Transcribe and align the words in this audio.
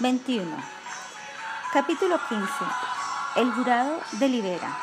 21. 0.00 0.44
Capítulo 1.72 2.18
15. 2.28 2.44
El 3.36 3.52
jurado 3.52 4.00
delibera. 4.12 4.76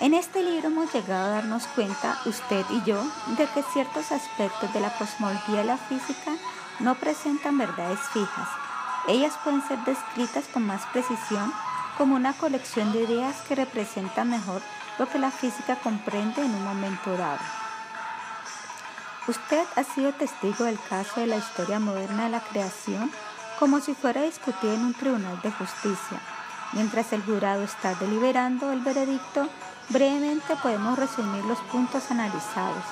En 0.00 0.12
este 0.12 0.42
libro 0.42 0.68
hemos 0.68 0.92
llegado 0.92 1.26
a 1.26 1.36
darnos 1.36 1.66
cuenta, 1.68 2.18
usted 2.26 2.62
y 2.68 2.82
yo, 2.82 3.02
de 3.38 3.46
que 3.46 3.62
ciertos 3.72 4.12
aspectos 4.12 4.70
de 4.74 4.80
la 4.80 4.92
cosmología 4.98 5.62
y 5.62 5.66
la 5.66 5.78
física 5.78 6.32
no 6.80 6.94
presentan 6.96 7.56
verdades 7.56 8.00
fijas. 8.12 8.48
Ellas 9.08 9.32
pueden 9.42 9.66
ser 9.66 9.78
descritas 9.84 10.44
con 10.52 10.66
más 10.66 10.84
precisión 10.92 11.50
como 11.96 12.16
una 12.16 12.34
colección 12.34 12.92
de 12.92 13.04
ideas 13.04 13.40
que 13.48 13.54
representan 13.54 14.28
mejor 14.28 14.60
lo 14.98 15.08
que 15.08 15.18
la 15.18 15.30
física 15.30 15.76
comprende 15.76 16.44
en 16.44 16.54
un 16.54 16.64
momento 16.64 17.16
dado. 17.16 17.40
Usted 19.26 19.64
ha 19.76 19.84
sido 19.84 20.12
testigo 20.12 20.64
del 20.64 20.78
caso 20.90 21.20
de 21.20 21.28
la 21.28 21.36
historia 21.36 21.78
moderna 21.78 22.24
de 22.24 22.28
la 22.30 22.40
creación 22.40 23.10
como 23.64 23.80
si 23.80 23.94
fuera 23.94 24.20
discutido 24.20 24.74
en 24.74 24.84
un 24.84 24.92
tribunal 24.92 25.40
de 25.40 25.50
justicia. 25.50 26.20
Mientras 26.74 27.14
el 27.14 27.22
jurado 27.22 27.62
está 27.62 27.94
deliberando 27.94 28.70
el 28.72 28.80
veredicto, 28.80 29.48
brevemente 29.88 30.54
podemos 30.62 30.98
resumir 30.98 31.42
los 31.46 31.58
puntos 31.72 32.10
analizados. 32.10 32.84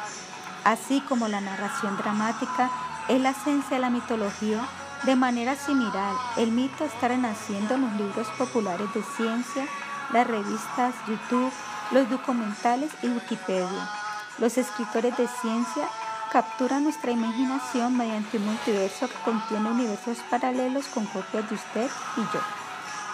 Así 0.64 1.02
como 1.02 1.28
la 1.28 1.42
narración 1.42 1.98
dramática 1.98 2.70
es 3.06 3.20
la 3.20 3.32
esencia 3.32 3.76
de 3.76 3.80
la 3.80 3.90
mitología, 3.90 4.66
de 5.04 5.14
manera 5.14 5.56
similar, 5.56 6.14
el 6.38 6.52
mito 6.52 6.86
está 6.86 7.08
renaciendo 7.08 7.74
en 7.74 7.82
los 7.82 7.92
libros 7.92 8.28
populares 8.38 8.88
de 8.94 9.02
ciencia, 9.14 9.66
las 10.10 10.26
revistas, 10.26 10.94
YouTube, 11.06 11.52
los 11.90 12.08
documentales 12.08 12.90
y 13.02 13.08
Wikipedia. 13.08 13.90
Los 14.38 14.56
escritores 14.56 15.14
de 15.18 15.28
ciencia 15.28 15.86
captura 16.32 16.80
nuestra 16.80 17.10
imaginación 17.10 17.94
mediante 17.94 18.38
un 18.38 18.46
multiverso 18.46 19.06
que 19.06 19.22
contiene 19.22 19.68
universos 19.68 20.16
paralelos 20.30 20.86
con 20.86 21.04
copias 21.04 21.46
de 21.50 21.56
usted 21.56 21.90
y 22.16 22.20
yo. 22.20 22.40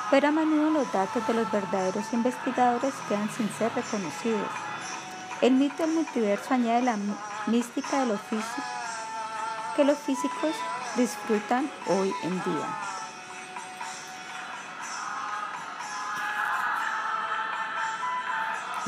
Pero 0.09 0.29
a 0.29 0.31
menudo 0.31 0.70
los 0.70 0.92
datos 0.92 1.27
de 1.27 1.34
los 1.34 1.51
verdaderos 1.51 2.12
investigadores 2.12 2.95
quedan 3.09 3.29
sin 3.31 3.51
ser 3.51 3.73
reconocidos. 3.75 4.48
El 5.41 5.55
mito 5.55 5.83
del 5.83 5.97
multiverso 5.97 6.55
añade 6.55 6.83
la 6.83 6.97
mística 7.48 8.01
de 8.01 8.07
lo 8.07 8.19
físico 8.19 8.62
que 9.75 9.85
los 9.85 9.98
físicos 9.98 10.55
disfrutan 10.97 11.69
hoy 11.89 12.12
en 12.23 12.35
día. 12.45 12.98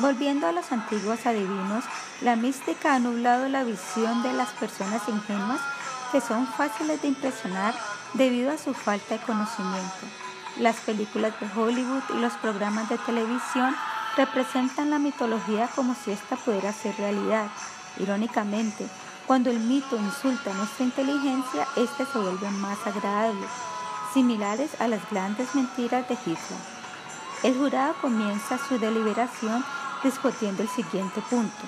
Volviendo 0.01 0.47
a 0.47 0.53
los 0.53 0.73
antiguos 0.73 1.27
adivinos, 1.27 1.85
la 2.23 2.35
mística 2.35 2.95
ha 2.95 2.99
nublado 2.99 3.51
la 3.51 3.65
visión 3.65 4.23
de 4.23 4.33
las 4.33 4.49
personas 4.53 5.03
ingenuas 5.09 5.61
que 6.11 6.23
son 6.23 6.47
fáciles 6.47 7.03
de 7.03 7.09
impresionar 7.09 7.75
debido 8.15 8.51
a 8.51 8.57
su 8.57 8.73
falta 8.73 9.19
de 9.19 9.25
conocimiento. 9.25 10.07
Las 10.59 10.77
películas 10.77 11.35
de 11.39 11.47
Hollywood 11.55 12.03
y 12.17 12.19
los 12.19 12.33
programas 12.35 12.89
de 12.89 12.97
televisión 12.97 13.77
representan 14.17 14.89
la 14.89 14.99
mitología 14.99 15.69
como 15.77 15.95
si 15.95 16.13
ésta 16.13 16.37
pudiera 16.37 16.73
ser 16.73 16.97
realidad. 16.97 17.49
Irónicamente, 17.99 18.89
cuando 19.27 19.51
el 19.51 19.61
mito 19.61 19.97
insulta 19.97 20.55
nuestra 20.55 20.87
inteligencia, 20.87 21.67
éste 21.77 22.07
se 22.07 22.19
vuelve 22.19 22.51
más 22.53 22.79
agradable, 22.87 23.47
similares 24.15 24.71
a 24.81 24.89
las 24.89 25.09
grandes 25.11 25.55
mentiras 25.55 26.09
de 26.09 26.15
Hitler. 26.15 26.81
El 27.43 27.59
jurado 27.59 27.95
comienza 28.01 28.59
su 28.67 28.79
deliberación 28.79 29.63
discutiendo 30.03 30.63
el 30.63 30.69
siguiente 30.69 31.21
punto. 31.29 31.63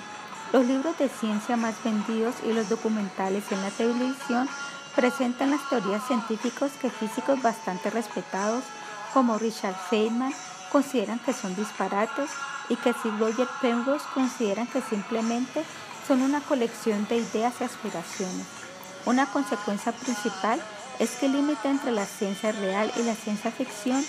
Los 0.51 0.65
libros 0.65 0.97
de 0.97 1.09
ciencia 1.09 1.57
más 1.57 1.75
vendidos 1.83 2.35
y 2.45 2.53
los 2.53 2.69
documentales 2.69 3.43
en 3.51 3.61
la 3.61 3.69
televisión 3.71 4.47
presentan 4.95 5.51
las 5.51 5.67
teorías 5.69 6.05
científicas 6.05 6.71
que 6.79 6.89
físicos 6.89 7.41
bastante 7.41 7.89
respetados 7.89 8.63
como 9.13 9.37
Richard 9.37 9.75
Feynman 9.89 10.33
consideran 10.71 11.19
que 11.19 11.33
son 11.33 11.55
disparates 11.55 12.29
y 12.69 12.75
que 12.75 12.93
Sir 12.93 13.17
Roger 13.19 13.47
Penrose 13.61 14.05
consideran 14.13 14.67
que 14.67 14.81
simplemente 14.81 15.63
son 16.07 16.21
una 16.21 16.41
colección 16.41 17.07
de 17.07 17.17
ideas 17.17 17.53
y 17.59 17.63
aspiraciones. 17.63 18.45
Una 19.05 19.25
consecuencia 19.25 19.91
principal 19.91 20.61
es 20.99 21.11
que 21.11 21.25
el 21.25 21.33
límite 21.33 21.67
entre 21.67 21.91
la 21.91 22.05
ciencia 22.05 22.51
real 22.51 22.91
y 22.97 23.03
la 23.03 23.15
ciencia 23.15 23.51
ficción 23.51 24.03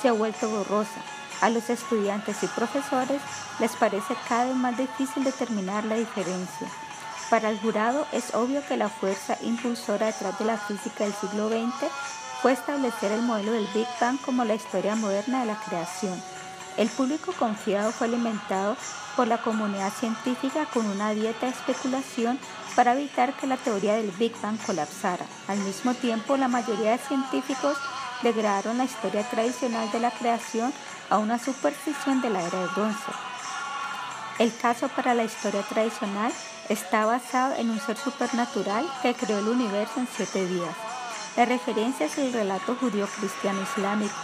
se 0.00 0.08
ha 0.08 0.12
vuelto 0.12 0.48
borrosa 0.48 1.02
a 1.40 1.50
los 1.50 1.70
estudiantes 1.70 2.42
y 2.42 2.46
profesores 2.48 3.20
les 3.58 3.72
parece 3.72 4.14
cada 4.28 4.46
vez 4.46 4.56
más 4.56 4.76
difícil 4.76 5.24
determinar 5.24 5.84
la 5.84 5.96
diferencia. 5.96 6.68
Para 7.30 7.50
el 7.50 7.60
jurado 7.60 8.06
es 8.12 8.34
obvio 8.34 8.66
que 8.66 8.76
la 8.76 8.88
fuerza 8.88 9.36
impulsora 9.42 10.06
detrás 10.06 10.38
de 10.38 10.44
la 10.44 10.58
física 10.58 11.04
del 11.04 11.14
siglo 11.14 11.48
XX 11.48 11.90
fue 12.42 12.52
establecer 12.52 13.12
el 13.12 13.22
modelo 13.22 13.52
del 13.52 13.68
Big 13.74 13.86
Bang 14.00 14.18
como 14.20 14.44
la 14.44 14.54
historia 14.54 14.96
moderna 14.96 15.40
de 15.40 15.46
la 15.46 15.60
creación. 15.60 16.20
El 16.76 16.88
público 16.88 17.32
confiado 17.38 17.92
fue 17.92 18.06
alimentado 18.06 18.76
por 19.16 19.28
la 19.28 19.42
comunidad 19.42 19.92
científica 19.92 20.66
con 20.66 20.86
una 20.86 21.10
dieta 21.10 21.46
de 21.46 21.52
especulación 21.52 22.38
para 22.74 22.94
evitar 22.94 23.34
que 23.34 23.46
la 23.46 23.56
teoría 23.56 23.94
del 23.94 24.10
Big 24.12 24.32
Bang 24.40 24.58
colapsara. 24.64 25.26
Al 25.48 25.58
mismo 25.58 25.94
tiempo, 25.94 26.36
la 26.36 26.48
mayoría 26.48 26.92
de 26.92 26.98
científicos 26.98 27.76
degradaron 28.22 28.78
la 28.78 28.84
historia 28.84 29.28
tradicional 29.28 29.90
de 29.92 30.00
la 30.00 30.10
creación 30.10 30.72
a 31.10 31.18
una 31.18 31.38
superstición 31.38 32.22
de 32.22 32.30
la 32.30 32.42
era 32.42 32.60
de 32.60 32.66
bronce. 32.68 33.12
El 34.38 34.56
caso 34.56 34.88
para 34.88 35.12
la 35.12 35.24
historia 35.24 35.62
tradicional 35.62 36.32
está 36.68 37.04
basado 37.04 37.56
en 37.56 37.68
un 37.68 37.80
ser 37.80 37.96
supernatural 37.96 38.86
que 39.02 39.12
creó 39.12 39.40
el 39.40 39.48
universo 39.48 40.00
en 40.00 40.08
siete 40.16 40.46
días. 40.46 40.74
La 41.36 41.44
referencia 41.44 42.06
es 42.06 42.16
el 42.16 42.32
relato 42.32 42.76
judío 42.76 43.06
cristiano 43.18 43.60
islámico. 43.62 44.14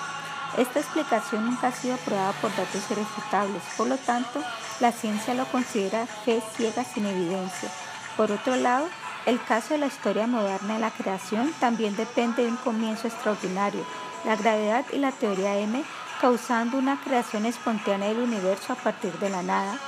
Esta 0.56 0.80
explicación 0.80 1.44
nunca 1.44 1.68
ha 1.68 1.72
sido 1.72 1.96
probada 1.98 2.32
por 2.40 2.50
datos 2.56 2.90
irrefutables, 2.90 3.62
por 3.76 3.88
lo 3.88 3.98
tanto, 3.98 4.42
la 4.80 4.92
ciencia 4.92 5.34
lo 5.34 5.44
considera 5.46 6.06
fe 6.06 6.42
ciega 6.56 6.84
sin 6.84 7.04
evidencia. 7.04 7.68
Por 8.16 8.32
otro 8.32 8.56
lado, 8.56 8.88
el 9.26 9.42
caso 9.42 9.74
de 9.74 9.78
la 9.78 9.86
historia 9.86 10.26
moderna 10.26 10.74
de 10.74 10.80
la 10.80 10.90
creación 10.92 11.52
también 11.58 11.96
depende 11.96 12.44
de 12.44 12.48
un 12.48 12.56
comienzo 12.56 13.08
extraordinario. 13.08 13.84
La 14.24 14.36
gravedad 14.36 14.84
y 14.92 14.98
la 14.98 15.12
teoría 15.12 15.58
M 15.58 15.84
causando 16.20 16.78
una 16.78 17.00
creación 17.00 17.46
espontánea 17.46 18.08
del 18.08 18.18
universo 18.18 18.72
a 18.72 18.76
partir 18.76 19.12
de 19.18 19.30
la 19.30 19.42
nada, 19.42 19.78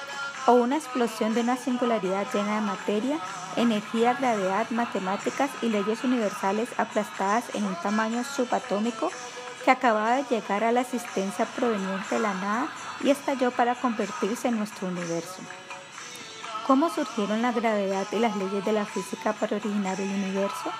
o 0.46 0.52
una 0.52 0.76
explosión 0.76 1.34
de 1.34 1.42
una 1.42 1.56
singularidad 1.56 2.26
llena 2.32 2.56
de 2.56 2.60
materia, 2.62 3.18
energía, 3.56 4.14
gravedad, 4.14 4.70
matemáticas 4.70 5.50
y 5.62 5.68
leyes 5.68 6.04
universales 6.04 6.68
aplastadas 6.78 7.44
en 7.54 7.64
un 7.64 7.74
tamaño 7.76 8.24
subatómico 8.24 9.10
que 9.64 9.70
acababa 9.70 10.16
de 10.16 10.24
llegar 10.24 10.64
a 10.64 10.72
la 10.72 10.80
existencia 10.80 11.44
proveniente 11.44 12.14
de 12.14 12.20
la 12.20 12.34
nada 12.34 12.68
y 13.02 13.10
estalló 13.10 13.50
para 13.50 13.74
convertirse 13.74 14.48
en 14.48 14.58
nuestro 14.58 14.88
universo. 14.88 15.42
¿Cómo 16.66 16.88
surgieron 16.90 17.42
la 17.42 17.52
gravedad 17.52 18.06
y 18.12 18.18
las 18.18 18.36
leyes 18.36 18.64
de 18.64 18.72
la 18.72 18.86
física 18.86 19.32
para 19.32 19.56
originar 19.56 20.00
el 20.00 20.08
universo? 20.08 20.70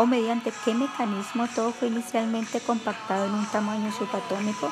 O 0.00 0.06
mediante 0.06 0.50
qué 0.64 0.72
mecanismo 0.72 1.46
todo 1.54 1.72
fue 1.72 1.88
inicialmente 1.88 2.58
compactado 2.60 3.26
en 3.26 3.34
un 3.34 3.44
tamaño 3.44 3.92
subatómico, 3.92 4.70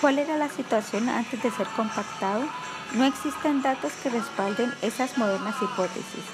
cuál 0.00 0.20
era 0.20 0.36
la 0.36 0.48
situación 0.48 1.08
antes 1.08 1.42
de 1.42 1.50
ser 1.50 1.66
compactado, 1.74 2.44
no 2.92 3.04
existen 3.04 3.60
datos 3.60 3.90
que 4.00 4.10
respalden 4.10 4.72
esas 4.80 5.18
modernas 5.18 5.56
hipótesis. 5.60 6.24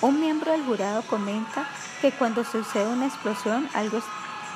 Un 0.00 0.20
miembro 0.20 0.52
del 0.52 0.64
jurado 0.64 1.02
comenta 1.10 1.68
que 2.00 2.12
cuando 2.12 2.44
sucede 2.44 2.86
una 2.86 3.06
explosión 3.06 3.68
algo 3.74 3.98
es 3.98 4.04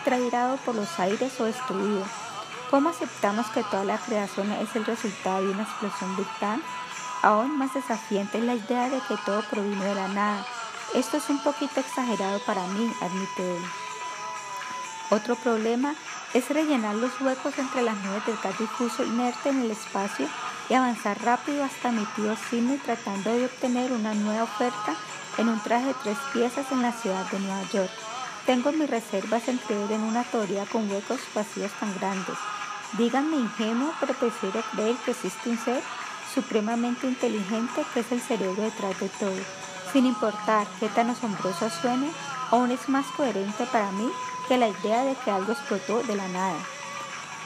traído 0.04 0.56
por 0.64 0.76
los 0.76 1.00
aires 1.00 1.32
o 1.40 1.46
destruido. 1.46 2.04
¿Cómo 2.70 2.90
aceptamos 2.90 3.48
que 3.48 3.64
toda 3.64 3.82
la 3.82 3.98
creación 3.98 4.52
es 4.52 4.76
el 4.76 4.84
resultado 4.84 5.42
de 5.42 5.50
una 5.50 5.64
explosión 5.64 6.16
vital? 6.16 6.62
Aún 7.22 7.58
más 7.58 7.74
desafiante 7.74 8.38
es 8.38 8.44
la 8.44 8.54
idea 8.54 8.88
de 8.88 9.00
que 9.08 9.16
todo 9.26 9.42
provino 9.50 9.82
de 9.82 9.96
la 9.96 10.06
nada 10.06 10.46
esto 10.94 11.18
es 11.18 11.28
un 11.28 11.42
poquito 11.42 11.80
exagerado 11.80 12.40
para 12.40 12.66
mí, 12.68 12.92
admite 13.00 13.56
él. 13.56 13.62
Otro 15.10 15.36
problema 15.36 15.94
es 16.34 16.48
rellenar 16.48 16.94
los 16.94 17.20
huecos 17.20 17.58
entre 17.58 17.82
las 17.82 17.96
nubes 17.98 18.24
del 18.26 18.36
gas 18.42 18.58
difuso 18.58 19.04
inerte 19.04 19.48
en 19.48 19.60
el 19.62 19.70
espacio 19.70 20.28
y 20.68 20.74
avanzar 20.74 21.20
rápido 21.22 21.64
hasta 21.64 21.90
mi 21.90 22.04
tío 22.16 22.36
Sidney 22.48 22.78
tratando 22.78 23.32
de 23.32 23.46
obtener 23.46 23.92
una 23.92 24.14
nueva 24.14 24.44
oferta 24.44 24.94
en 25.38 25.48
un 25.48 25.60
traje 25.60 25.86
de 25.86 25.94
tres 26.02 26.18
piezas 26.32 26.70
en 26.70 26.82
la 26.82 26.92
ciudad 26.92 27.24
de 27.30 27.40
Nueva 27.40 27.62
York. 27.72 27.90
Tengo 28.46 28.72
mis 28.72 28.88
reservas 28.88 29.48
en 29.48 29.58
creer 29.58 29.92
en 29.92 30.02
una 30.02 30.22
teoría 30.24 30.66
con 30.66 30.90
huecos 30.90 31.20
vacíos 31.34 31.72
tan 31.80 31.94
grandes. 31.98 32.36
Díganme 32.98 33.36
ingenuo, 33.36 33.92
pero 34.00 34.14
prefiero 34.14 34.62
creer 34.72 34.96
que 35.04 35.12
existe 35.12 35.50
un 35.50 35.58
ser 35.58 35.82
supremamente 36.34 37.06
inteligente 37.06 37.84
que 37.92 38.00
es 38.00 38.12
el 38.12 38.20
cerebro 38.20 38.62
detrás 38.62 38.98
de 39.00 39.08
todo. 39.08 39.59
Sin 39.92 40.06
importar 40.06 40.66
qué 40.78 40.88
tan 40.88 41.10
asombroso 41.10 41.68
suene, 41.68 42.10
aún 42.50 42.70
es 42.70 42.88
más 42.88 43.06
coherente 43.16 43.66
para 43.66 43.90
mí 43.90 44.08
que 44.46 44.56
la 44.56 44.68
idea 44.68 45.02
de 45.04 45.16
que 45.16 45.30
algo 45.30 45.52
explotó 45.52 46.02
de 46.04 46.14
la 46.14 46.28
nada. 46.28 46.58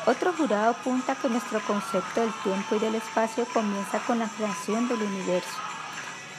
Otro 0.07 0.35
jurado 0.35 0.73
apunta 0.73 1.15
que 1.15 1.31
nuestro 1.31 1.61
concepto 1.61 2.21
del 2.21 2.33
tiempo 2.43 2.75
y 2.75 2.79
del 2.81 2.97
espacio 2.97 3.47
comienza 3.55 3.99
con 4.01 4.19
la 4.19 4.29
creación 4.29 4.89
del 4.89 5.03
universo. 5.03 5.57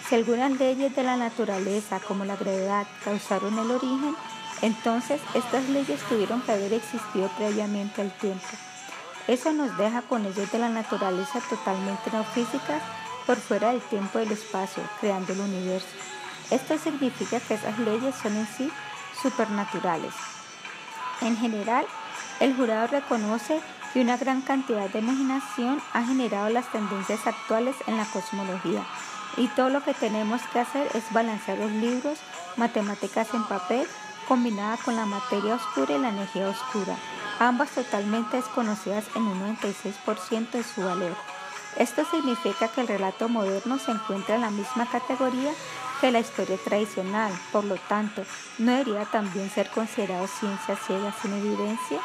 Si 0.08 0.14
algunas 0.14 0.52
leyes 0.52 0.96
de 0.96 1.02
la 1.02 1.18
naturaleza, 1.18 2.00
como 2.00 2.26
la 2.26 2.36
gravedad, 2.36 2.86
causaron 3.04 3.58
el 3.58 3.72
origen, 3.72 4.16
Entonces, 4.62 5.20
estas 5.34 5.68
leyes 5.68 6.00
tuvieron 6.08 6.42
que 6.42 6.54
haber 6.54 6.72
existido 6.74 7.28
previamente 7.38 8.02
al 8.02 8.12
tiempo. 8.18 8.48
Eso 9.28 9.52
nos 9.52 9.76
deja 9.78 10.02
con 10.04 10.24
leyes 10.24 10.50
de 10.50 10.60
la 10.60 10.70
naturaleza 10.70 11.42
totalmente 11.50 12.10
no 12.14 12.24
físicas 12.24 12.82
por 13.26 13.38
fuera 13.38 13.72
del 13.72 13.82
tiempo 13.82 14.20
y 14.20 14.24
del 14.24 14.34
espacio, 14.34 14.84
creando 15.00 15.34
el 15.34 15.42
universo. 15.42 15.88
Esto 16.52 16.78
significa 16.78 17.40
que 17.40 17.56
esas 17.56 17.78
leyes 17.80 18.16
son 18.22 18.36
en 18.36 18.48
sí 18.48 18.72
supernaturales. 19.22 20.14
En 21.22 21.38
general, 21.38 21.86
el 22.40 22.56
jurado 22.56 22.88
reconoce 22.88 23.62
que 23.94 24.02
una 24.02 24.18
gran 24.18 24.42
cantidad 24.42 24.90
de 24.90 25.00
imaginación 25.00 25.82
ha 25.94 26.04
generado 26.04 26.50
las 26.50 26.72
tendencias 26.72 27.26
actuales 27.26 27.76
en 27.88 27.98
la 27.98 28.06
cosmología 28.06 28.86
y 29.38 29.48
todo 29.50 29.70
lo 29.70 29.84
que 29.84 29.94
tenemos 29.94 30.42
que 30.54 30.60
hacer 30.60 30.90
es 30.94 31.04
balancear 31.12 31.58
los 31.58 31.72
libros, 31.72 32.20
matemáticas 32.58 33.34
en 33.34 33.44
papel, 33.44 33.88
combinada 34.28 34.78
con 34.78 34.96
la 34.96 35.06
materia 35.06 35.56
oscura 35.56 35.96
y 35.96 36.00
la 36.00 36.10
energía 36.10 36.50
oscura, 36.50 36.96
ambas 37.40 37.70
totalmente 37.72 38.38
desconocidas 38.38 39.06
en 39.16 39.24
un 39.24 39.58
96% 39.58 40.52
de 40.52 40.64
su 40.64 40.84
valor. 40.84 41.16
Esto 41.78 42.06
significa 42.10 42.70
que 42.70 42.82
el 42.82 42.88
relato 42.88 43.28
moderno 43.28 43.80
se 43.80 43.92
encuentra 43.92 44.36
en 44.36 44.42
la 44.42 44.50
misma 44.50 44.86
categoría 44.86 45.52
que 46.00 46.12
la 46.12 46.20
historia 46.20 46.58
tradicional, 46.58 47.32
por 47.52 47.66
lo 47.66 47.76
tanto, 47.76 48.24
¿no 48.60 48.72
debería 48.72 49.06
también 49.06 49.50
ser 49.50 49.70
considerado 49.70 50.28
ciencia 50.28 50.78
ciega 50.78 51.14
sin 51.22 51.34
evidencia? 51.34 52.00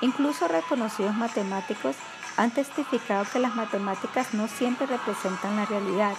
Incluso 0.00 0.48
reconocidos 0.48 1.14
matemáticos 1.14 1.96
han 2.36 2.50
testificado 2.50 3.26
que 3.32 3.38
las 3.38 3.54
matemáticas 3.54 4.34
no 4.34 4.48
siempre 4.48 4.86
representan 4.86 5.56
la 5.56 5.66
realidad. 5.66 6.14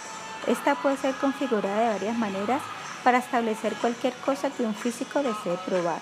Esta 0.48 0.76
puede 0.76 0.98
ser 0.98 1.16
configurada 1.16 1.82
de 1.82 1.90
varias 1.90 2.18
maneras 2.18 2.62
para 3.04 3.18
establecer 3.18 3.74
cualquier 3.76 4.14
cosa 4.26 4.50
que 4.50 4.64
un 4.64 4.76
físico 4.76 5.24
desee 5.24 5.58
probar. 5.66 6.02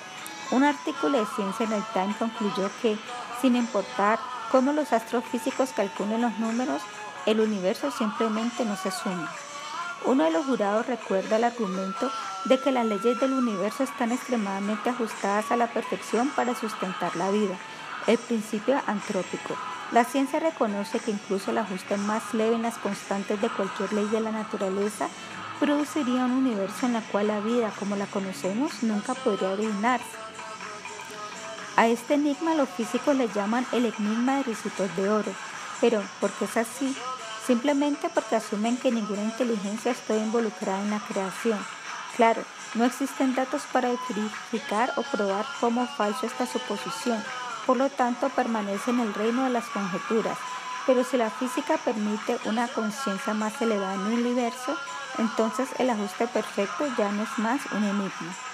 Un 0.51 0.63
artículo 0.63 1.19
de 1.19 1.25
Ciencia 1.35 1.65
en 1.65 1.73
el 1.73 1.83
Time 1.93 2.15
concluyó 2.17 2.69
que, 2.81 2.97
sin 3.41 3.55
importar 3.55 4.19
cómo 4.51 4.73
los 4.73 4.93
astrofísicos 4.93 5.71
calculen 5.71 6.21
los 6.21 6.37
números, 6.39 6.81
el 7.25 7.39
universo 7.39 7.91
simplemente 7.91 8.65
no 8.65 8.75
se 8.75 8.91
suma. 8.91 9.31
Uno 10.05 10.23
de 10.23 10.31
los 10.31 10.45
jurados 10.45 10.87
recuerda 10.87 11.35
el 11.35 11.43
argumento 11.43 12.09
de 12.45 12.59
que 12.59 12.71
las 12.71 12.85
leyes 12.85 13.19
del 13.19 13.33
universo 13.33 13.83
están 13.83 14.11
extremadamente 14.11 14.89
ajustadas 14.89 15.51
a 15.51 15.57
la 15.57 15.67
perfección 15.67 16.29
para 16.29 16.55
sustentar 16.55 17.15
la 17.15 17.29
vida, 17.31 17.57
el 18.07 18.17
principio 18.17 18.81
antrópico. 18.87 19.55
La 19.91 20.05
ciencia 20.05 20.39
reconoce 20.39 20.99
que 20.99 21.11
incluso 21.11 21.51
el 21.51 21.57
ajuste 21.57 21.97
más 21.97 22.33
leve 22.33 22.55
en 22.55 22.61
las 22.61 22.77
constantes 22.77 23.41
de 23.41 23.49
cualquier 23.49 23.91
ley 23.91 24.05
de 24.05 24.21
la 24.21 24.31
naturaleza 24.31 25.09
produciría 25.59 26.25
un 26.25 26.31
universo 26.31 26.85
en 26.85 26.95
el 26.95 27.03
cual 27.03 27.27
la 27.27 27.39
vida 27.41 27.71
como 27.77 27.95
la 27.95 28.05
conocemos 28.05 28.83
nunca 28.83 29.13
podría 29.15 29.49
originarse. 29.49 30.28
A 31.79 31.87
este 31.87 32.15
enigma 32.15 32.55
los 32.55 32.67
físicos 32.67 33.15
le 33.15 33.29
llaman 33.29 33.65
el 33.71 33.85
enigma 33.85 34.35
de 34.35 34.43
ricitos 34.43 34.93
de 34.97 35.09
oro. 35.09 35.31
Pero, 35.79 36.03
¿por 36.19 36.29
qué 36.31 36.43
es 36.43 36.57
así? 36.57 36.93
Simplemente 37.47 38.09
porque 38.09 38.35
asumen 38.35 38.75
que 38.75 38.91
ninguna 38.91 39.23
inteligencia 39.23 39.93
está 39.93 40.13
involucrada 40.17 40.81
en 40.81 40.89
la 40.89 40.99
creación. 40.99 41.57
Claro, 42.17 42.43
no 42.73 42.83
existen 42.83 43.33
datos 43.33 43.61
para 43.71 43.91
verificar 44.09 44.91
o 44.97 45.03
probar 45.03 45.45
cómo 45.61 45.87
falso 45.87 46.25
esta 46.25 46.45
suposición, 46.45 47.23
por 47.65 47.77
lo 47.77 47.89
tanto 47.89 48.27
permanece 48.27 48.91
en 48.91 48.99
el 48.99 49.13
reino 49.13 49.45
de 49.45 49.51
las 49.51 49.69
conjeturas. 49.69 50.37
Pero 50.85 51.05
si 51.05 51.15
la 51.15 51.29
física 51.29 51.77
permite 51.77 52.39
una 52.43 52.67
conciencia 52.67 53.33
más 53.33 53.53
elevada 53.61 53.93
en 53.93 54.05
el 54.07 54.25
universo, 54.25 54.75
entonces 55.17 55.69
el 55.77 55.89
ajuste 55.91 56.27
perfecto 56.27 56.87
ya 56.97 57.09
no 57.13 57.23
es 57.23 57.37
más 57.37 57.61
un 57.71 57.85
enigma. 57.85 58.48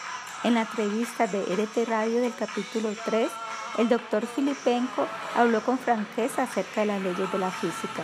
En 0.45 0.53
la 0.53 0.61
entrevista 0.61 1.25
de 1.25 1.41
RT 1.41 1.89
Radio 1.89 2.21
del 2.21 2.35
capítulo 2.35 2.93
3, 3.03 3.31
el 3.79 3.89
doctor 3.89 4.27
Filipenko 4.27 5.07
habló 5.35 5.59
con 5.61 5.79
franqueza 5.79 6.43
acerca 6.43 6.81
de 6.81 6.85
las 6.85 7.01
leyes 7.01 7.31
de 7.31 7.39
la 7.39 7.49
física. 7.49 8.03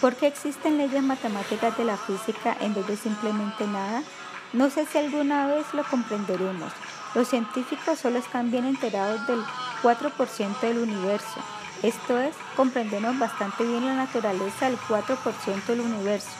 ¿Por 0.00 0.14
qué 0.14 0.28
existen 0.28 0.78
leyes 0.78 1.02
matemáticas 1.02 1.76
de 1.76 1.84
la 1.84 1.96
física 1.96 2.56
en 2.60 2.72
vez 2.72 2.86
de 2.86 2.96
simplemente 2.96 3.66
nada? 3.66 4.04
No 4.52 4.70
sé 4.70 4.86
si 4.86 4.98
alguna 4.98 5.48
vez 5.48 5.66
lo 5.74 5.82
comprenderemos. 5.82 6.72
Los 7.16 7.26
científicos 7.26 7.98
solo 7.98 8.20
están 8.20 8.52
bien 8.52 8.64
enterados 8.64 9.26
del 9.26 9.42
4% 9.82 10.60
del 10.60 10.78
universo. 10.78 11.40
Esto 11.82 12.20
es, 12.20 12.36
comprendemos 12.54 13.18
bastante 13.18 13.64
bien 13.64 13.86
la 13.86 13.94
naturaleza 13.94 14.66
del 14.66 14.78
4% 14.78 15.64
del 15.66 15.80
universo, 15.80 16.30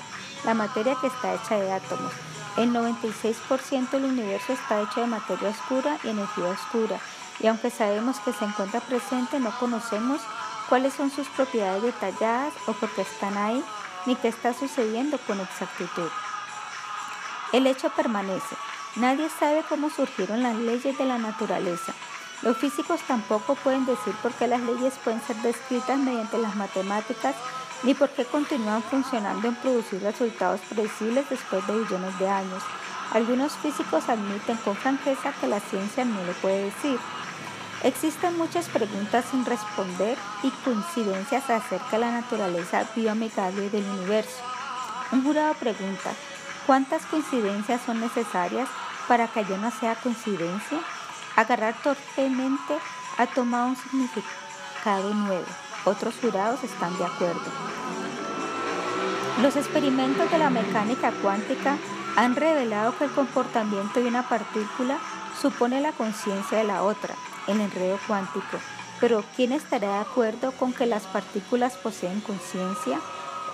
la 0.45 0.55
materia 0.55 0.97
que 1.01 1.09
está 1.09 1.35
hecha 1.35 1.57
de 1.57 1.73
átomos, 1.73 2.13
el 2.57 2.73
96% 2.73 3.91
del 3.91 4.05
universo 4.05 4.53
está 4.53 4.81
hecho 4.81 5.01
de 5.01 5.07
materia 5.07 5.51
oscura 5.51 5.99
y 6.03 6.09
energía 6.09 6.47
oscura, 6.47 6.99
y 7.41 7.47
aunque 7.49 7.71
sabemos 7.71 8.19
que 8.21 8.33
se 8.33 8.45
encuentra 8.45 8.81
presente, 8.81 9.39
no 9.39 9.51
conocemos 9.59 10.21
cuáles 10.69 10.95
son 10.95 11.11
sus 11.11 11.29
propiedades 11.29 11.83
detalladas 11.83 12.55
o 12.67 12.73
por 12.73 12.89
qué 12.91 13.03
están 13.03 13.37
ahí, 13.37 13.63
ni 14.07 14.17
qué 14.17 14.29
está 14.29 14.55
sucediendo 14.55 15.19
con 15.27 15.41
exactitud. 15.41 16.09
El 17.53 17.67
hecho 17.67 17.91
permanece. 17.91 18.57
Nadie 18.97 19.29
sabe 19.39 19.63
cómo 19.69 19.91
surgieron 19.91 20.43
las 20.43 20.57
leyes 20.57 20.97
de 20.97 21.05
la 21.05 21.19
naturaleza. 21.19 21.93
Los 22.43 22.57
físicos 22.57 23.01
tampoco 23.03 23.55
pueden 23.57 23.87
decir 23.87 24.15
por 24.23 24.33
qué 24.33 24.47
las 24.47 24.61
leyes 24.61 24.95
pueden 25.05 25.23
ser 25.23 25.37
descritas 25.37 25.99
mediante 25.99 26.39
las 26.39 26.57
matemáticas 26.57 27.35
ni 27.83 27.95
por 27.95 28.11
qué 28.11 28.25
continúan 28.25 28.83
funcionando 28.83 29.49
en 29.49 29.55
producir 29.57 30.03
resultados 30.03 30.61
predecibles 30.69 31.29
después 31.29 31.67
de 31.67 31.79
billones 31.79 32.19
de 32.19 32.29
años. 32.29 32.63
Algunos 33.13 33.53
físicos 33.57 34.09
admiten 34.09 34.57
con 34.59 34.77
franqueza 34.77 35.33
que 35.41 35.47
la 35.47 35.61
ciencia 35.61 36.05
no 36.05 36.23
lo 36.25 36.33
puede 36.35 36.65
decir. 36.65 36.99
Existen 37.83 38.37
muchas 38.37 38.69
preguntas 38.69 39.25
sin 39.31 39.45
responder 39.45 40.17
y 40.43 40.51
coincidencias 40.65 41.49
acerca 41.51 41.91
de 41.93 41.99
la 41.99 42.11
naturaleza 42.11 42.85
bioamigable 42.97 43.71
del 43.71 43.85
universo. 43.85 44.43
Un 45.13 45.23
jurado 45.23 45.55
pregunta, 45.55 46.11
¿cuántas 46.67 47.07
coincidencias 47.07 47.81
son 47.87 48.01
necesarias 48.01 48.69
para 49.07 49.29
que 49.29 49.45
yo 49.45 49.57
no 49.59 49.71
sea 49.71 49.95
coincidencia? 49.95 50.81
Agarrar 51.37 51.75
torpemente 51.83 52.77
ha 53.19 53.27
tomado 53.27 53.69
un 53.69 53.77
significado 53.77 55.15
nuevo. 55.15 55.66
Otros 55.87 56.17
jurados 56.21 56.65
están 56.65 56.99
de 56.99 57.05
acuerdo. 57.05 57.49
Los 59.41 59.55
experimentos 59.55 60.29
de 60.33 60.39
la 60.39 60.51
mecánica 60.51 61.13
cuántica 61.23 61.79
han 62.17 62.35
revelado 62.35 62.99
que 62.99 63.05
el 63.05 63.13
comportamiento 63.13 64.01
de 64.01 64.09
una 64.09 64.29
partícula 64.29 64.99
supone 65.41 65.81
la 65.81 65.93
conciencia 65.93 66.59
de 66.59 66.65
la 66.65 66.83
otra, 66.83 67.15
el 67.47 67.61
enredo 67.61 68.01
cuántico. 68.09 68.59
Pero 68.99 69.23
¿quién 69.37 69.53
estará 69.53 69.93
de 69.93 69.99
acuerdo 70.01 70.51
con 70.51 70.73
que 70.73 70.87
las 70.87 71.05
partículas 71.05 71.77
poseen 71.77 72.21
conciencia? 72.21 72.99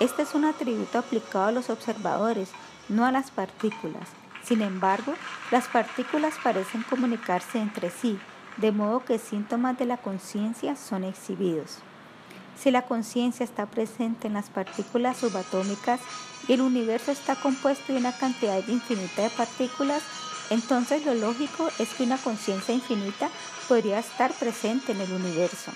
Este 0.00 0.22
es 0.22 0.34
un 0.34 0.46
atributo 0.46 1.00
aplicado 1.00 1.48
a 1.48 1.52
los 1.52 1.68
observadores, 1.68 2.48
no 2.88 3.04
a 3.04 3.12
las 3.12 3.30
partículas. 3.30 4.08
Sin 4.42 4.62
embargo, 4.62 5.12
las 5.50 5.68
partículas 5.68 6.36
parecen 6.42 6.82
comunicarse 6.84 7.58
entre 7.58 7.90
sí, 7.90 8.18
de 8.56 8.72
modo 8.72 9.04
que 9.04 9.18
síntomas 9.18 9.76
de 9.76 9.84
la 9.84 9.98
conciencia 9.98 10.76
son 10.76 11.04
exhibidos. 11.04 11.82
Si 12.60 12.70
la 12.70 12.82
conciencia 12.82 13.44
está 13.44 13.66
presente 13.66 14.28
en 14.28 14.34
las 14.34 14.48
partículas 14.48 15.16
subatómicas 15.16 16.00
y 16.48 16.52
el 16.52 16.60
universo 16.60 17.12
está 17.12 17.36
compuesto 17.36 17.92
de 17.92 17.98
una 17.98 18.12
cantidad 18.12 18.66
infinita 18.68 19.22
de 19.22 19.30
partículas, 19.30 20.02
entonces 20.50 21.04
lo 21.06 21.14
lógico 21.14 21.70
es 21.78 21.88
que 21.90 22.04
una 22.04 22.18
conciencia 22.18 22.74
infinita 22.74 23.30
podría 23.68 23.98
estar 23.98 24.32
presente 24.32 24.92
en 24.92 25.00
el 25.00 25.12
universo. 25.12 25.72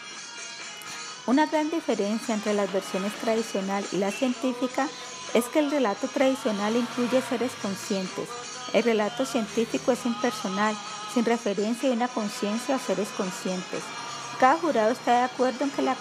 Una 1.27 1.47
gran 1.47 1.71
diferencia 1.71 2.35
entre 2.35 2.55
las 2.55 2.73
versiones 2.73 3.13
tradicional 3.15 3.85
y 3.91 3.97
la 3.97 4.13
científica 4.13 4.89
es 5.35 5.45
que 5.47 5.59
el 5.59 5.71
relato 5.71 6.07
tradicional 6.09 6.77
incluye 6.77 7.21
seres 7.23 7.53
conscientes. 7.61 8.29
El 8.73 8.85
relato 8.85 9.27
científico 9.27 9.93
es 9.93 10.07
impersonal, 10.07 10.77
sin 11.13 11.25
referencia 11.25 11.91
a 11.91 11.95
una 11.95 12.09
conciencia 12.09 12.77
o 12.77 12.79
seres 12.79 13.09
conscientes. 13.17 13.83
Cada 14.39 14.59
jurado 14.59 14.93
está 14.93 15.19
de 15.19 15.25
acuerdo 15.25 15.65
en 15.65 15.71
que 15.71 15.83
la 15.83 15.97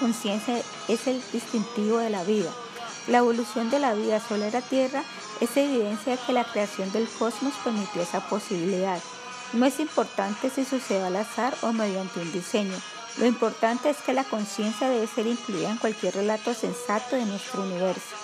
conciencia 0.00 0.62
es 0.88 1.06
el 1.06 1.22
distintivo 1.32 1.98
de 1.98 2.10
la 2.10 2.22
vida. 2.24 2.50
La 3.08 3.18
evolución 3.18 3.70
de 3.70 3.78
la 3.78 3.94
vida 3.94 4.20
sobre 4.20 4.50
la 4.50 4.60
Tierra 4.60 5.02
es 5.40 5.56
evidencia 5.56 6.12
de 6.12 6.22
que 6.26 6.32
la 6.32 6.44
creación 6.44 6.92
del 6.92 7.08
cosmos 7.08 7.54
permitió 7.64 8.02
esa 8.02 8.20
posibilidad. 8.28 9.00
No 9.54 9.64
es 9.64 9.80
importante 9.80 10.50
si 10.50 10.64
sucede 10.64 11.04
al 11.04 11.16
azar 11.16 11.56
o 11.62 11.72
mediante 11.72 12.20
un 12.20 12.32
diseño. 12.32 12.76
Lo 13.18 13.26
importante 13.26 13.88
es 13.88 13.96
que 13.98 14.12
la 14.12 14.24
conciencia 14.24 14.90
debe 14.90 15.06
ser 15.06 15.26
incluida 15.26 15.70
en 15.70 15.78
cualquier 15.78 16.14
relato 16.14 16.52
sensato 16.52 17.16
de 17.16 17.24
nuestro 17.24 17.62
universo. 17.62 18.14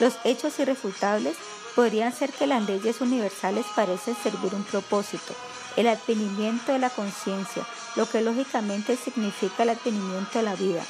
Los 0.00 0.14
hechos 0.24 0.58
irrefutables 0.58 1.36
podrían 1.74 2.14
ser 2.14 2.32
que 2.32 2.46
las 2.46 2.66
leyes 2.66 3.00
universales 3.02 3.66
parecen 3.76 4.16
servir 4.22 4.54
un 4.54 4.64
propósito, 4.64 5.34
el 5.76 5.88
advenimiento 5.88 6.72
de 6.72 6.78
la 6.78 6.90
conciencia, 6.90 7.66
lo 7.96 8.08
que 8.08 8.20
lógicamente 8.20 8.96
significa 8.96 9.62
el 9.62 9.70
advenimiento 9.70 10.38
de 10.38 10.42
la 10.42 10.54
vida. 10.54 10.82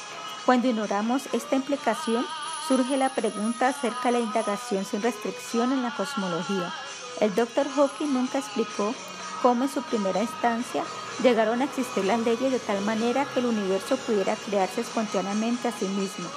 Cuando 0.45 0.67
ignoramos 0.67 1.23
esta 1.33 1.55
implicación, 1.55 2.25
surge 2.67 2.97
la 2.97 3.09
pregunta 3.09 3.69
acerca 3.69 4.05
de 4.05 4.13
la 4.13 4.19
indagación 4.19 4.85
sin 4.85 5.01
restricción 5.01 5.71
en 5.71 5.83
la 5.83 5.95
cosmología. 5.95 6.73
El 7.19 7.33
Dr. 7.35 7.67
Hawking 7.75 8.13
nunca 8.13 8.39
explicó 8.39 8.93
cómo 9.41 9.65
en 9.65 9.69
su 9.69 9.81
primera 9.83 10.21
instancia 10.21 10.83
llegaron 11.21 11.61
a 11.61 11.65
existir 11.65 12.05
las 12.05 12.19
leyes 12.21 12.51
de 12.51 12.59
tal 12.59 12.81
manera 12.81 13.25
que 13.25 13.39
el 13.39 13.47
universo 13.47 13.97
pudiera 13.97 14.35
crearse 14.35 14.81
espontáneamente 14.81 15.67
a 15.67 15.71
sí 15.71 15.85
mismo. 15.85 16.27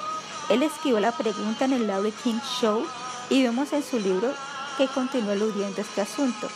Él 0.49 0.63
escribió 0.63 0.99
la 0.99 1.11
pregunta 1.11 1.65
en 1.65 1.73
el 1.73 1.87
Larry 1.87 2.11
King 2.23 2.39
Show 2.61 2.85
y 3.29 3.43
vemos 3.43 3.73
en 3.73 3.83
su 3.83 3.99
libro 3.99 4.33
que 4.77 4.87
continuó 4.87 5.31
eludiendo 5.31 5.81
este 5.81 6.01
asunto. 6.01 6.47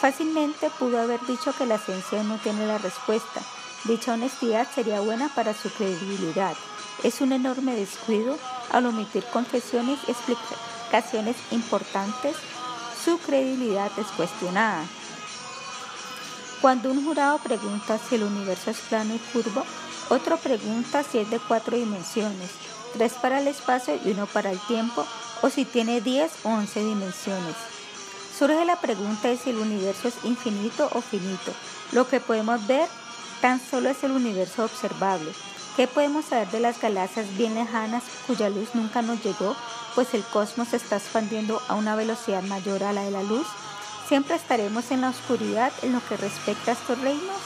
Fácilmente 0.00 0.70
pudo 0.78 1.00
haber 1.00 1.20
dicho 1.26 1.52
que 1.52 1.66
la 1.66 1.76
ciencia 1.76 2.22
no 2.22 2.38
tiene 2.38 2.66
la 2.66 2.78
respuesta. 2.78 3.40
Dicha 3.82 4.14
honestidad 4.14 4.68
sería 4.72 5.00
buena 5.00 5.28
para 5.34 5.54
su 5.54 5.70
credibilidad. 5.70 6.54
Es 7.02 7.20
un 7.20 7.32
enorme 7.32 7.74
descuido 7.74 8.38
al 8.70 8.86
omitir 8.86 9.24
confesiones 9.32 9.98
y 10.06 10.12
explicaciones 10.12 11.36
importantes. 11.50 12.36
Su 13.04 13.18
credibilidad 13.18 13.90
es 13.98 14.06
cuestionada. 14.08 14.84
Cuando 16.60 16.90
un 16.90 17.04
jurado 17.04 17.38
pregunta 17.38 17.98
si 17.98 18.14
el 18.16 18.22
universo 18.22 18.70
es 18.70 18.78
plano 18.78 19.14
y 19.14 19.18
curvo, 19.32 19.64
otro 20.10 20.36
pregunta 20.36 21.02
si 21.02 21.18
es 21.18 21.30
de 21.30 21.40
cuatro 21.40 21.76
dimensiones, 21.76 22.50
tres 22.92 23.14
para 23.14 23.40
el 23.40 23.48
espacio 23.48 23.98
y 24.04 24.12
uno 24.12 24.26
para 24.26 24.52
el 24.52 24.60
tiempo, 24.60 25.04
o 25.42 25.50
si 25.50 25.64
tiene 25.64 26.00
10 26.00 26.30
o 26.44 26.48
11 26.50 26.84
dimensiones. 26.84 27.77
Surge 28.38 28.64
la 28.64 28.76
pregunta 28.76 29.26
de 29.26 29.36
si 29.36 29.50
el 29.50 29.58
universo 29.58 30.06
es 30.06 30.14
infinito 30.22 30.88
o 30.92 31.00
finito. 31.00 31.52
Lo 31.90 32.06
que 32.06 32.20
podemos 32.20 32.64
ver 32.68 32.88
tan 33.40 33.60
solo 33.60 33.88
es 33.88 34.04
el 34.04 34.12
universo 34.12 34.64
observable. 34.64 35.32
¿Qué 35.76 35.88
podemos 35.88 36.26
saber 36.26 36.48
de 36.52 36.60
las 36.60 36.80
galaxias 36.80 37.36
bien 37.36 37.56
lejanas 37.56 38.04
cuya 38.28 38.48
luz 38.48 38.68
nunca 38.74 39.02
nos 39.02 39.24
llegó, 39.24 39.56
pues 39.96 40.14
el 40.14 40.22
cosmos 40.22 40.72
está 40.72 40.98
expandiendo 40.98 41.60
a 41.66 41.74
una 41.74 41.96
velocidad 41.96 42.44
mayor 42.44 42.84
a 42.84 42.92
la 42.92 43.02
de 43.02 43.10
la 43.10 43.24
luz? 43.24 43.46
¿Siempre 44.06 44.36
estaremos 44.36 44.92
en 44.92 45.00
la 45.00 45.10
oscuridad 45.10 45.72
en 45.82 45.92
lo 45.92 46.00
que 46.08 46.16
respecta 46.16 46.70
a 46.70 46.74
estos 46.74 47.00
reinos? 47.00 47.40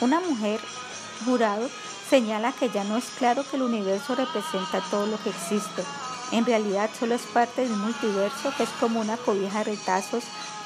Una 0.00 0.20
mujer, 0.20 0.60
jurado, 1.24 1.68
señala 2.08 2.52
que 2.52 2.70
ya 2.70 2.84
no 2.84 2.96
es 2.96 3.06
claro 3.18 3.44
que 3.50 3.56
el 3.56 3.62
universo 3.62 4.14
representa 4.14 4.80
todo 4.92 5.06
lo 5.06 5.20
que 5.24 5.30
existe. 5.30 5.82
En 6.34 6.44
realidad 6.44 6.90
solo 6.98 7.14
es 7.14 7.22
parte 7.22 7.64
de 7.64 7.72
un 7.72 7.80
multiverso 7.80 8.52
que 8.56 8.64
es 8.64 8.68
como 8.80 8.98
una 8.98 9.16
cobija 9.16 9.58
de 9.58 9.76
retazos 9.76 10.24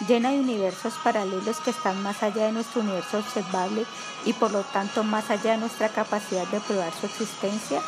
llena 0.08 0.30
de 0.30 0.40
universos 0.40 0.94
paralelos 1.04 1.58
que 1.60 1.72
están 1.72 2.02
más 2.02 2.22
allá 2.22 2.46
de 2.46 2.52
nuestro 2.52 2.80
universo 2.80 3.18
observable 3.18 3.84
y 4.25 4.32
por 4.32 4.50
lo 4.50 4.62
tanto 4.62 5.04
más 5.04 5.28
allá 5.28 5.52
de 5.52 5.58
nuestra 5.58 5.90
capacidad 5.90 6.46
de 6.46 6.60
probar 6.60 6.90
su 6.98 7.04
existencia. 7.04 7.82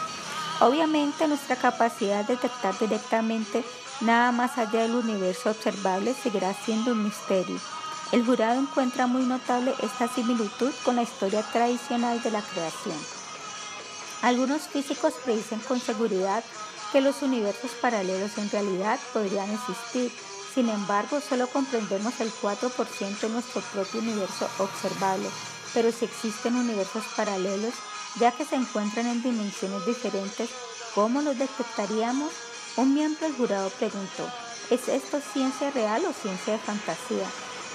Obviamente 0.60 1.26
nuestra 1.26 1.56
capacidad 1.56 2.22
de 2.26 2.34
detectar 2.34 2.78
directamente 2.78 3.64
nada 4.02 4.30
más 4.30 4.58
allá 4.58 4.82
del 4.82 4.96
universo 4.96 5.48
observable 5.48 6.12
seguirá 6.12 6.52
siendo 6.52 6.92
un 6.92 7.04
misterio. 7.04 7.58
El 8.12 8.26
jurado 8.26 8.60
encuentra 8.60 9.06
muy 9.06 9.22
notable 9.22 9.72
esta 9.80 10.06
similitud 10.06 10.72
con 10.84 10.96
la 10.96 11.02
historia 11.02 11.42
tradicional 11.50 12.20
de 12.20 12.30
la 12.30 12.42
creación. 12.42 12.98
Algunos 14.20 14.68
físicos 14.68 15.14
predicen 15.24 15.60
con 15.60 15.80
seguridad 15.80 16.44
que 16.92 17.00
los 17.00 17.22
universos 17.22 17.70
paralelos 17.80 18.36
en 18.38 18.50
realidad 18.50 18.98
podrían 19.12 19.50
existir. 19.50 20.12
Sin 20.54 20.68
embargo, 20.68 21.20
solo 21.20 21.46
comprendemos 21.46 22.20
el 22.20 22.32
4% 22.32 23.20
de 23.20 23.28
nuestro 23.28 23.62
propio 23.72 24.00
universo 24.00 24.48
observable, 24.58 25.28
pero 25.72 25.92
si 25.92 26.04
existen 26.04 26.56
universos 26.56 27.04
paralelos, 27.16 27.74
ya 28.18 28.32
que 28.32 28.44
se 28.44 28.56
encuentran 28.56 29.06
en 29.06 29.22
dimensiones 29.22 29.86
diferentes, 29.86 30.50
¿cómo 30.94 31.22
los 31.22 31.38
detectaríamos? 31.38 32.32
Un 32.76 32.94
miembro 32.94 33.26
del 33.26 33.36
jurado 33.36 33.70
preguntó, 33.70 34.28
¿es 34.70 34.88
esto 34.88 35.20
ciencia 35.32 35.70
real 35.70 36.04
o 36.04 36.12
ciencia 36.12 36.54
de 36.54 36.58
fantasía? 36.58 37.26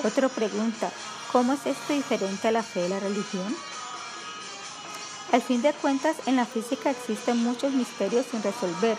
Otro 0.04 0.28
pregunta, 0.28 0.92
¿cómo 1.32 1.54
es 1.54 1.66
esto 1.66 1.94
diferente 1.94 2.50
a 2.50 2.52
la 2.52 2.64
fe 2.64 2.82
de 2.82 2.90
la 2.90 3.00
religión? 3.00 3.56
Al 5.32 5.42
fin 5.42 5.62
de 5.62 5.74
cuentas, 5.74 6.16
en 6.28 6.36
la 6.36 6.46
física 6.46 6.92
existen 6.92 7.44
muchos 7.44 7.74
misterios 7.74 8.26
sin 8.30 8.44
resolver, 8.44 8.98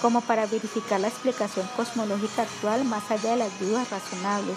como 0.00 0.20
para 0.20 0.46
verificar 0.46 1.00
la 1.00 1.08
explicación 1.08 1.66
cosmológica 1.76 2.42
actual 2.42 2.84
más 2.84 3.10
allá 3.10 3.30
de 3.32 3.36
las 3.36 3.60
dudas 3.60 3.90
razonables. 3.90 4.56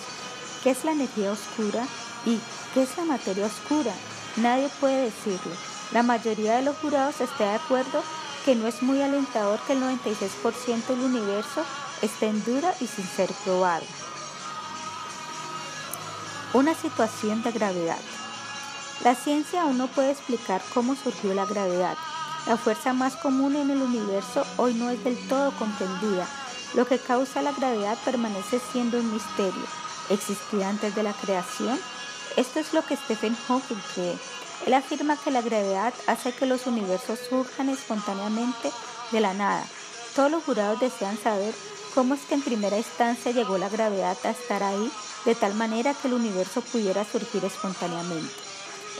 ¿Qué 0.63 0.71
es 0.71 0.83
la 0.83 0.91
energía 0.91 1.31
oscura 1.31 1.85
y 2.25 2.39
qué 2.73 2.83
es 2.83 2.97
la 2.97 3.05
materia 3.05 3.45
oscura? 3.45 3.93
Nadie 4.37 4.69
puede 4.79 5.05
decirlo. 5.05 5.55
La 5.91 6.03
mayoría 6.03 6.57
de 6.57 6.63
los 6.63 6.77
jurados 6.77 7.21
está 7.21 7.45
de 7.45 7.55
acuerdo 7.55 8.03
que 8.45 8.55
no 8.55 8.67
es 8.67 8.81
muy 8.81 9.01
alentador 9.01 9.59
que 9.67 9.73
el 9.73 9.81
96% 9.81 10.87
del 10.87 10.99
universo 10.99 11.63
esté 12.01 12.27
en 12.27 12.43
duda 12.43 12.73
y 12.79 12.87
sin 12.87 13.05
ser 13.05 13.29
probado. 13.43 13.85
Una 16.53 16.73
situación 16.73 17.43
de 17.43 17.51
gravedad. 17.51 17.99
La 19.03 19.13
ciencia 19.13 19.61
aún 19.61 19.77
no 19.77 19.87
puede 19.87 20.11
explicar 20.11 20.61
cómo 20.73 20.95
surgió 20.95 21.33
la 21.33 21.45
gravedad. 21.45 21.95
La 22.47 22.57
fuerza 22.57 22.93
más 22.93 23.15
común 23.15 23.55
en 23.55 23.69
el 23.69 23.81
universo 23.81 24.45
hoy 24.57 24.73
no 24.73 24.89
es 24.89 25.03
del 25.03 25.17
todo 25.27 25.51
comprendida. 25.51 26.27
Lo 26.73 26.87
que 26.87 26.97
causa 26.97 27.41
la 27.41 27.51
gravedad 27.51 27.97
permanece 28.03 28.59
siendo 28.71 28.99
un 28.99 29.13
misterio. 29.13 29.63
¿Existía 30.09 30.69
antes 30.69 30.95
de 30.95 31.03
la 31.03 31.13
creación? 31.13 31.79
Esto 32.37 32.59
es 32.59 32.73
lo 32.73 32.83
que 32.85 32.95
Stephen 32.95 33.35
Hawking 33.47 33.81
cree. 33.93 34.17
Él 34.65 34.73
afirma 34.73 35.15
que 35.17 35.31
la 35.31 35.41
gravedad 35.41 35.93
hace 36.07 36.33
que 36.33 36.45
los 36.45 36.65
universos 36.65 37.19
surjan 37.29 37.69
espontáneamente 37.69 38.71
de 39.11 39.21
la 39.21 39.33
nada. 39.33 39.63
Todos 40.15 40.31
los 40.31 40.43
jurados 40.43 40.79
desean 40.79 41.17
saber 41.17 41.53
cómo 41.93 42.15
es 42.15 42.21
que 42.21 42.35
en 42.35 42.41
primera 42.41 42.77
instancia 42.77 43.31
llegó 43.31 43.57
la 43.57 43.69
gravedad 43.69 44.17
a 44.23 44.31
estar 44.31 44.63
ahí 44.63 44.91
de 45.25 45.35
tal 45.35 45.53
manera 45.53 45.93
que 45.93 46.07
el 46.07 46.15
universo 46.15 46.61
pudiera 46.61 47.05
surgir 47.05 47.45
espontáneamente. 47.45 48.46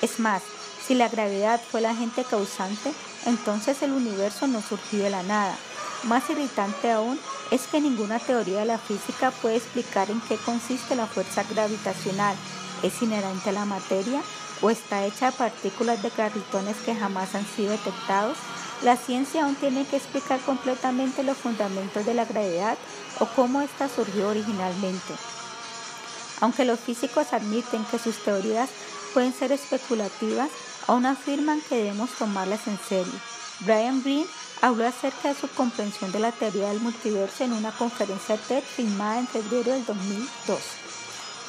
Es 0.01 0.19
más, 0.19 0.41
si 0.85 0.95
la 0.95 1.09
gravedad 1.09 1.61
fue 1.71 1.81
la 1.81 1.91
agente 1.91 2.23
causante, 2.23 2.93
entonces 3.25 3.81
el 3.81 3.91
universo 3.91 4.47
no 4.47 4.61
surgió 4.61 5.03
de 5.03 5.09
la 5.09 5.23
nada. 5.23 5.55
Más 6.03 6.29
irritante 6.29 6.91
aún 6.91 7.19
es 7.51 7.67
que 7.67 7.81
ninguna 7.81 8.19
teoría 8.19 8.59
de 8.59 8.65
la 8.65 8.77
física 8.77 9.31
puede 9.31 9.57
explicar 9.57 10.09
en 10.11 10.21
qué 10.21 10.37
consiste 10.37 10.95
la 10.95 11.07
fuerza 11.07 11.43
gravitacional. 11.43 12.35
¿Es 12.83 13.01
inherente 13.01 13.49
a 13.49 13.53
la 13.53 13.65
materia? 13.65 14.21
o 14.61 14.69
está 14.69 15.05
hecha 15.05 15.27
de 15.27 15.37
partículas 15.37 16.01
de 16.01 16.09
carritones 16.09 16.77
que 16.77 16.95
jamás 16.95 17.35
han 17.35 17.45
sido 17.45 17.71
detectados, 17.71 18.37
la 18.83 18.95
ciencia 18.95 19.45
aún 19.45 19.55
tiene 19.55 19.85
que 19.85 19.97
explicar 19.97 20.39
completamente 20.41 21.23
los 21.23 21.37
fundamentos 21.37 22.05
de 22.05 22.13
la 22.13 22.25
gravedad 22.25 22.77
o 23.19 23.25
cómo 23.25 23.61
ésta 23.61 23.89
surgió 23.89 24.29
originalmente. 24.29 25.13
Aunque 26.41 26.65
los 26.65 26.79
físicos 26.79 27.33
admiten 27.33 27.83
que 27.85 27.97
sus 27.97 28.23
teorías 28.23 28.69
pueden 29.17 29.33
ser 29.33 29.51
especulativas, 29.51 30.51
aún 30.85 31.07
afirman 31.07 31.59
que 31.61 31.77
debemos 31.77 32.11
tomarlas 32.11 32.67
en 32.67 32.77
serio. 32.87 33.19
Brian 33.61 34.03
Greene 34.03 34.27
habló 34.61 34.85
acerca 34.85 35.29
de 35.29 35.33
su 35.33 35.47
comprensión 35.47 36.11
de 36.11 36.19
la 36.19 36.31
teoría 36.31 36.67
del 36.67 36.81
multiverso 36.81 37.43
en 37.43 37.53
una 37.53 37.71
conferencia 37.71 38.37
TED 38.37 38.61
filmada 38.61 39.17
en 39.17 39.27
febrero 39.27 39.71
del 39.71 39.83
2002. 39.87 40.59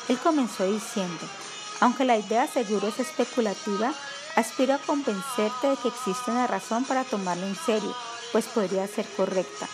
Él 0.08 0.16
comenzó 0.16 0.64
diciendo, 0.64 1.20
aunque 1.80 2.06
la 2.06 2.16
idea 2.16 2.46
seguro 2.46 2.88
es 2.88 3.00
especulativa, 3.00 3.92
aspiro 4.34 4.72
a 4.72 4.78
convencerte 4.78 5.68
de 5.68 5.76
que 5.76 5.88
existe 5.88 6.30
una 6.30 6.46
razón 6.46 6.86
para 6.86 7.04
tomarla 7.04 7.46
en 7.46 7.56
serio, 7.66 7.94
pues 8.32 8.46
podría 8.46 8.88
ser 8.88 9.04
correcta. 9.14 9.68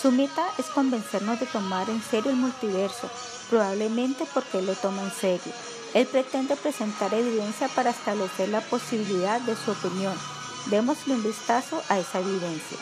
Su 0.00 0.12
meta 0.12 0.46
es 0.56 0.66
convencernos 0.66 1.40
de 1.40 1.46
tomar 1.46 1.90
en 1.90 2.00
serio 2.00 2.30
el 2.30 2.36
multiverso, 2.36 3.10
probablemente 3.50 4.24
porque 4.32 4.60
él 4.60 4.66
lo 4.66 4.76
toma 4.76 5.02
en 5.02 5.10
serio. 5.10 5.52
Él 5.94 6.06
pretende 6.06 6.56
presentar 6.56 7.12
evidencia 7.14 7.68
para 7.68 7.90
establecer 7.90 8.48
la 8.48 8.60
posibilidad 8.60 9.40
de 9.40 9.56
su 9.56 9.72
opinión. 9.72 10.14
Démosle 10.66 11.14
un 11.14 11.22
vistazo 11.22 11.82
a 11.88 11.98
esa 11.98 12.20
evidencia. 12.20 12.78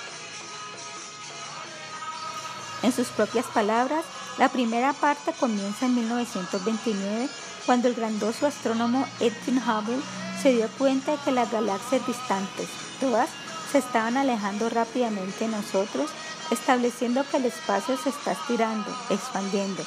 En 2.83 2.93
sus 2.93 3.09
propias 3.09 3.47
palabras, 3.47 4.05
la 4.39 4.49
primera 4.49 4.93
parte 4.93 5.33
comienza 5.33 5.87
en 5.87 5.95
1929 5.97 7.29
cuando 7.67 7.89
el 7.89 7.95
grandoso 7.95 8.47
astrónomo 8.47 9.07
Edwin 9.21 9.59
Hubble 9.59 10.01
se 10.43 10.53
dio 10.53 10.69
cuenta 10.79 11.13
de 11.13 11.19
que 11.25 11.33
las 11.33 11.51
galaxias 11.51 12.07
distantes, 12.07 12.69
todas, 13.01 13.29
se 13.73 13.79
estaban 13.79 14.17
alejando 14.17 14.69
rápidamente 14.71 15.45
de 15.45 15.49
nosotros, 15.49 16.11
estableciendo 16.51 17.25
que 17.29 17.39
el 17.39 17.47
espacio 17.47 17.97
se 17.99 18.11
está 18.11 18.33
estirando, 18.33 18.91
expandiendo. 19.11 19.83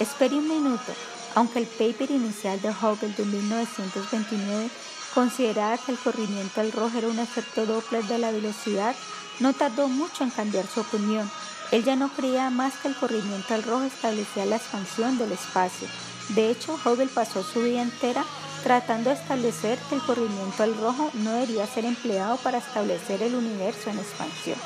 Espere 0.00 0.34
un 0.34 0.48
minuto, 0.48 0.92
aunque 1.34 1.60
el 1.60 1.66
paper 1.66 2.10
inicial 2.10 2.60
de 2.60 2.70
Hubble 2.70 3.14
de 3.16 3.24
1929 3.24 4.70
consideraba 5.14 5.78
que 5.78 5.92
el 5.92 5.98
corrimiento 5.98 6.60
al 6.60 6.72
rojo 6.72 6.98
era 6.98 7.08
un 7.08 7.18
efecto 7.18 7.66
Doppler 7.66 8.04
de 8.04 8.18
la 8.18 8.32
velocidad, 8.32 8.94
no 9.40 9.52
tardó 9.52 9.88
mucho 9.88 10.24
en 10.24 10.30
cambiar 10.30 10.66
su 10.66 10.80
opinión. 10.80 11.30
Él 11.70 11.84
ya 11.84 11.96
no 11.96 12.08
creía 12.10 12.50
más 12.50 12.74
que 12.76 12.88
el 12.88 12.96
corrimiento 12.96 13.54
al 13.54 13.62
rojo 13.62 13.84
establecía 13.84 14.44
la 14.46 14.56
expansión 14.56 15.18
del 15.18 15.32
espacio. 15.32 15.88
De 16.30 16.50
hecho, 16.50 16.78
Hubble 16.84 17.06
pasó 17.06 17.42
su 17.42 17.62
vida 17.62 17.82
entera 17.82 18.24
tratando 18.62 19.10
de 19.10 19.16
establecer 19.16 19.78
que 19.88 19.96
el 19.96 20.02
corrimiento 20.02 20.62
al 20.62 20.76
rojo 20.76 21.10
no 21.14 21.32
debería 21.32 21.66
ser 21.66 21.84
empleado 21.84 22.38
para 22.38 22.58
establecer 22.58 23.22
el 23.22 23.34
universo 23.34 23.90
en 23.90 23.98
expansión. 23.98 24.56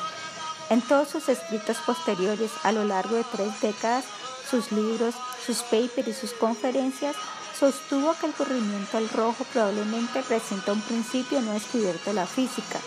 En 0.71 0.83
todos 0.83 1.09
sus 1.09 1.29
escritos 1.29 1.79
posteriores, 1.79 2.51
a 2.63 2.73
lo 2.73 2.85
largo 2.85 3.17
de 3.17 3.25
tres 3.25 3.61
décadas, 3.61 4.05
sus 4.49 4.73
libros, 4.73 5.14
sus 5.45 5.59
papers 5.59 6.09
y 6.09 6.12
sus 6.12 6.33
conferencias, 6.33 7.17
sostuvo 7.59 8.14
que 8.14 8.26
el 8.26 8.33
corrimiento 8.33 8.99
al 8.99 9.09
rojo 9.09 9.45
probablemente 9.52 10.23
presenta 10.23 10.73
un 10.73 10.81
principio 10.81 11.40
no 11.40 11.52
descubierto 11.52 12.11
de 12.11 12.14
la 12.14 12.26
física. 12.26 12.78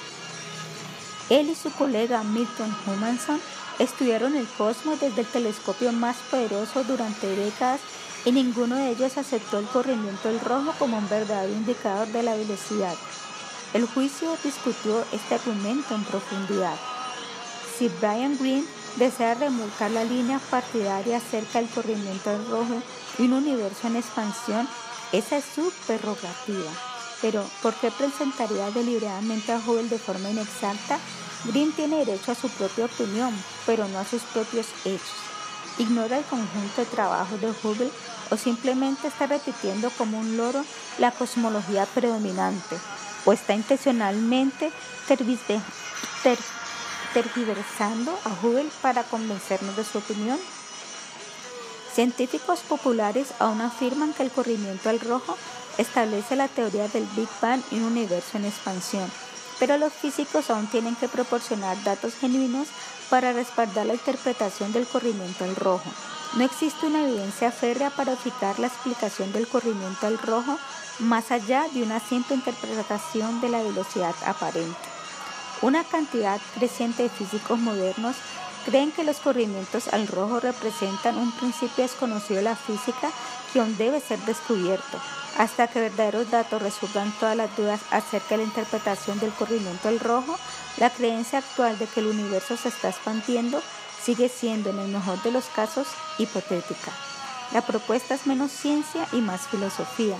Él 1.29 1.49
y 1.49 1.55
su 1.55 1.71
colega 1.71 2.23
Milton 2.23 2.75
Humanson 2.85 3.39
estudiaron 3.79 4.35
el 4.35 4.47
cosmos 4.47 4.99
desde 4.99 5.21
el 5.21 5.27
telescopio 5.27 5.91
más 5.91 6.17
poderoso 6.29 6.83
durante 6.83 7.27
décadas 7.27 7.81
y 8.25 8.31
ninguno 8.31 8.75
de 8.75 8.89
ellos 8.89 9.17
aceptó 9.17 9.59
el 9.59 9.65
corrimiento 9.65 10.27
del 10.27 10.39
rojo 10.39 10.73
como 10.77 10.97
un 10.97 11.09
verdadero 11.09 11.51
indicador 11.51 12.07
de 12.09 12.23
la 12.23 12.35
velocidad. 12.35 12.95
El 13.73 13.85
juicio 13.85 14.37
discutió 14.43 15.03
este 15.11 15.35
argumento 15.35 15.95
en 15.95 16.03
profundidad. 16.03 16.75
Si 17.77 17.87
Brian 17.87 18.37
Greene 18.37 18.67
desea 18.95 19.33
remolcar 19.35 19.91
la 19.91 20.03
línea 20.03 20.39
partidaria 20.49 21.17
acerca 21.17 21.59
del 21.59 21.69
corrimiento 21.69 22.29
del 22.29 22.45
rojo 22.47 22.81
y 23.17 23.23
un 23.23 23.33
universo 23.33 23.87
en 23.87 23.95
expansión, 23.97 24.67
esa 25.11 25.37
es 25.37 25.45
su 25.45 25.71
prerrogativa. 25.87 26.71
Pero, 27.21 27.45
¿por 27.61 27.73
qué 27.75 27.91
presentaría 27.91 28.71
deliberadamente 28.71 29.51
a 29.51 29.57
Hubble 29.57 29.89
de 29.89 29.99
forma 29.99 30.29
inexacta? 30.29 30.97
Green 31.45 31.71
tiene 31.71 32.05
derecho 32.05 32.31
a 32.31 32.35
su 32.35 32.49
propia 32.49 32.85
opinión, 32.85 33.33
pero 33.65 33.87
no 33.87 33.99
a 33.99 34.05
sus 34.05 34.21
propios 34.23 34.67
hechos. 34.85 35.31
Ignora 35.77 36.17
el 36.17 36.25
conjunto 36.25 36.81
de 36.81 36.85
trabajos 36.85 37.39
de 37.41 37.49
Hubble 37.49 37.91
o 38.29 38.37
simplemente 38.37 39.07
está 39.07 39.27
repitiendo 39.27 39.89
como 39.91 40.19
un 40.19 40.37
loro 40.37 40.63
la 40.97 41.11
cosmología 41.11 41.85
predominante 41.85 42.77
o 43.25 43.33
está 43.33 43.53
intencionalmente 43.53 44.71
tergiversando 47.13 48.17
a 48.25 48.29
Hubble 48.29 48.69
para 48.81 49.03
convencernos 49.03 49.75
de 49.75 49.83
su 49.83 49.97
opinión. 49.97 50.39
Científicos 51.93 52.59
populares 52.61 53.33
aún 53.39 53.61
afirman 53.61 54.13
que 54.13 54.23
el 54.23 54.31
corrimiento 54.31 54.89
al 54.89 54.99
rojo 54.99 55.37
establece 55.77 56.35
la 56.35 56.47
teoría 56.47 56.87
del 56.87 57.05
Big 57.15 57.27
Bang 57.41 57.61
y 57.71 57.77
un 57.77 57.83
universo 57.83 58.37
en 58.37 58.45
expansión, 58.45 59.11
pero 59.59 59.77
los 59.77 59.91
físicos 59.91 60.49
aún 60.49 60.67
tienen 60.67 60.95
que 60.95 61.09
proporcionar 61.09 61.81
datos 61.83 62.15
genuinos 62.15 62.67
para 63.09 63.33
respaldar 63.33 63.85
la 63.85 63.93
interpretación 63.93 64.71
del 64.71 64.87
corrimiento 64.87 65.43
al 65.43 65.55
rojo. 65.55 65.89
No 66.35 66.45
existe 66.45 66.85
una 66.85 67.03
evidencia 67.03 67.51
férrea 67.51 67.89
para 67.89 68.15
fijar 68.15 68.57
la 68.57 68.67
explicación 68.67 69.33
del 69.33 69.47
corrimiento 69.47 70.07
al 70.07 70.17
rojo 70.17 70.57
más 70.99 71.31
allá 71.31 71.67
de 71.73 71.83
una 71.83 71.99
simple 71.99 72.35
interpretación 72.35 73.41
de 73.41 73.49
la 73.49 73.61
velocidad 73.61 74.15
aparente. 74.25 74.90
Una 75.61 75.83
cantidad 75.83 76.41
creciente 76.55 77.03
de 77.03 77.09
físicos 77.09 77.59
modernos 77.59 78.15
creen 78.65 78.91
que 78.91 79.03
los 79.03 79.17
corrimientos 79.17 79.87
al 79.89 80.07
rojo 80.07 80.39
representan 80.39 81.17
un 81.17 81.31
principio 81.33 81.83
desconocido 81.83 82.37
de 82.37 82.45
la 82.45 82.55
física 82.55 83.11
que 83.53 83.59
aún 83.59 83.77
debe 83.77 83.99
ser 83.99 84.17
descubierto. 84.21 84.99
Hasta 85.37 85.67
que 85.67 85.79
verdaderos 85.79 86.31
datos 86.31 86.61
resuelvan 86.61 87.11
todas 87.19 87.37
las 87.37 87.55
dudas 87.55 87.79
acerca 87.91 88.29
de 88.29 88.37
la 88.37 88.43
interpretación 88.43 89.19
del 89.19 89.31
corrimiento 89.33 89.87
al 89.87 89.99
rojo, 89.99 90.35
la 90.77 90.89
creencia 90.89 91.39
actual 91.39 91.77
de 91.77 91.85
que 91.85 91.99
el 91.99 92.07
universo 92.07 92.57
se 92.57 92.69
está 92.69 92.89
expandiendo 92.89 93.61
sigue 94.03 94.29
siendo 94.29 94.71
en 94.71 94.79
el 94.79 94.87
mejor 94.87 95.21
de 95.21 95.31
los 95.31 95.45
casos 95.45 95.87
hipotética. 96.17 96.91
La 97.53 97.61
propuesta 97.61 98.15
es 98.15 98.25
menos 98.25 98.51
ciencia 98.51 99.07
y 99.11 99.17
más 99.17 99.41
filosofía. 99.47 100.17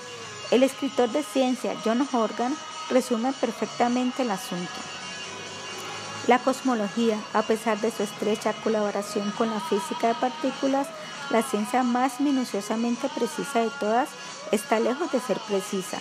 El 0.52 0.62
escritor 0.62 1.10
de 1.10 1.24
ciencia 1.24 1.76
John 1.84 2.08
Horgan 2.12 2.56
resume 2.90 3.34
perfectamente 3.34 4.22
el 4.22 4.32
asunto. 4.32 5.01
La 6.28 6.38
cosmología, 6.38 7.18
a 7.34 7.42
pesar 7.42 7.80
de 7.82 7.90
su 7.90 8.04
estrecha 8.04 8.54
colaboración 8.64 9.32
con 9.32 9.50
la 9.50 9.60
física 9.60 10.10
de 10.10 10.14
partículas, 10.14 10.88
la 11.32 11.42
ciencia 11.42 11.82
más 11.82 12.20
minuciosamente 12.20 13.10
precisa 13.10 13.60
de 13.62 13.72
todas, 13.80 14.10
está 14.52 14.80
lejos 14.80 15.12
de 15.12 15.20
ser 15.20 15.40
precisa. 15.48 15.98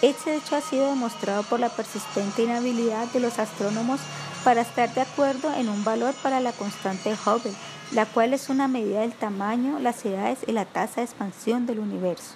Este 0.00 0.36
hecho 0.36 0.56
ha 0.56 0.62
sido 0.62 0.86
demostrado 0.86 1.42
por 1.42 1.60
la 1.60 1.68
persistente 1.68 2.44
inhabilidad 2.44 3.08
de 3.08 3.20
los 3.20 3.38
astrónomos 3.38 4.00
para 4.42 4.62
estar 4.62 4.94
de 4.94 5.02
acuerdo 5.02 5.52
en 5.52 5.68
un 5.68 5.84
valor 5.84 6.14
para 6.22 6.40
la 6.40 6.52
constante 6.52 7.12
Hubble, 7.12 7.52
la 7.92 8.06
cual 8.06 8.32
es 8.32 8.48
una 8.48 8.68
medida 8.68 9.00
del 9.00 9.12
tamaño, 9.12 9.78
las 9.80 10.02
edades 10.06 10.38
y 10.46 10.52
la 10.52 10.64
tasa 10.64 11.00
de 11.00 11.06
expansión 11.06 11.66
del 11.66 11.80
universo. 11.80 12.34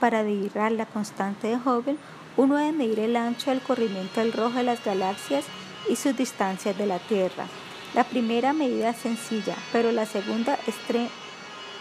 Para 0.00 0.22
dividir 0.22 0.72
la 0.72 0.86
constante 0.86 1.48
de 1.48 1.56
Hubble, 1.56 1.96
uno 2.36 2.56
debe 2.56 2.72
medir 2.72 3.00
el 3.00 3.16
ancho 3.16 3.50
del 3.50 3.60
corrimiento 3.60 4.20
del 4.20 4.32
rojo 4.32 4.56
de 4.56 4.62
las 4.62 4.82
galaxias 4.82 5.44
y 5.88 5.96
sus 5.96 6.16
distancias 6.16 6.76
de 6.76 6.86
la 6.86 6.98
Tierra. 6.98 7.46
La 7.94 8.04
primera 8.04 8.52
medida 8.52 8.90
es 8.90 8.96
sencilla, 8.96 9.54
pero 9.72 9.92
la 9.92 10.06
segunda 10.06 10.58
es 10.66 10.74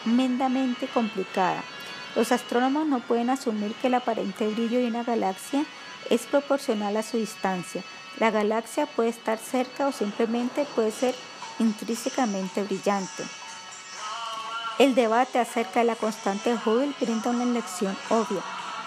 tremendamente 0.06 0.88
complicada. 0.88 1.64
Los 2.16 2.32
astrónomos 2.32 2.86
no 2.86 3.00
pueden 3.00 3.30
asumir 3.30 3.74
que 3.76 3.88
el 3.88 3.96
aparente 3.96 4.48
brillo 4.48 4.80
de 4.80 4.88
una 4.88 5.04
galaxia 5.04 5.66
es 6.10 6.22
proporcional 6.28 6.96
a 6.98 7.04
su 7.04 7.18
distancia. 7.18 7.84
La 8.20 8.30
galaxia 8.30 8.86
puede 8.86 9.10
estar 9.10 9.40
cerca 9.40 9.88
o 9.88 9.92
simplemente 9.92 10.66
puede 10.76 10.92
ser 10.92 11.16
intrínsecamente 11.60 12.62
brillante. 12.64 13.24
El 14.80 14.96
debate 14.96 15.40
acerca 15.40 15.80
de 15.80 15.86
la 15.86 15.96
constante 15.96 16.52
de 16.52 16.56
Hubble 16.56 16.94
brinda 17.00 17.32
una 17.32 17.46
lección 17.46 17.96
obvia. 18.10 18.42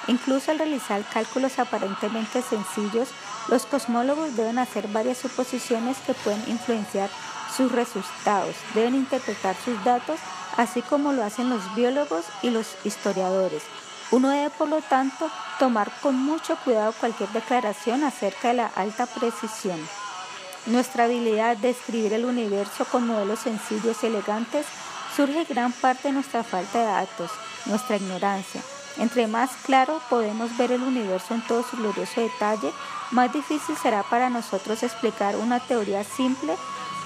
Incluso 0.09 0.51
al 0.51 0.59
realizar 0.59 1.03
cálculos 1.13 1.59
aparentemente 1.59 2.43
sencillos, 2.43 3.09
los 3.49 3.67
cosmólogos 3.67 4.37
deben 4.37 4.59
hacer 4.59 4.89
varias 4.89 5.19
suposiciones 5.19 5.99
que 6.07 6.15
pueden 6.15 6.43
influenciar 6.49 7.11
sus 7.57 7.73
resultados. 7.73 8.55
Deben 8.75 8.95
interpretar 8.95 9.57
sus 9.65 9.83
datos 9.85 10.19
así 10.57 10.83
como 10.83 11.13
lo 11.13 11.23
hacen 11.25 11.51
los 11.51 11.75
biólogos 11.75 12.25
y 12.43 12.51
los 12.51 12.77
historiadores. 12.85 13.63
Uno 14.11 14.29
debe, 14.31 14.51
por 14.51 14.69
lo 14.69 14.81
tanto, 14.83 15.29
tomar 15.59 15.91
con 16.01 16.17
mucho 16.17 16.57
cuidado 16.65 16.95
cualquier 16.99 17.29
declaración 17.31 18.05
acerca 18.05 18.49
de 18.49 18.55
la 18.55 18.67
alta 18.67 19.07
precisión. 19.07 19.79
Nuestra 20.67 21.05
habilidad 21.05 21.57
de 21.57 21.71
escribir 21.71 22.13
el 22.13 22.25
universo 22.25 22.85
con 22.87 23.07
modelos 23.07 23.41
sencillos 23.41 24.03
y 24.03 24.07
elegantes 24.07 24.67
surge 25.15 25.45
gran 25.45 25.73
parte 25.73 26.09
de 26.09 26.15
nuestra 26.15 26.43
falta 26.45 26.79
de 26.79 26.85
datos, 26.85 27.31
nuestra 27.67 27.97
ignorancia. 27.97 28.63
Entre 28.99 29.27
más 29.27 29.51
claro 29.65 30.01
podemos 30.09 30.57
ver 30.57 30.73
el 30.73 30.83
universo 30.83 31.35
en 31.35 31.43
todo 31.47 31.63
su 31.63 31.77
glorioso 31.77 32.21
detalle, 32.21 32.73
más 33.11 33.33
difícil 33.33 33.77
será 33.77 34.03
para 34.03 34.31
nosotros 34.31 34.83
explicar 34.83 35.37
una 35.37 35.61
teoría 35.61 36.03
simple 36.05 36.57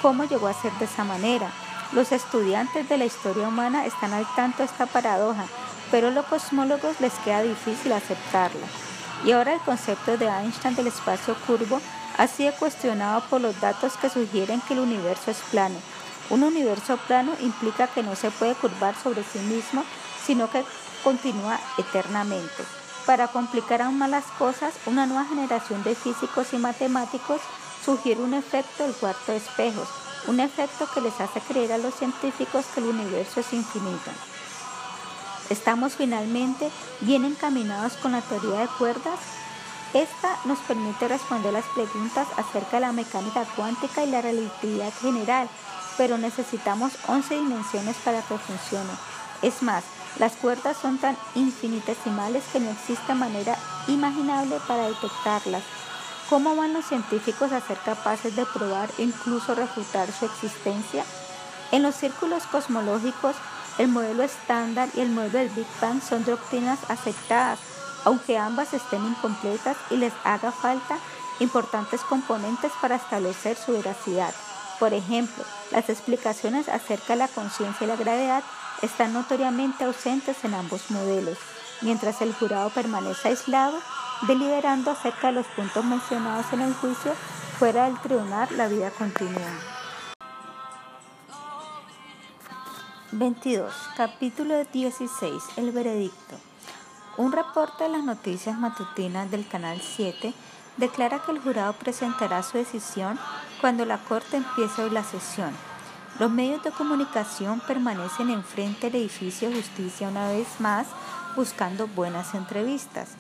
cómo 0.00 0.24
llegó 0.24 0.48
a 0.48 0.54
ser 0.54 0.72
de 0.74 0.86
esa 0.86 1.04
manera. 1.04 1.50
Los 1.92 2.12
estudiantes 2.12 2.88
de 2.88 2.98
la 2.98 3.04
historia 3.04 3.48
humana 3.48 3.84
están 3.84 4.12
al 4.12 4.26
tanto 4.34 4.58
de 4.58 4.64
esta 4.64 4.86
paradoja, 4.86 5.44
pero 5.90 6.08
a 6.08 6.10
los 6.10 6.24
cosmólogos 6.26 7.00
les 7.00 7.12
queda 7.24 7.42
difícil 7.42 7.92
aceptarla. 7.92 8.66
Y 9.24 9.32
ahora 9.32 9.52
el 9.52 9.60
concepto 9.60 10.16
de 10.16 10.26
Einstein 10.26 10.74
del 10.74 10.86
espacio 10.86 11.36
curvo 11.46 11.80
ha 12.16 12.26
sido 12.26 12.52
cuestionado 12.54 13.22
por 13.28 13.40
los 13.40 13.60
datos 13.60 13.96
que 13.96 14.08
sugieren 14.08 14.60
que 14.62 14.74
el 14.74 14.80
universo 14.80 15.30
es 15.30 15.38
plano. 15.50 15.76
Un 16.30 16.44
universo 16.44 16.96
plano 16.96 17.32
implica 17.40 17.88
que 17.88 18.02
no 18.02 18.14
se 18.14 18.30
puede 18.30 18.54
curvar 18.54 18.94
sobre 19.02 19.24
sí 19.24 19.40
mismo, 19.40 19.84
sino 20.24 20.48
que 20.50 20.64
continúa 21.02 21.58
eternamente. 21.76 22.79
Para 23.06 23.28
complicar 23.28 23.82
aún 23.82 23.98
más 23.98 24.10
las 24.10 24.26
cosas, 24.38 24.74
una 24.86 25.06
nueva 25.06 25.24
generación 25.24 25.82
de 25.82 25.94
físicos 25.94 26.52
y 26.52 26.58
matemáticos 26.58 27.40
sugiere 27.84 28.20
un 28.22 28.34
efecto 28.34 28.84
del 28.84 28.94
cuarto 28.94 29.32
de 29.32 29.38
espejos, 29.38 29.88
un 30.26 30.40
efecto 30.40 30.86
que 30.92 31.00
les 31.00 31.18
hace 31.20 31.40
creer 31.40 31.72
a 31.72 31.78
los 31.78 31.94
científicos 31.94 32.66
que 32.74 32.80
el 32.80 32.86
universo 32.86 33.40
es 33.40 33.52
infinito. 33.52 34.10
Estamos 35.48 35.94
finalmente 35.96 36.70
bien 37.00 37.24
encaminados 37.24 37.94
con 37.94 38.12
la 38.12 38.20
teoría 38.20 38.60
de 38.60 38.68
cuerdas. 38.78 39.18
Esta 39.94 40.36
nos 40.44 40.58
permite 40.60 41.08
responder 41.08 41.52
las 41.52 41.64
preguntas 41.74 42.28
acerca 42.36 42.76
de 42.76 42.82
la 42.82 42.92
mecánica 42.92 43.44
cuántica 43.56 44.04
y 44.04 44.10
la 44.10 44.22
relatividad 44.22 44.92
general, 45.00 45.48
pero 45.96 46.18
necesitamos 46.18 46.92
11 47.08 47.34
dimensiones 47.34 47.96
para 48.04 48.22
que 48.22 48.38
funcione. 48.38 48.92
Es 49.42 49.62
más, 49.62 49.82
las 50.18 50.32
cuerdas 50.36 50.76
son 50.76 50.98
tan 50.98 51.16
infinitesimales 51.34 52.44
que 52.52 52.60
no 52.60 52.70
existe 52.70 53.14
manera 53.14 53.56
imaginable 53.88 54.58
para 54.66 54.88
detectarlas. 54.88 55.62
¿Cómo 56.28 56.54
van 56.56 56.72
los 56.72 56.84
científicos 56.84 57.52
a 57.52 57.60
ser 57.60 57.78
capaces 57.78 58.36
de 58.36 58.46
probar 58.46 58.88
e 58.98 59.02
incluso 59.02 59.54
refutar 59.54 60.10
su 60.12 60.26
existencia? 60.26 61.04
En 61.72 61.82
los 61.82 61.94
círculos 61.94 62.44
cosmológicos, 62.44 63.36
el 63.78 63.88
modelo 63.88 64.22
estándar 64.22 64.88
y 64.94 65.00
el 65.00 65.10
modelo 65.10 65.38
del 65.38 65.48
Big 65.50 65.66
Bang 65.80 66.02
son 66.02 66.24
doctrinas 66.24 66.78
aceptadas, 66.88 67.58
aunque 68.04 68.36
ambas 68.36 68.74
estén 68.74 69.04
incompletas 69.06 69.76
y 69.90 69.96
les 69.96 70.12
haga 70.24 70.52
falta 70.52 70.98
importantes 71.38 72.02
componentes 72.02 72.72
para 72.80 72.96
establecer 72.96 73.56
su 73.56 73.72
veracidad. 73.72 74.34
Por 74.78 74.94
ejemplo, 74.94 75.44
las 75.72 75.88
explicaciones 75.88 76.68
acerca 76.68 77.14
de 77.14 77.20
la 77.20 77.28
conciencia 77.28 77.84
y 77.84 77.88
la 77.88 77.96
gravedad 77.96 78.42
están 78.82 79.12
notoriamente 79.12 79.84
ausentes 79.84 80.44
en 80.44 80.54
ambos 80.54 80.90
modelos, 80.90 81.38
mientras 81.82 82.20
el 82.22 82.34
jurado 82.34 82.70
permanece 82.70 83.28
aislado, 83.28 83.78
deliberando 84.26 84.90
acerca 84.90 85.28
de 85.28 85.34
los 85.34 85.46
puntos 85.46 85.84
mencionados 85.84 86.46
en 86.52 86.62
el 86.62 86.74
juicio, 86.74 87.14
fuera 87.58 87.84
del 87.84 87.98
tribunal 88.00 88.48
la 88.56 88.68
vida 88.68 88.90
continúa. 88.90 89.50
22. 93.12 93.72
Capítulo 93.96 94.64
16. 94.72 95.42
El 95.56 95.72
veredicto. 95.72 96.36
Un 97.16 97.32
reporte 97.32 97.84
de 97.84 97.90
las 97.90 98.04
noticias 98.04 98.56
matutinas 98.56 99.30
del 99.30 99.46
Canal 99.48 99.80
7 99.80 100.32
declara 100.76 101.18
que 101.18 101.32
el 101.32 101.40
jurado 101.40 101.72
presentará 101.72 102.42
su 102.42 102.56
decisión 102.56 103.18
cuando 103.60 103.84
la 103.84 103.98
Corte 103.98 104.36
empiece 104.36 104.88
la 104.90 105.02
sesión. 105.02 105.52
Los 106.20 106.30
medios 106.30 106.62
de 106.62 106.70
comunicación 106.70 107.60
permanecen 107.60 108.28
enfrente 108.28 108.90
del 108.90 109.00
edificio 109.00 109.48
de 109.48 109.56
justicia 109.56 110.06
una 110.06 110.28
vez 110.28 110.46
más 110.60 110.86
buscando 111.34 111.86
buenas 111.88 112.34
entrevistas. 112.34 113.12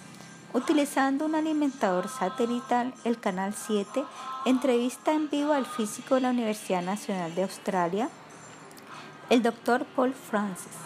Utilizando 0.52 1.24
un 1.24 1.34
alimentador 1.34 2.10
satelital, 2.10 2.92
el 3.04 3.18
Canal 3.18 3.54
7 3.54 4.04
entrevista 4.44 5.14
en 5.14 5.30
vivo 5.30 5.54
al 5.54 5.64
físico 5.64 6.16
de 6.16 6.20
la 6.20 6.28
Universidad 6.28 6.82
Nacional 6.82 7.34
de 7.34 7.44
Australia, 7.44 8.10
el 9.30 9.42
doctor 9.42 9.86
Paul 9.96 10.12
Francis, 10.12 10.76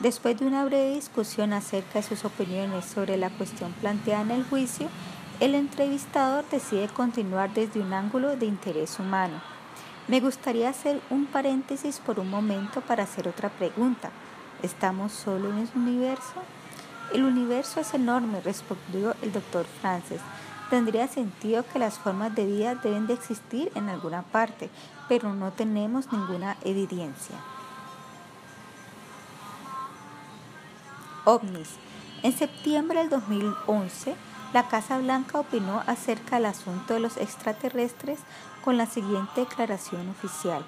después 0.00 0.38
de 0.38 0.46
una 0.46 0.64
breve 0.64 0.94
discusión 0.94 1.52
acerca 1.52 1.98
de 1.98 2.02
sus 2.02 2.24
opiniones 2.24 2.86
sobre 2.86 3.18
la 3.18 3.28
cuestión 3.28 3.72
planteada 3.72 4.22
en 4.22 4.30
el 4.30 4.44
juicio, 4.44 4.88
el 5.38 5.54
entrevistador 5.54 6.46
decide 6.50 6.88
continuar 6.88 7.52
desde 7.52 7.80
un 7.80 7.92
ángulo 7.92 8.36
de 8.36 8.46
interés 8.46 8.98
humano. 8.98 9.57
Me 10.08 10.20
gustaría 10.20 10.70
hacer 10.70 11.02
un 11.10 11.26
paréntesis 11.26 11.98
por 11.98 12.18
un 12.18 12.30
momento 12.30 12.80
para 12.80 13.02
hacer 13.02 13.28
otra 13.28 13.50
pregunta. 13.50 14.10
¿Estamos 14.62 15.12
solo 15.12 15.50
en 15.50 15.58
el 15.58 15.68
universo? 15.74 16.42
El 17.12 17.24
universo 17.24 17.80
es 17.80 17.92
enorme, 17.92 18.40
respondió 18.40 19.14
el 19.20 19.32
doctor 19.32 19.66
Francis. 19.80 20.20
Tendría 20.70 21.08
sentido 21.08 21.64
que 21.70 21.78
las 21.78 21.98
formas 21.98 22.34
de 22.34 22.46
vida 22.46 22.74
deben 22.74 23.06
de 23.06 23.14
existir 23.14 23.70
en 23.74 23.90
alguna 23.90 24.22
parte, 24.22 24.70
pero 25.08 25.34
no 25.34 25.52
tenemos 25.52 26.10
ninguna 26.10 26.56
evidencia. 26.64 27.36
ovnis. 31.28 31.68
En 32.22 32.32
septiembre 32.32 33.00
del 33.00 33.10
2011, 33.10 34.14
la 34.54 34.66
Casa 34.66 34.96
Blanca 34.96 35.38
opinó 35.38 35.82
acerca 35.86 36.36
del 36.36 36.46
asunto 36.46 36.94
de 36.94 37.00
los 37.00 37.18
extraterrestres 37.18 38.18
con 38.64 38.76
la 38.76 38.86
siguiente 38.86 39.40
declaración 39.40 40.08
oficial. 40.10 40.64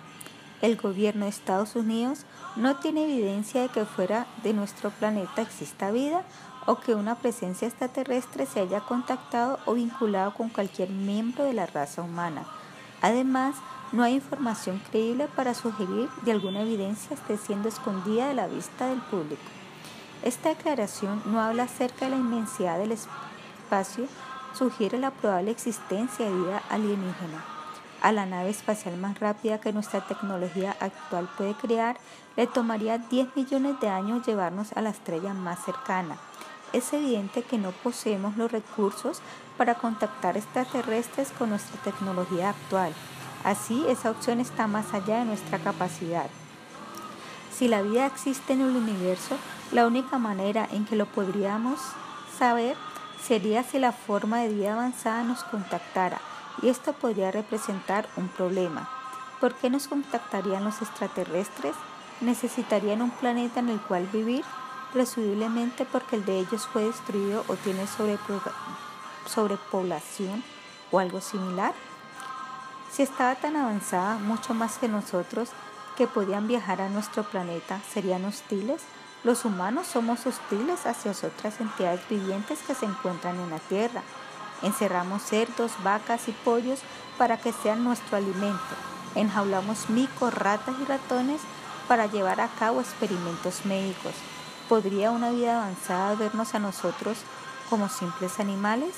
El 0.62 0.76
gobierno 0.76 1.24
de 1.24 1.30
Estados 1.30 1.74
Unidos 1.76 2.26
no 2.56 2.76
tiene 2.76 3.04
evidencia 3.04 3.62
de 3.62 3.68
que 3.68 3.84
fuera 3.84 4.26
de 4.42 4.52
nuestro 4.52 4.90
planeta 4.90 5.42
exista 5.42 5.90
vida 5.90 6.22
o 6.66 6.76
que 6.76 6.94
una 6.94 7.14
presencia 7.14 7.66
extraterrestre 7.66 8.46
se 8.46 8.60
haya 8.60 8.80
contactado 8.80 9.58
o 9.64 9.74
vinculado 9.74 10.34
con 10.34 10.50
cualquier 10.50 10.90
miembro 10.90 11.44
de 11.44 11.54
la 11.54 11.66
raza 11.66 12.02
humana. 12.02 12.44
Además, 13.00 13.56
no 13.92 14.02
hay 14.02 14.14
información 14.14 14.80
creíble 14.90 15.26
para 15.34 15.54
sugerir 15.54 16.08
de 16.22 16.32
alguna 16.32 16.60
evidencia 16.62 17.14
esté 17.14 17.36
siendo 17.38 17.68
escondida 17.68 18.28
de 18.28 18.34
la 18.34 18.46
vista 18.46 18.86
del 18.86 19.00
público. 19.00 19.42
Esta 20.22 20.50
declaración 20.50 21.22
no 21.24 21.40
habla 21.40 21.62
acerca 21.64 22.04
de 22.04 22.10
la 22.10 22.18
inmensidad 22.18 22.78
del 22.78 22.92
espacio, 22.92 24.06
sugiere 24.52 24.98
la 24.98 25.10
probable 25.10 25.50
existencia 25.50 26.26
de 26.26 26.34
vida 26.34 26.62
alienígena. 26.68 27.59
A 28.02 28.12
la 28.12 28.24
nave 28.24 28.48
espacial 28.48 28.96
más 28.96 29.20
rápida 29.20 29.60
que 29.60 29.74
nuestra 29.74 30.00
tecnología 30.00 30.74
actual 30.80 31.28
puede 31.36 31.54
crear, 31.54 31.98
le 32.36 32.46
tomaría 32.46 32.96
10 32.96 33.36
millones 33.36 33.78
de 33.80 33.88
años 33.88 34.26
llevarnos 34.26 34.72
a 34.72 34.80
la 34.80 34.88
estrella 34.88 35.34
más 35.34 35.62
cercana. 35.64 36.16
Es 36.72 36.92
evidente 36.94 37.42
que 37.42 37.58
no 37.58 37.72
poseemos 37.72 38.38
los 38.38 38.50
recursos 38.50 39.20
para 39.58 39.74
contactar 39.74 40.38
extraterrestres 40.38 41.30
con 41.32 41.50
nuestra 41.50 41.78
tecnología 41.82 42.50
actual. 42.50 42.94
Así, 43.44 43.84
esa 43.86 44.10
opción 44.10 44.40
está 44.40 44.66
más 44.66 44.94
allá 44.94 45.18
de 45.18 45.26
nuestra 45.26 45.58
capacidad. 45.58 46.30
Si 47.52 47.68
la 47.68 47.82
vida 47.82 48.06
existe 48.06 48.54
en 48.54 48.62
el 48.62 48.76
universo, 48.76 49.36
la 49.72 49.86
única 49.86 50.16
manera 50.16 50.66
en 50.72 50.86
que 50.86 50.96
lo 50.96 51.04
podríamos 51.04 51.78
saber 52.38 52.76
sería 53.22 53.62
si 53.62 53.78
la 53.78 53.92
forma 53.92 54.38
de 54.38 54.48
vida 54.48 54.72
avanzada 54.72 55.22
nos 55.22 55.44
contactara, 55.44 56.18
y 56.62 56.68
esto 56.68 56.92
podría 56.92 57.30
representar 57.30 58.08
un 58.16 58.28
problema. 58.28 58.88
¿Por 59.40 59.54
qué 59.54 59.70
nos 59.70 59.88
contactarían 59.88 60.64
los 60.64 60.82
extraterrestres? 60.82 61.74
¿Necesitarían 62.20 63.00
un 63.02 63.10
planeta 63.10 63.60
en 63.60 63.70
el 63.70 63.80
cual 63.80 64.06
vivir? 64.12 64.44
Presumiblemente 64.92 65.86
porque 65.86 66.16
el 66.16 66.24
de 66.24 66.40
ellos 66.40 66.66
fue 66.66 66.84
destruido 66.84 67.44
o 67.48 67.56
tiene 67.56 67.86
sobrepoblación 69.26 70.44
o 70.90 70.98
algo 70.98 71.20
similar. 71.20 71.72
Si 72.90 73.02
estaba 73.02 73.36
tan 73.36 73.56
avanzada, 73.56 74.18
mucho 74.18 74.52
más 74.52 74.78
que 74.78 74.88
nosotros, 74.88 75.50
que 75.96 76.06
podían 76.06 76.48
viajar 76.48 76.80
a 76.80 76.88
nuestro 76.88 77.22
planeta 77.22 77.80
serían 77.92 78.24
hostiles? 78.24 78.82
Los 79.22 79.44
humanos 79.44 79.86
somos 79.86 80.26
hostiles 80.26 80.86
hacia 80.86 81.12
otras 81.12 81.60
entidades 81.60 82.00
vivientes 82.08 82.60
que 82.66 82.74
se 82.74 82.86
encuentran 82.86 83.38
en 83.38 83.50
la 83.50 83.58
Tierra. 83.58 84.02
Encerramos 84.62 85.22
cerdos, 85.22 85.72
vacas 85.82 86.28
y 86.28 86.32
pollos 86.32 86.80
para 87.18 87.38
que 87.38 87.52
sean 87.52 87.84
nuestro 87.84 88.16
alimento. 88.16 88.74
Enjaulamos 89.14 89.90
micos, 89.90 90.34
ratas 90.34 90.74
y 90.80 90.84
ratones 90.84 91.40
para 91.88 92.06
llevar 92.06 92.40
a 92.40 92.48
cabo 92.48 92.80
experimentos 92.80 93.64
médicos. 93.64 94.12
¿Podría 94.68 95.10
una 95.10 95.30
vida 95.30 95.56
avanzada 95.56 96.14
vernos 96.14 96.54
a 96.54 96.58
nosotros 96.58 97.18
como 97.68 97.88
simples 97.88 98.38
animales? 98.38 98.94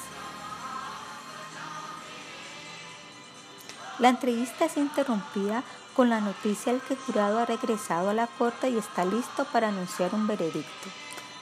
La 3.98 4.08
entrevista 4.08 4.64
es 4.64 4.76
interrumpida 4.76 5.62
con 5.94 6.10
la 6.10 6.20
noticia 6.20 6.72
el 6.72 6.80
que 6.80 6.94
el 6.94 7.00
jurado 7.00 7.38
ha 7.38 7.46
regresado 7.46 8.10
a 8.10 8.14
la 8.14 8.26
corte 8.26 8.68
y 8.68 8.76
está 8.76 9.04
listo 9.04 9.44
para 9.44 9.68
anunciar 9.68 10.14
un 10.14 10.26
veredicto. 10.26 10.88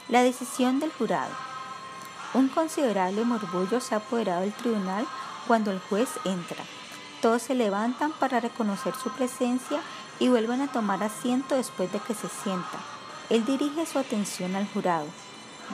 La 0.09 0.23
decisión 0.23 0.79
del 0.79 0.93
jurado. 0.93 1.50
Un 2.33 2.49
considerable 2.49 3.25
morbullo 3.25 3.81
se 3.81 3.95
ha 3.95 3.99
apoderado 3.99 4.43
del 4.43 4.53
tribunal 4.53 5.05
cuando 5.49 5.73
el 5.73 5.81
juez 5.81 6.09
entra. 6.25 6.63
Todos 7.21 7.43
se 7.43 7.55
levantan 7.55 8.13
para 8.13 8.39
reconocer 8.39 8.95
su 8.95 9.11
presencia 9.11 9.81
y 10.21 10.29
vuelven 10.29 10.61
a 10.61 10.71
tomar 10.71 11.03
asiento 11.03 11.57
después 11.57 11.93
de 11.93 11.99
que 11.99 12.15
se 12.15 12.29
sienta. 12.29 12.79
Él 13.31 13.45
dirige 13.45 13.85
su 13.85 13.99
atención 13.99 14.55
al 14.55 14.69
jurado. 14.69 15.07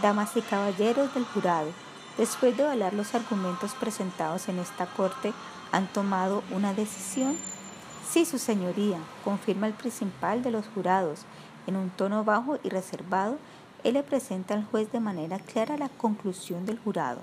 Damas 0.01 0.37
y 0.37 0.43
caballeros 0.43 1.13
del 1.15 1.25
jurado, 1.27 1.69
después 2.17 2.57
de 2.57 2.63
evaluar 2.63 2.95
los 2.95 3.15
argumentos 3.15 3.73
presentados 3.73 4.49
en 4.49 4.59
esta 4.59 4.87
corte, 4.87 5.33
¿han 5.73 5.87
tomado 5.89 6.43
una 6.51 6.73
decisión? 6.73 7.37
Sí, 8.09 8.25
su 8.25 8.39
señoría, 8.39 8.99
confirma 9.25 9.67
el 9.67 9.75
principal 9.75 10.43
de 10.43 10.51
los 10.51 10.67
jurados. 10.75 11.27
En 11.67 11.77
un 11.77 11.91
tono 11.91 12.25
bajo 12.25 12.59
y 12.63 12.69
reservado, 12.69 13.39
él 13.87 13.95
le 13.95 14.03
presenta 14.03 14.55
al 14.55 14.65
juez 14.65 14.91
de 14.91 14.99
manera 14.99 15.39
clara 15.39 15.77
la 15.77 15.89
conclusión 15.89 16.67
del 16.67 16.77
jurado. 16.77 17.21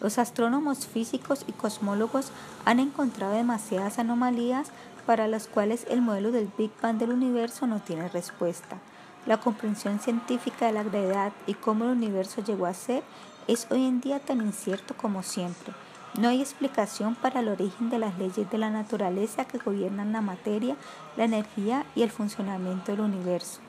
Los 0.00 0.18
astrónomos 0.18 0.86
físicos 0.88 1.44
y 1.46 1.52
cosmólogos 1.52 2.32
han 2.64 2.80
encontrado 2.80 3.34
demasiadas 3.34 4.00
anomalías 4.00 4.72
para 5.06 5.28
las 5.28 5.46
cuales 5.46 5.86
el 5.88 6.02
modelo 6.02 6.32
del 6.32 6.50
Big 6.58 6.72
Bang 6.82 6.98
del 6.98 7.12
universo 7.12 7.68
no 7.68 7.78
tiene 7.78 8.08
respuesta. 8.08 8.78
La 9.26 9.38
comprensión 9.38 10.00
científica 10.00 10.66
de 10.66 10.72
la 10.72 10.82
gravedad 10.82 11.32
y 11.46 11.54
cómo 11.54 11.84
el 11.84 11.92
universo 11.92 12.42
llegó 12.42 12.66
a 12.66 12.74
ser 12.74 13.04
es 13.46 13.68
hoy 13.70 13.86
en 13.86 14.00
día 14.00 14.18
tan 14.18 14.40
incierto 14.40 14.96
como 14.96 15.22
siempre. 15.22 15.72
No 16.18 16.28
hay 16.28 16.40
explicación 16.40 17.14
para 17.14 17.40
el 17.40 17.48
origen 17.48 17.90
de 17.90 18.00
las 18.00 18.18
leyes 18.18 18.50
de 18.50 18.58
la 18.58 18.70
naturaleza 18.70 19.44
que 19.44 19.58
gobiernan 19.58 20.12
la 20.12 20.20
materia, 20.20 20.74
la 21.16 21.24
energía 21.24 21.86
y 21.94 22.02
el 22.02 22.10
funcionamiento 22.10 22.90
del 22.90 23.02
universo. 23.02 23.60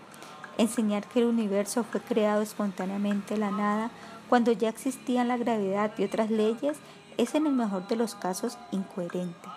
Enseñar 0.57 1.05
que 1.07 1.19
el 1.19 1.25
universo 1.25 1.83
fue 1.83 2.01
creado 2.01 2.41
espontáneamente 2.41 3.35
de 3.35 3.39
la 3.39 3.51
nada 3.51 3.91
cuando 4.29 4.51
ya 4.51 4.69
existían 4.69 5.27
la 5.27 5.37
gravedad 5.37 5.91
y 5.97 6.03
otras 6.03 6.29
leyes 6.29 6.77
es 7.17 7.35
en 7.35 7.47
el 7.47 7.53
mejor 7.53 7.87
de 7.87 7.95
los 7.95 8.15
casos 8.15 8.57
incoherente. 8.71 9.47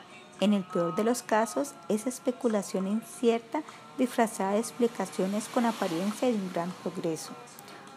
En 0.41 0.55
el 0.55 0.65
peor 0.65 0.95
de 0.97 1.05
los 1.05 1.23
casos 1.23 1.75
es 1.89 2.07
especulación 2.07 2.87
incierta 2.87 3.63
disfrazada 3.99 4.53
de 4.53 4.61
explicaciones 4.61 5.49
con 5.49 5.67
apariencia 5.67 6.29
de 6.29 6.35
un 6.35 6.51
gran 6.53 6.71
progreso. 6.83 7.33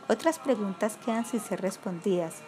Otras 0.10 0.40
preguntas 0.40 0.98
quedan 1.06 1.26
sin 1.26 1.40
ser 1.40 1.62
respondidas 1.62 2.42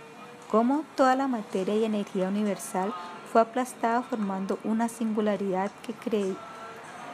cómo 0.52 0.84
toda 0.96 1.16
la 1.16 1.28
materia 1.28 1.76
y 1.76 1.86
energía 1.86 2.28
universal 2.28 2.94
fue 3.32 3.42
aplastada 3.42 4.02
formando 4.02 4.60
una 4.64 4.90
singularidad 4.90 5.72
que 5.86 5.94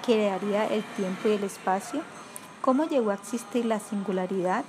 crearía 0.04 0.68
el 0.68 0.84
tiempo 0.96 1.30
y 1.30 1.34
el 1.34 1.44
espacio, 1.44 2.02
cómo 2.62 2.86
llegó 2.86 3.12
a 3.12 3.16
existir 3.16 3.66
la 3.66 3.80
singularidad 3.80 4.64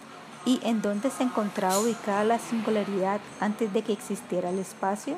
y 0.44 0.60
en 0.64 0.82
dónde 0.82 1.10
se 1.10 1.22
encontraba 1.22 1.78
ubicada 1.78 2.24
la 2.24 2.38
singularidad 2.38 3.20
antes 3.40 3.72
de 3.72 3.82
que 3.82 3.92
existiera 3.92 4.50
el 4.50 4.58
espacio. 4.58 5.16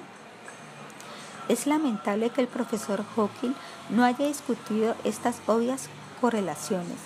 Es 1.48 1.66
lamentable 1.66 2.30
que 2.30 2.40
el 2.40 2.48
profesor 2.48 3.04
Hawking 3.14 3.54
no 3.90 4.04
haya 4.04 4.26
discutido 4.26 4.94
estas 5.04 5.40
obvias 5.46 5.88
correlaciones. 6.20 6.98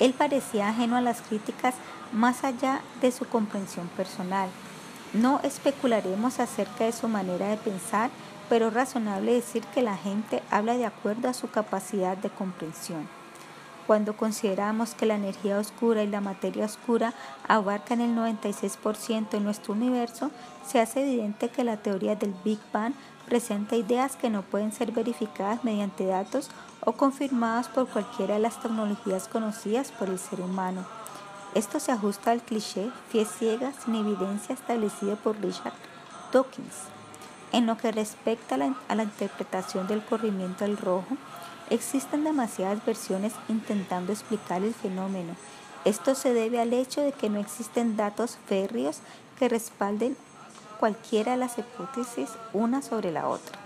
Él 0.00 0.12
parecía 0.12 0.68
ajeno 0.68 0.96
a 0.96 1.00
las 1.00 1.22
críticas 1.22 1.74
más 2.12 2.44
allá 2.44 2.80
de 3.00 3.10
su 3.10 3.24
comprensión 3.26 3.88
personal. 3.88 4.48
No 5.14 5.40
especularemos 5.42 6.40
acerca 6.40 6.84
de 6.84 6.92
su 6.92 7.08
manera 7.08 7.48
de 7.48 7.56
pensar, 7.56 8.10
pero 8.48 8.68
es 8.68 8.74
razonable 8.74 9.32
decir 9.32 9.64
que 9.74 9.82
la 9.82 9.96
gente 9.96 10.42
habla 10.50 10.76
de 10.76 10.84
acuerdo 10.84 11.28
a 11.28 11.34
su 11.34 11.48
capacidad 11.48 12.16
de 12.16 12.28
comprensión. 12.28 13.08
Cuando 13.86 14.16
consideramos 14.16 14.94
que 14.94 15.06
la 15.06 15.14
energía 15.14 15.58
oscura 15.58 16.02
y 16.02 16.08
la 16.08 16.20
materia 16.20 16.64
oscura 16.64 17.14
abarcan 17.46 18.00
el 18.00 18.16
96% 18.16 19.30
de 19.30 19.40
nuestro 19.40 19.74
universo, 19.74 20.32
se 20.66 20.80
hace 20.80 21.02
evidente 21.02 21.50
que 21.50 21.62
la 21.62 21.76
teoría 21.76 22.16
del 22.16 22.34
Big 22.44 22.58
Bang 22.72 22.94
presenta 23.26 23.76
ideas 23.76 24.16
que 24.16 24.30
no 24.30 24.42
pueden 24.42 24.72
ser 24.72 24.90
verificadas 24.90 25.62
mediante 25.62 26.04
datos 26.06 26.50
o 26.80 26.92
confirmadas 26.92 27.68
por 27.68 27.88
cualquiera 27.88 28.34
de 28.34 28.40
las 28.40 28.60
tecnologías 28.60 29.28
conocidas 29.28 29.92
por 29.92 30.08
el 30.08 30.18
ser 30.18 30.40
humano. 30.40 30.84
Esto 31.54 31.78
se 31.78 31.92
ajusta 31.92 32.32
al 32.32 32.42
cliché 32.42 32.90
fe 33.10 33.24
ciega 33.24 33.72
sin 33.72 33.94
evidencia 33.94 34.54
establecido 34.54 35.16
por 35.16 35.40
Richard 35.40 35.72
Dawkins. 36.32 36.74
En 37.52 37.66
lo 37.66 37.76
que 37.76 37.92
respecta 37.92 38.56
a 38.56 38.58
la, 38.58 38.74
a 38.88 38.94
la 38.96 39.04
interpretación 39.04 39.86
del 39.86 40.04
corrimiento 40.04 40.64
del 40.64 40.76
rojo, 40.76 41.16
Existen 41.70 42.24
demasiadas 42.24 42.84
versiones 42.84 43.32
intentando 43.48 44.12
explicar 44.12 44.62
el 44.62 44.74
fenómeno. 44.74 45.34
Esto 45.84 46.14
se 46.14 46.32
debe 46.32 46.60
al 46.60 46.72
hecho 46.72 47.00
de 47.00 47.12
que 47.12 47.28
no 47.28 47.40
existen 47.40 47.96
datos 47.96 48.38
férreos 48.46 49.00
que 49.38 49.48
respalden 49.48 50.16
cualquiera 50.78 51.32
de 51.32 51.38
las 51.38 51.58
hipótesis 51.58 52.30
una 52.52 52.82
sobre 52.82 53.10
la 53.10 53.28
otra. 53.28 53.58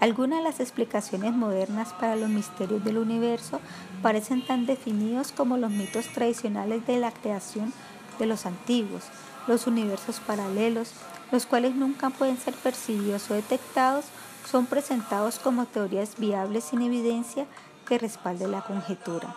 Algunas 0.00 0.38
de 0.38 0.44
las 0.44 0.60
explicaciones 0.60 1.34
modernas 1.34 1.92
para 1.92 2.16
los 2.16 2.30
misterios 2.30 2.82
del 2.84 2.98
universo 2.98 3.60
parecen 4.02 4.44
tan 4.46 4.64
definidos 4.64 5.32
como 5.32 5.58
los 5.58 5.70
mitos 5.70 6.06
tradicionales 6.08 6.86
de 6.86 6.98
la 6.98 7.12
creación 7.12 7.72
de 8.18 8.26
los 8.26 8.46
antiguos, 8.46 9.04
los 9.46 9.66
universos 9.66 10.20
paralelos, 10.20 10.92
los 11.30 11.44
cuales 11.44 11.74
nunca 11.74 12.08
pueden 12.10 12.38
ser 12.38 12.54
percibidos 12.54 13.30
o 13.30 13.34
detectados 13.34 14.06
son 14.50 14.66
presentados 14.66 15.38
como 15.38 15.66
teorías 15.66 16.16
viables 16.18 16.64
sin 16.64 16.82
evidencia 16.82 17.46
que 17.86 17.98
respalde 17.98 18.48
la 18.48 18.62
conjetura. 18.62 19.34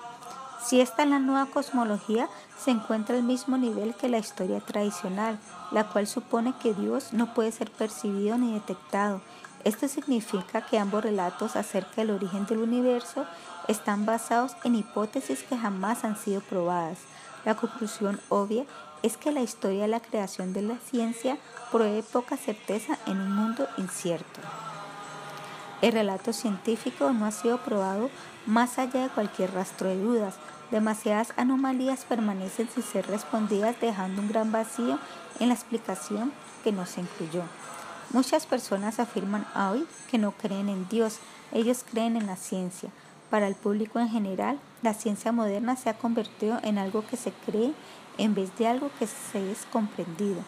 Si 0.66 0.80
esta 0.80 1.04
es 1.04 1.10
la 1.10 1.20
nueva 1.20 1.48
cosmología, 1.48 2.30
se 2.58 2.72
encuentra 2.72 3.16
al 3.16 3.24
mismo 3.24 3.58
nivel 3.58 3.96
que 3.96 4.08
la 4.08 4.18
historia 4.18 4.62
tradicional, 4.62 5.38
la 5.72 5.90
cual 5.90 6.08
supone 6.08 6.54
que 6.62 6.74
Dios 6.74 7.12
no 7.12 7.34
puede 7.34 7.52
ser 7.52 7.70
percibido 7.70 8.38
ni 8.38 8.54
detectado. 8.54 9.22
Esto 9.66 9.88
significa 9.88 10.66
que 10.66 10.80
ambos 10.80 11.04
relatos 11.04 11.56
acerca 11.56 11.96
del 11.98 12.12
origen 12.12 12.46
del 12.46 12.60
universo 12.60 13.26
están 13.68 14.06
basados 14.06 14.54
en 14.64 14.76
hipótesis 14.76 15.44
que 15.44 15.58
jamás 15.58 16.04
han 16.04 16.18
sido 16.18 16.42
probadas. 16.42 17.00
La 17.46 17.56
conclusión 17.56 18.20
obvia 18.30 18.66
es 19.04 19.18
que 19.18 19.32
la 19.32 19.42
historia 19.42 19.84
de 19.84 19.88
la 19.90 20.00
creación 20.00 20.54
de 20.54 20.62
la 20.62 20.78
ciencia 20.78 21.38
provee 21.72 22.04
poca 22.04 22.38
certeza 22.38 22.98
en 23.06 23.20
un 23.20 23.36
mundo 23.36 23.68
incierto. 23.78 24.40
El 25.84 25.92
relato 25.92 26.32
científico 26.32 27.12
no 27.12 27.26
ha 27.26 27.32
sido 27.32 27.58
probado 27.58 28.10
más 28.46 28.80
allá 28.80 29.04
de 29.04 29.10
cualquier 29.10 29.54
rastro 29.54 29.90
de 29.90 30.02
dudas. 30.02 30.36
Demasiadas 30.72 31.34
anomalías 31.36 32.06
permanecen 32.06 32.70
sin 32.74 32.84
ser 32.84 33.06
respondidas 33.08 33.76
dejando 33.82 34.22
un 34.22 34.30
gran 34.30 34.50
vacío 34.50 34.98
en 35.42 35.50
la 35.50 35.56
explicación 35.56 36.32
que 36.64 36.72
no 36.72 36.86
se 36.86 37.02
incluyó. 37.02 37.44
Muchas 38.14 38.46
personas 38.46 39.02
afirman 39.02 39.46
hoy 39.58 39.86
que 40.10 40.18
no 40.18 40.32
creen 40.32 40.70
en 40.70 40.88
Dios, 40.88 41.18
ellos 41.52 41.84
creen 41.92 42.16
en 42.16 42.28
la 42.28 42.38
ciencia. 42.38 42.90
Para 43.30 43.50
el 43.50 43.56
público 43.56 44.00
en 44.00 44.08
general, 44.08 44.62
la 44.84 44.94
ciencia 44.94 45.34
moderna 45.34 45.76
se 45.76 45.90
ha 45.90 45.98
convertido 45.98 46.60
en 46.64 46.78
algo 46.78 47.06
que 47.06 47.18
se 47.18 47.34
cree 47.46 47.74
en 48.18 48.34
vez 48.34 48.58
de 48.58 48.68
algo 48.68 48.90
que 49.00 49.08
se 49.08 49.52
es 49.52 49.66
comprendido. 49.70 50.44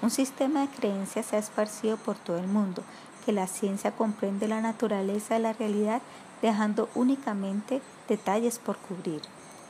Un 0.00 0.08
sistema 0.10 0.62
de 0.62 0.68
creencias 0.68 1.26
se 1.26 1.36
ha 1.36 1.38
esparcido 1.38 1.98
por 1.98 2.16
todo 2.16 2.38
el 2.38 2.46
mundo, 2.46 2.82
que 3.24 3.32
la 3.32 3.46
ciencia 3.46 3.92
comprende 3.92 4.48
la 4.48 4.60
naturaleza 4.60 5.34
de 5.34 5.40
la 5.40 5.52
realidad 5.52 6.02
dejando 6.42 6.88
únicamente 6.94 7.80
detalles 8.08 8.58
por 8.58 8.76
cubrir. 8.78 9.22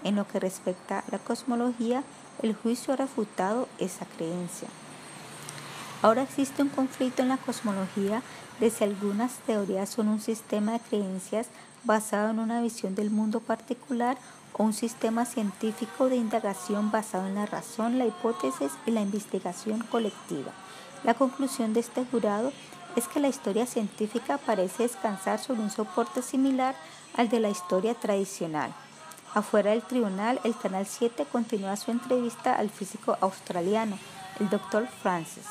En 0.05 0.17
lo 0.17 0.27
que 0.27 0.41
respecta 0.41 1.01
a 1.01 1.05
la 1.11 1.19
cosmología, 1.19 2.03
el 2.43 2.55
juicio 2.55 2.95
ha 2.95 2.97
refutado 2.97 3.69
esa 3.79 4.07
creencia. 4.07 4.69
Ahora 6.03 6.23
existe 6.23 6.63
un 6.63 6.71
conflicto 6.71 7.23
en 7.23 7.29
la 7.29 7.37
cosmología 7.37 8.23
de 8.59 8.71
si 8.71 8.85
algunas 8.85 9.33
teorías 9.47 9.91
son 9.91 10.09
un 10.09 10.21
sistema 10.21 10.73
de 10.73 10.81
creencias 10.81 11.49
basado 11.85 12.31
en 12.31 12.39
una 12.39 12.63
visión 12.63 12.95
del 12.95 13.11
mundo 13.11 13.41
particular 13.41 14.17
o 14.55 14.65
un 14.65 14.73
sistema 14.73 15.27
científico 15.27 16.09
de 16.09 16.17
indagación 16.17 16.91
basado 16.91 17.27
en 17.27 17.35
la 17.35 17.47
razón, 17.47 17.99
la 17.99 18.07
hipótesis 18.07 18.73
y 18.87 18.91
la 18.91 19.03
investigación 19.03 19.81
colectiva. 19.91 20.53
La 21.05 21.15
conclusión 21.15 21.73
de 21.73 21.81
este 21.81 22.05
jurado 22.05 22.53
es 22.97 23.09
que 23.09 23.21
la 23.21 23.29
historia 23.29 23.67
científica 23.67 24.39
parece 24.39 24.85
descansar 24.85 25.39
sobre 25.39 25.61
un 25.61 25.71
soporte 25.71 26.23
similar 26.23 26.75
al 27.17 27.29
de 27.29 27.41
la 27.41 27.51
historia 27.51 27.95
tradicional. 27.95 28.73
Afuera 29.35 29.71
del 29.71 29.83
tribunal, 29.83 30.41
el 30.43 30.57
Canal 30.57 30.87
7 30.87 31.25
continúa 31.31 31.77
su 31.77 31.91
entrevista 31.91 32.55
al 32.55 32.69
físico 32.69 33.17
australiano, 33.21 33.97
el 34.41 34.51
Dr. 34.51 34.89
Francis. 35.03 35.47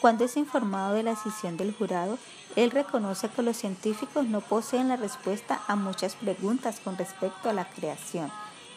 Cuando 0.00 0.24
es 0.24 0.36
informado 0.36 0.94
de 0.94 1.02
la 1.02 1.10
decisión 1.10 1.56
del 1.56 1.74
jurado, 1.74 2.18
él 2.54 2.70
reconoce 2.70 3.28
que 3.28 3.42
los 3.42 3.56
científicos 3.56 4.26
no 4.26 4.40
poseen 4.40 4.88
la 4.88 4.96
respuesta 4.96 5.60
a 5.66 5.74
muchas 5.74 6.14
preguntas 6.14 6.80
con 6.80 6.96
respecto 6.96 7.50
a 7.50 7.52
la 7.52 7.68
creación, 7.68 8.30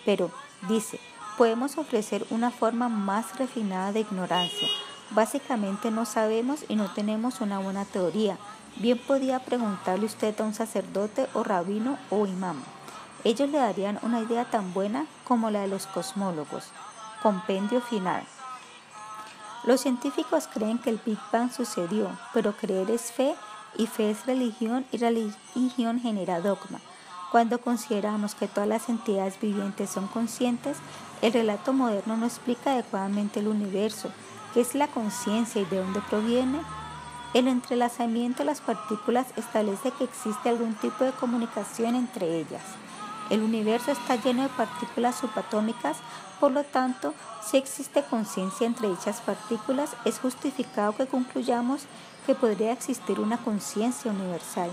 pero, 0.06 0.32
dice, 0.68 1.00
podemos 1.38 1.78
ofrecer 1.78 2.26
una 2.32 2.50
forma 2.50 2.90
más 2.90 3.38
refinada 3.38 3.92
de 3.92 4.02
ignorancia, 4.02 4.68
Básicamente 5.12 5.92
no 5.92 6.06
sabemos 6.06 6.64
y 6.70 6.76
no 6.76 6.92
tenemos 6.94 7.42
una 7.42 7.60
buena 7.60 7.84
teoría. 7.86 8.38
Bien 8.78 8.98
podía 8.98 9.40
preguntarle 9.40 10.06
usted 10.06 10.40
a 10.40 10.44
un 10.46 10.54
sacerdote 10.54 11.28
o 11.34 11.44
rabino 11.44 11.98
o 12.10 12.26
imán. 12.26 12.56
Ellos 13.26 13.50
le 13.50 13.58
darían 13.58 14.00
una 14.04 14.22
idea 14.22 14.46
tan 14.46 14.74
buena 14.74 15.06
como 15.26 15.52
la 15.52 15.62
de 15.62 15.68
los 15.68 15.86
cosmólogos. 15.86 16.70
Compendio 17.22 17.82
final. 17.82 18.24
Los 19.66 19.82
científicos 19.82 20.48
creen 20.52 20.80
que 20.80 20.90
el 20.90 21.02
Big 21.06 21.20
Bang 21.32 21.52
sucedió, 21.52 22.10
pero 22.34 22.54
creer 22.54 22.90
es 22.90 23.12
fe 23.12 23.36
y 23.78 23.88
fe 23.88 24.12
es 24.12 24.26
religión 24.26 24.86
y 24.92 24.98
religión 24.98 26.00
genera 26.00 26.40
dogma. 26.40 26.80
Cuando 27.32 27.62
consideramos 27.62 28.34
que 28.34 28.48
todas 28.48 28.68
las 28.68 28.90
entidades 28.90 29.40
vivientes 29.40 29.90
son 29.90 30.08
conscientes, 30.08 30.78
el 31.22 31.32
relato 31.32 31.74
moderno 31.74 32.18
no 32.18 32.26
explica 32.26 32.74
adecuadamente 32.74 33.40
el 33.40 33.48
universo, 33.48 34.12
¿Qué 34.54 34.60
es 34.60 34.76
la 34.76 34.88
conciencia 34.88 35.62
y 35.62 35.66
de 35.66 35.78
dónde 35.78 36.02
proviene? 36.02 36.60
El 37.34 37.48
entrelazamiento 37.48 38.40
de 38.40 38.46
las 38.46 38.60
partículas 38.60 39.28
establece 39.38 39.92
que 39.92 40.04
existe 40.04 40.50
algún 40.50 40.74
tipo 40.76 41.06
de 41.06 41.14
comunicación 41.14 41.96
entre 41.96 42.40
ellas. 42.40 42.64
El 43.30 43.44
universo 43.44 43.92
está 43.92 44.18
lleno 44.18 44.44
de 44.44 44.50
partículas 44.50 45.16
subatómicas, 45.16 45.96
por 46.42 46.52
lo 46.52 46.66
tanto, 46.66 47.14
si 47.42 47.56
existe 47.56 48.04
conciencia 48.04 48.68
entre 48.68 48.90
dichas 48.90 49.22
partículas, 49.22 49.96
es 50.04 50.20
justificado 50.20 50.98
que 50.98 51.08
concluyamos 51.08 51.84
que 52.26 52.36
podría 52.36 52.74
existir 52.74 53.22
una 53.22 53.38
conciencia 53.38 54.12
universal. 54.12 54.70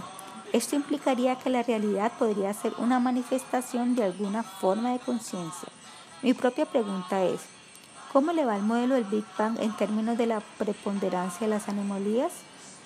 Esto 0.52 0.74
implicaría 0.74 1.36
que 1.36 1.50
la 1.50 1.62
realidad 1.62 2.10
podría 2.18 2.52
ser 2.52 2.72
una 2.78 2.98
manifestación 2.98 3.94
de 3.94 4.02
alguna 4.02 4.42
forma 4.42 4.90
de 4.90 4.98
conciencia. 4.98 5.68
Mi 6.22 6.34
propia 6.34 6.66
pregunta 6.66 7.22
es, 7.22 7.42
¿Cómo 8.12 8.32
le 8.32 8.46
va 8.46 8.56
el 8.56 8.62
modelo 8.62 8.94
del 8.94 9.04
Big 9.04 9.24
Bang 9.36 9.58
en 9.60 9.76
términos 9.76 10.16
de 10.16 10.26
la 10.26 10.40
preponderancia 10.56 11.46
de 11.46 11.48
las 11.48 11.68
anomalías? 11.68 12.32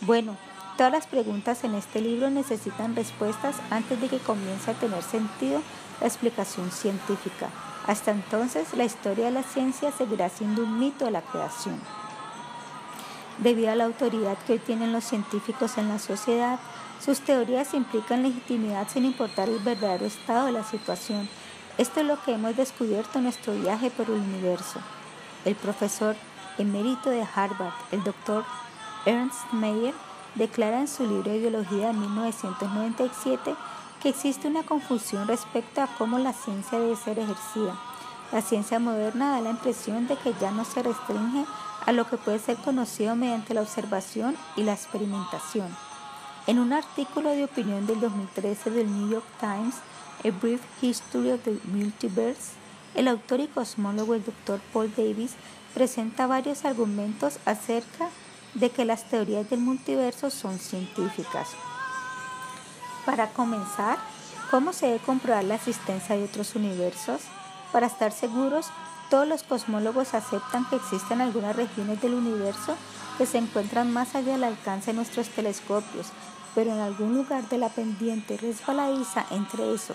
Bueno, 0.01 0.37
todas 0.77 0.91
las 0.91 1.07
preguntas 1.07 1.63
en 1.63 1.77
este 1.77 2.01
libro 2.01 2.29
necesitan 2.29 2.97
respuestas 2.97 3.55
antes 3.71 4.01
de 4.01 4.09
que 4.09 4.19
comience 4.19 4.73
a 4.73 4.75
tener 4.75 5.01
sentido 5.05 5.63
la 6.01 6.09
explicación 6.09 6.73
científica. 6.73 7.51
Hasta 7.87 8.11
entonces, 8.11 8.75
la 8.75 8.83
historia 8.83 9.27
de 9.27 9.31
la 9.31 9.45
ciencia 9.45 9.93
seguirá 9.93 10.29
siendo 10.29 10.65
un 10.65 10.81
mito 10.81 11.05
de 11.05 11.13
la 11.13 11.23
creación. 11.23 11.79
Debido 13.39 13.71
a 13.71 13.77
la 13.77 13.85
autoridad 13.85 14.37
que 14.39 14.55
hoy 14.55 14.59
tienen 14.59 14.93
los 14.93 15.05
científicos 15.05 15.79
en 15.79 15.89
la 15.89 16.01
sociedad, 16.01 16.59
sus 16.99 17.21
teorías 17.21 17.75
implican 17.75 18.25
legitimidad 18.25 18.89
sin 18.89 19.05
importar 19.05 19.49
el 19.49 19.61
verdadero 19.61 20.05
estado 20.05 20.47
de 20.47 20.53
la 20.53 20.65
situación. 20.65 21.29
Esto 21.79 22.01
es 22.01 22.07
lo 22.07 22.21
que 22.25 22.33
hemos 22.33 22.57
descubierto 22.57 23.19
en 23.19 23.25
nuestro 23.25 23.55
viaje 23.55 23.89
por 23.91 24.07
el 24.07 24.15
universo. 24.15 24.81
El 25.45 25.57
profesor 25.57 26.15
emérito 26.57 27.11
de 27.11 27.27
Harvard, 27.35 27.75
el 27.91 28.05
doctor 28.05 28.45
Ernst 29.07 29.53
Mayr, 29.53 29.93
declara 30.37 30.79
en 30.79 30.87
su 30.87 31.05
libro 31.05 31.33
de 31.33 31.41
biología 31.41 31.89
de 31.89 31.95
1997 31.95 33.55
que 34.01 34.11
existe 34.11 34.47
una 34.47 34.63
confusión 34.63 35.27
respecto 35.27 35.83
a 35.83 35.89
cómo 35.99 36.19
la 36.21 36.33
ciencia 36.33 36.79
debe 36.79 36.95
ser 36.95 37.19
ejercida. 37.19 37.77
La 38.31 38.41
ciencia 38.41 38.79
moderna 38.79 39.33
da 39.33 39.41
la 39.41 39.51
impresión 39.51 40.07
de 40.07 40.17
que 40.17 40.33
ya 40.41 40.53
no 40.53 40.65
se 40.65 40.83
restringe 40.83 41.45
a 41.87 41.93
lo 41.93 42.09
que 42.09 42.17
puede 42.19 42.39
ser 42.39 42.57
conocido 42.59 43.17
mediante 43.17 43.53
la 43.53 43.63
observación 43.63 44.37
y 44.57 44.63
la 44.63 44.75
experimentación. 44.75 45.69
En 46.47 46.61
un 46.61 46.73
artículo 46.73 47.31
de 47.31 47.45
opinión 47.45 47.87
del 47.87 48.01
2013 48.01 48.71
del 48.71 48.93
New 48.93 49.11
York 49.11 49.27
Times, 49.41 49.75
A 50.25 50.31
Brief 50.41 50.61
History 50.81 51.33
of 51.33 51.43
the 51.43 51.59
Multiverse, 51.65 52.62
el 52.95 53.09
autor 53.09 53.41
y 53.41 53.47
cosmólogo 53.47 54.15
el 54.15 54.25
Dr. 54.25 54.61
Paul 54.73 54.93
Davis 54.97 55.33
presenta 55.75 56.27
varios 56.27 56.65
argumentos 56.65 57.39
acerca 57.45 58.09
de 58.55 58.71
que 58.71 58.85
las 58.85 59.05
teorías 59.09 59.49
del 59.49 59.61
multiverso 59.61 60.31
son 60.31 60.59
científicas. 60.59 61.49
Para 63.07 63.31
comenzar, 63.31 63.99
¿Cómo 64.53 64.75
se 64.75 64.85
debe 64.85 64.99
comprobar 64.99 65.45
la 65.45 65.55
existencia 65.55 66.15
de 66.15 66.25
otros 66.25 66.55
universos? 66.57 67.23
Para 67.73 67.87
estar 67.87 68.13
seguros, 68.13 68.67
todos 69.09 69.27
los 69.27 69.45
cosmólogos 69.45 70.13
aceptan 70.13 70.69
que 70.69 70.77
existen 70.77 71.23
algunas 71.23 71.57
regiones 71.57 72.03
del 72.03 72.13
universo 72.13 72.77
que 73.17 73.25
se 73.25 73.39
encuentran 73.39 73.91
más 73.95 74.15
allá 74.15 74.33
del 74.33 74.45
alcance 74.45 74.91
de 74.91 74.97
nuestros 74.99 75.31
telescopios, 75.31 76.09
pero 76.55 76.71
en 76.71 76.81
algún 76.81 77.15
lugar 77.15 77.49
de 77.49 77.57
la 77.57 77.71
pendiente 77.71 78.37
resbaladiza 78.37 79.25
entre 79.31 79.73
eso 79.73 79.95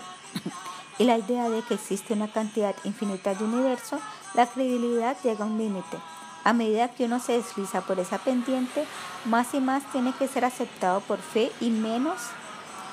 y 0.98 1.04
la 1.04 1.16
idea 1.16 1.48
de 1.48 1.62
que 1.62 1.74
existe 1.74 2.14
una 2.14 2.28
cantidad 2.28 2.74
infinita 2.84 3.34
de 3.34 3.44
universo, 3.44 3.98
la 4.34 4.46
credibilidad 4.46 5.16
llega 5.22 5.44
a 5.44 5.46
un 5.46 5.58
límite. 5.58 5.96
A 6.44 6.52
medida 6.52 6.88
que 6.88 7.04
uno 7.04 7.20
se 7.20 7.32
desliza 7.32 7.82
por 7.82 7.98
esa 8.00 8.18
pendiente, 8.18 8.84
más 9.24 9.54
y 9.54 9.60
más 9.60 9.84
tiene 9.92 10.12
que 10.12 10.28
ser 10.28 10.44
aceptado 10.44 11.00
por 11.00 11.18
fe 11.18 11.52
y 11.60 11.70
menos 11.70 12.18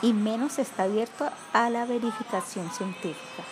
y 0.02 0.14
menos 0.14 0.60
está 0.60 0.84
abierto 0.84 1.30
a 1.54 1.70
la 1.70 1.86
verificación 1.86 2.70
científica. 2.72 3.44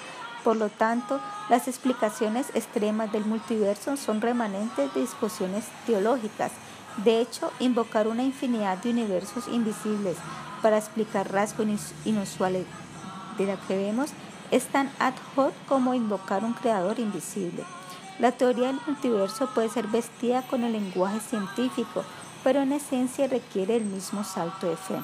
Por 0.43 0.57
lo 0.57 0.69
tanto, 0.69 1.19
las 1.49 1.67
explicaciones 1.67 2.47
extremas 2.53 3.11
del 3.11 3.25
multiverso 3.25 3.95
son 3.95 4.19
remanentes 4.19 4.93
de 4.93 5.01
discusiones 5.01 5.65
teológicas. 5.85 6.51
De 6.97 7.21
hecho, 7.21 7.51
invocar 7.59 8.07
una 8.07 8.23
infinidad 8.23 8.77
de 8.79 8.89
universos 8.89 9.47
invisibles 9.47 10.17
para 10.61 10.77
explicar 10.77 11.31
rasgos 11.31 11.93
inusuales 12.03 12.65
de 13.37 13.47
lo 13.47 13.67
que 13.67 13.77
vemos 13.77 14.11
es 14.53 14.67
tan 14.67 14.91
ad 14.99 15.15
hoc 15.35 15.51
como 15.67 15.95
invocar 15.95 16.43
un 16.43 16.53
creador 16.53 16.99
invisible. 16.99 17.63
La 18.19 18.31
teoría 18.31 18.67
del 18.67 18.79
multiverso 18.85 19.47
puede 19.47 19.67
ser 19.69 19.87
vestida 19.87 20.43
con 20.43 20.63
el 20.63 20.73
lenguaje 20.73 21.19
científico, 21.19 22.03
pero 22.43 22.61
en 22.61 22.71
esencia 22.71 23.27
requiere 23.27 23.77
el 23.77 23.85
mismo 23.85 24.23
salto 24.23 24.69
de 24.69 24.77
fe. 24.77 25.01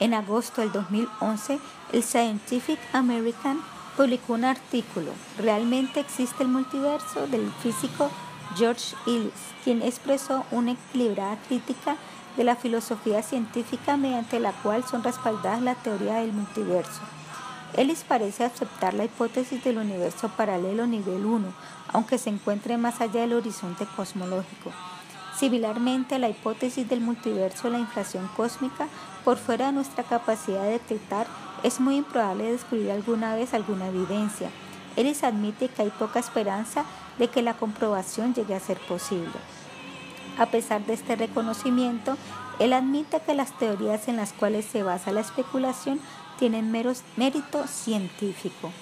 En 0.00 0.14
agosto 0.14 0.62
del 0.62 0.72
2011, 0.72 1.58
el 1.92 2.02
Scientific 2.02 2.78
American 2.94 3.60
publicó 3.98 4.32
un 4.32 4.46
artículo, 4.46 5.12
¿Realmente 5.36 6.00
existe 6.00 6.42
el 6.42 6.48
multiverso? 6.48 7.26
del 7.26 7.52
físico 7.62 8.10
George 8.56 8.96
Ills, 9.04 9.32
quien 9.62 9.82
expresó 9.82 10.46
una 10.50 10.72
equilibrada 10.72 11.36
crítica 11.48 11.96
de 12.38 12.44
la 12.44 12.56
filosofía 12.56 13.22
científica 13.22 13.98
mediante 13.98 14.40
la 14.40 14.52
cual 14.52 14.84
son 14.84 15.02
respaldadas 15.02 15.60
la 15.60 15.74
teoría 15.74 16.16
del 16.16 16.32
multiverso. 16.32 17.02
Ellis 17.74 18.04
parece 18.06 18.44
aceptar 18.44 18.94
la 18.94 19.04
hipótesis 19.04 19.62
del 19.62 19.78
universo 19.78 20.28
paralelo 20.28 20.86
nivel 20.86 21.26
1, 21.26 21.46
aunque 21.92 22.18
se 22.18 22.30
encuentre 22.30 22.78
más 22.78 23.00
allá 23.00 23.20
del 23.20 23.34
horizonte 23.34 23.86
cosmológico. 23.96 24.72
Similarmente, 25.36 26.18
la 26.18 26.30
hipótesis 26.30 26.88
del 26.88 27.00
multiverso, 27.00 27.68
la 27.68 27.78
inflación 27.78 28.28
cósmica, 28.36 28.88
por 29.24 29.36
fuera 29.36 29.66
de 29.66 29.72
nuestra 29.72 30.04
capacidad 30.04 30.62
de 30.62 30.70
detectar, 30.70 31.26
es 31.62 31.80
muy 31.80 31.96
improbable 31.96 32.52
descubrir 32.52 32.90
alguna 32.90 33.34
vez 33.34 33.52
alguna 33.52 33.88
evidencia. 33.88 34.48
Ellis 34.96 35.24
admite 35.24 35.68
que 35.68 35.82
hay 35.82 35.90
poca 35.90 36.20
esperanza 36.20 36.84
de 37.18 37.28
que 37.28 37.42
la 37.42 37.54
comprobación 37.54 38.34
llegue 38.34 38.54
a 38.54 38.60
ser 38.60 38.78
posible. 38.78 39.34
A 40.38 40.46
pesar 40.46 40.84
de 40.86 40.94
este 40.94 41.16
reconocimiento, 41.16 42.16
él 42.58 42.72
admite 42.72 43.20
que 43.20 43.34
las 43.34 43.52
teorías 43.58 44.08
en 44.08 44.16
las 44.16 44.32
cuales 44.32 44.64
se 44.64 44.82
basa 44.82 45.12
la 45.12 45.20
especulación 45.20 46.00
tienen 46.38 46.70
meros, 46.70 47.02
mérito 47.16 47.66
científico. 47.66 48.72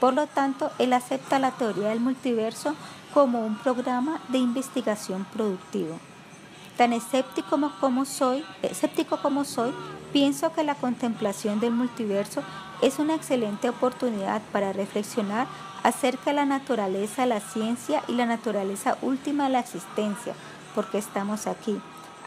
Por 0.00 0.14
lo 0.14 0.26
tanto, 0.26 0.70
él 0.78 0.92
acepta 0.92 1.38
la 1.38 1.50
teoría 1.50 1.88
del 1.88 2.00
multiverso 2.00 2.74
como 3.12 3.44
un 3.44 3.56
programa 3.56 4.20
de 4.28 4.38
investigación 4.38 5.26
productivo. 5.32 5.98
Tan 6.76 6.92
escéptico 6.92 7.58
como 7.80 8.04
soy, 8.06 8.44
escéptico 8.62 9.20
como 9.20 9.44
soy, 9.44 9.74
pienso 10.12 10.52
que 10.52 10.64
la 10.64 10.74
contemplación 10.74 11.60
del 11.60 11.72
multiverso 11.72 12.42
es 12.80 12.98
una 12.98 13.14
excelente 13.14 13.68
oportunidad 13.68 14.40
para 14.52 14.72
reflexionar 14.72 15.46
acerca 15.82 16.30
de 16.30 16.36
la 16.36 16.46
naturaleza 16.46 17.26
la 17.26 17.40
ciencia 17.40 18.02
y 18.08 18.12
la 18.12 18.26
naturaleza 18.26 18.96
última 19.02 19.44
de 19.44 19.50
la 19.50 19.60
existencia, 19.60 20.34
porque 20.74 20.98
estamos 20.98 21.46
aquí. 21.46 21.78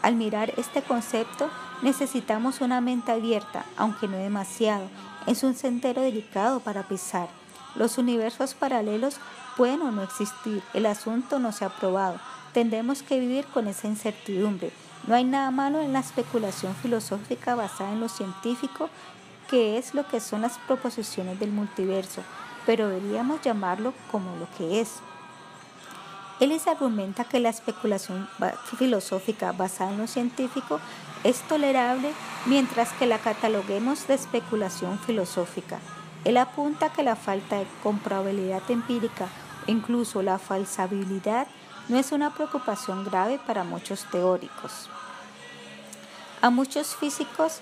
Al 0.02 0.16
mirar 0.16 0.52
este 0.56 0.82
concepto, 0.82 1.48
necesitamos 1.84 2.62
una 2.62 2.80
mente 2.80 3.12
abierta, 3.12 3.66
aunque 3.76 4.08
no 4.08 4.16
demasiado. 4.16 4.88
Es 5.26 5.42
un 5.42 5.54
sendero 5.54 6.00
delicado 6.00 6.60
para 6.60 6.88
pisar. 6.88 7.28
Los 7.74 7.98
universos 7.98 8.54
paralelos 8.54 9.18
pueden 9.54 9.82
o 9.82 9.92
no 9.92 10.02
existir. 10.02 10.62
El 10.72 10.86
asunto 10.86 11.38
no 11.38 11.52
se 11.52 11.66
ha 11.66 11.68
probado. 11.68 12.18
Tendremos 12.54 13.02
que 13.02 13.20
vivir 13.20 13.44
con 13.44 13.68
esa 13.68 13.86
incertidumbre. 13.86 14.72
No 15.06 15.14
hay 15.14 15.24
nada 15.24 15.50
malo 15.50 15.82
en 15.82 15.92
la 15.92 16.00
especulación 16.00 16.74
filosófica 16.74 17.54
basada 17.54 17.92
en 17.92 18.00
lo 18.00 18.08
científico, 18.08 18.88
que 19.50 19.76
es 19.76 19.92
lo 19.92 20.08
que 20.08 20.20
son 20.20 20.40
las 20.40 20.56
proposiciones 20.66 21.38
del 21.38 21.52
multiverso, 21.52 22.22
pero 22.64 22.88
deberíamos 22.88 23.42
llamarlo 23.42 23.92
como 24.10 24.34
lo 24.36 24.48
que 24.56 24.80
es. 24.80 25.00
Ellis 26.40 26.66
argumenta 26.66 27.24
que 27.24 27.38
la 27.38 27.50
especulación 27.50 28.28
filosófica 28.78 29.52
basada 29.52 29.92
en 29.92 29.98
lo 29.98 30.06
científico 30.06 30.80
es 31.24 31.40
tolerable 31.42 32.12
mientras 32.46 32.92
que 32.92 33.06
la 33.06 33.18
cataloguemos 33.18 34.06
de 34.06 34.14
especulación 34.14 34.98
filosófica. 34.98 35.80
Él 36.24 36.36
apunta 36.36 36.90
que 36.90 37.02
la 37.02 37.16
falta 37.16 37.58
de 37.58 37.66
comprobabilidad 37.82 38.62
empírica 38.70 39.28
o 39.66 39.70
incluso 39.70 40.22
la 40.22 40.38
falsabilidad 40.38 41.46
no 41.88 41.98
es 41.98 42.12
una 42.12 42.32
preocupación 42.32 43.04
grave 43.04 43.40
para 43.46 43.64
muchos 43.64 44.04
teóricos. 44.10 44.88
A 46.40 46.50
muchos 46.50 46.94
físicos 46.94 47.60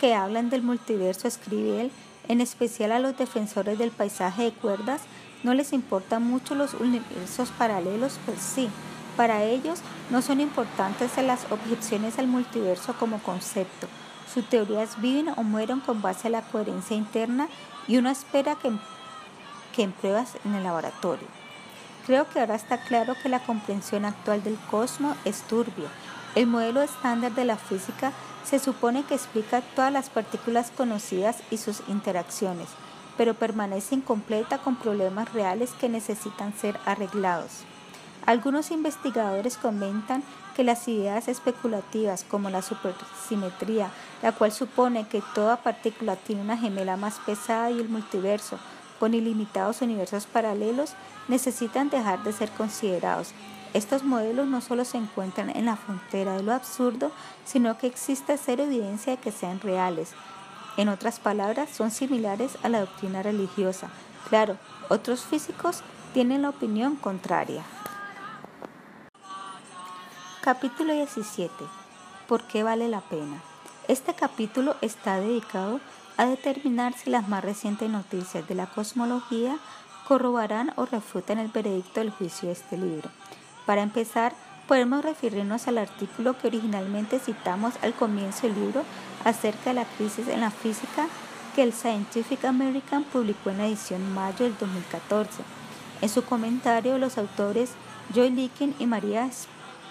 que 0.00 0.14
hablan 0.14 0.50
del 0.50 0.62
multiverso, 0.62 1.26
escribe 1.26 1.82
él, 1.82 1.92
en 2.28 2.40
especial 2.40 2.92
a 2.92 2.98
los 2.98 3.16
defensores 3.16 3.78
del 3.78 3.90
paisaje 3.90 4.44
de 4.44 4.52
cuerdas, 4.52 5.02
no 5.42 5.54
les 5.54 5.72
importan 5.72 6.22
mucho 6.22 6.54
los 6.54 6.74
universos 6.74 7.50
paralelos, 7.50 8.18
pues 8.24 8.38
sí, 8.40 8.68
para 9.18 9.42
ellos 9.42 9.80
no 10.10 10.22
son 10.22 10.40
importantes 10.40 11.16
las 11.18 11.50
objeciones 11.50 12.20
al 12.20 12.28
multiverso 12.28 12.94
como 12.94 13.18
concepto. 13.18 13.88
Sus 14.32 14.48
teorías 14.48 15.00
viven 15.00 15.28
o 15.36 15.42
mueren 15.42 15.80
con 15.80 16.00
base 16.00 16.28
a 16.28 16.30
la 16.30 16.42
coherencia 16.42 16.96
interna 16.96 17.48
y 17.88 17.96
uno 17.96 18.10
espera 18.10 18.54
que, 18.54 18.70
que 19.74 19.82
en 19.82 19.90
pruebas 19.90 20.36
en 20.44 20.54
el 20.54 20.62
laboratorio. 20.62 21.26
Creo 22.06 22.28
que 22.28 22.38
ahora 22.38 22.54
está 22.54 22.78
claro 22.78 23.16
que 23.20 23.28
la 23.28 23.40
comprensión 23.40 24.04
actual 24.04 24.44
del 24.44 24.56
cosmos 24.70 25.16
es 25.24 25.42
turbio. 25.42 25.88
El 26.36 26.46
modelo 26.46 26.80
estándar 26.80 27.32
de 27.32 27.44
la 27.44 27.56
física 27.56 28.12
se 28.44 28.60
supone 28.60 29.02
que 29.02 29.16
explica 29.16 29.62
todas 29.74 29.92
las 29.92 30.10
partículas 30.10 30.70
conocidas 30.70 31.38
y 31.50 31.56
sus 31.56 31.82
interacciones 31.88 32.68
pero 33.18 33.34
permanece 33.34 33.96
incompleta 33.96 34.58
con 34.58 34.76
problemas 34.76 35.32
reales 35.32 35.72
que 35.72 35.88
necesitan 35.88 36.56
ser 36.56 36.78
arreglados. 36.86 37.64
Algunos 38.26 38.70
investigadores 38.70 39.56
comentan 39.56 40.22
que 40.54 40.64
las 40.64 40.86
ideas 40.88 41.28
especulativas 41.28 42.24
como 42.24 42.50
la 42.50 42.62
supersimetría, 42.62 43.90
la 44.22 44.32
cual 44.32 44.52
supone 44.52 45.06
que 45.06 45.22
toda 45.34 45.62
partícula 45.62 46.16
tiene 46.16 46.42
una 46.42 46.58
gemela 46.58 46.96
más 46.96 47.18
pesada 47.20 47.70
y 47.70 47.80
el 47.80 47.88
multiverso 47.88 48.58
con 48.98 49.14
ilimitados 49.14 49.82
universos 49.82 50.26
paralelos, 50.26 50.94
necesitan 51.28 51.90
dejar 51.90 52.22
de 52.24 52.32
ser 52.32 52.50
considerados. 52.50 53.32
Estos 53.74 54.02
modelos 54.02 54.46
no 54.46 54.60
solo 54.60 54.84
se 54.84 54.96
encuentran 54.96 55.50
en 55.50 55.66
la 55.66 55.76
frontera 55.76 56.36
de 56.36 56.42
lo 56.42 56.52
absurdo, 56.52 57.12
sino 57.44 57.78
que 57.78 57.86
existe 57.86 58.38
evidencia 58.46 59.14
de 59.14 59.18
que 59.18 59.30
sean 59.30 59.60
reales. 59.60 60.12
En 60.76 60.88
otras 60.88 61.20
palabras, 61.20 61.68
son 61.70 61.90
similares 61.90 62.56
a 62.62 62.68
la 62.68 62.80
doctrina 62.80 63.22
religiosa. 63.22 63.88
Claro, 64.28 64.56
otros 64.88 65.22
físicos 65.24 65.82
tienen 66.14 66.42
la 66.42 66.50
opinión 66.50 66.96
contraria. 66.96 67.62
Capítulo 70.40 70.94
17. 70.94 71.52
¿Por 72.28 72.44
qué 72.44 72.62
vale 72.62 72.88
la 72.88 73.00
pena? 73.00 73.42
Este 73.88 74.14
capítulo 74.14 74.76
está 74.80 75.18
dedicado 75.18 75.80
a 76.16 76.26
determinar 76.26 76.94
si 76.94 77.10
las 77.10 77.28
más 77.28 77.42
recientes 77.44 77.90
noticias 77.90 78.46
de 78.46 78.54
la 78.54 78.66
cosmología 78.66 79.58
corroborarán 80.06 80.72
o 80.76 80.86
refutan 80.86 81.38
el 81.38 81.48
veredicto 81.48 81.98
del 81.98 82.10
juicio 82.12 82.46
de 82.46 82.52
este 82.52 82.78
libro. 82.78 83.10
Para 83.66 83.82
empezar, 83.82 84.32
podemos 84.68 85.04
referirnos 85.04 85.66
al 85.66 85.78
artículo 85.78 86.38
que 86.38 86.46
originalmente 86.46 87.18
citamos 87.18 87.74
al 87.82 87.92
comienzo 87.94 88.46
del 88.46 88.60
libro 88.60 88.84
acerca 89.24 89.70
de 89.70 89.74
la 89.74 89.86
crisis 89.96 90.28
en 90.28 90.40
la 90.40 90.52
física 90.52 91.08
que 91.56 91.64
el 91.64 91.72
Scientific 91.72 92.44
American 92.44 93.02
publicó 93.02 93.50
en 93.50 93.58
la 93.58 93.66
edición 93.66 94.14
mayo 94.14 94.44
del 94.44 94.56
2014. 94.56 95.42
En 96.00 96.08
su 96.08 96.24
comentario, 96.24 96.96
los 96.96 97.18
autores 97.18 97.72
Joy 98.14 98.30
Licken 98.30 98.76
y 98.78 98.86
María 98.86 99.28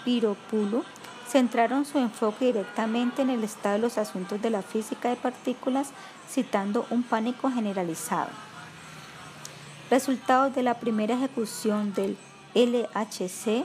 Spiropoulou 0.00 0.84
centraron 1.28 1.84
su 1.84 1.98
enfoque 1.98 2.46
directamente 2.46 3.22
en 3.22 3.30
el 3.30 3.44
estado 3.44 3.74
de 3.74 3.82
los 3.82 3.98
asuntos 3.98 4.40
de 4.40 4.50
la 4.50 4.62
física 4.62 5.10
de 5.10 5.16
partículas, 5.16 5.90
citando 6.28 6.86
un 6.90 7.02
pánico 7.02 7.50
generalizado. 7.50 8.30
Resultados 9.90 10.54
de 10.54 10.62
la 10.62 10.74
primera 10.74 11.14
ejecución 11.14 11.92
del 11.94 12.16
LHC 12.54 13.64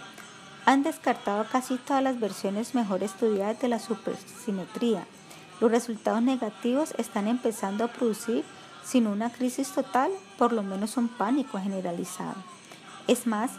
han 0.65 0.83
descartado 0.83 1.45
casi 1.51 1.77
todas 1.77 2.03
las 2.03 2.19
versiones 2.19 2.75
mejor 2.75 3.03
estudiadas 3.03 3.59
de 3.59 3.67
la 3.67 3.79
supersimetría. 3.79 5.05
Los 5.59 5.71
resultados 5.71 6.21
negativos 6.21 6.93
están 6.97 7.27
empezando 7.27 7.83
a 7.83 7.89
producir, 7.89 8.43
sin 8.83 9.07
una 9.07 9.29
crisis 9.29 9.71
total, 9.71 10.11
por 10.37 10.51
lo 10.51 10.63
menos 10.63 10.97
un 10.97 11.07
pánico 11.07 11.59
generalizado. 11.59 12.35
Es 13.07 13.27
más, 13.27 13.51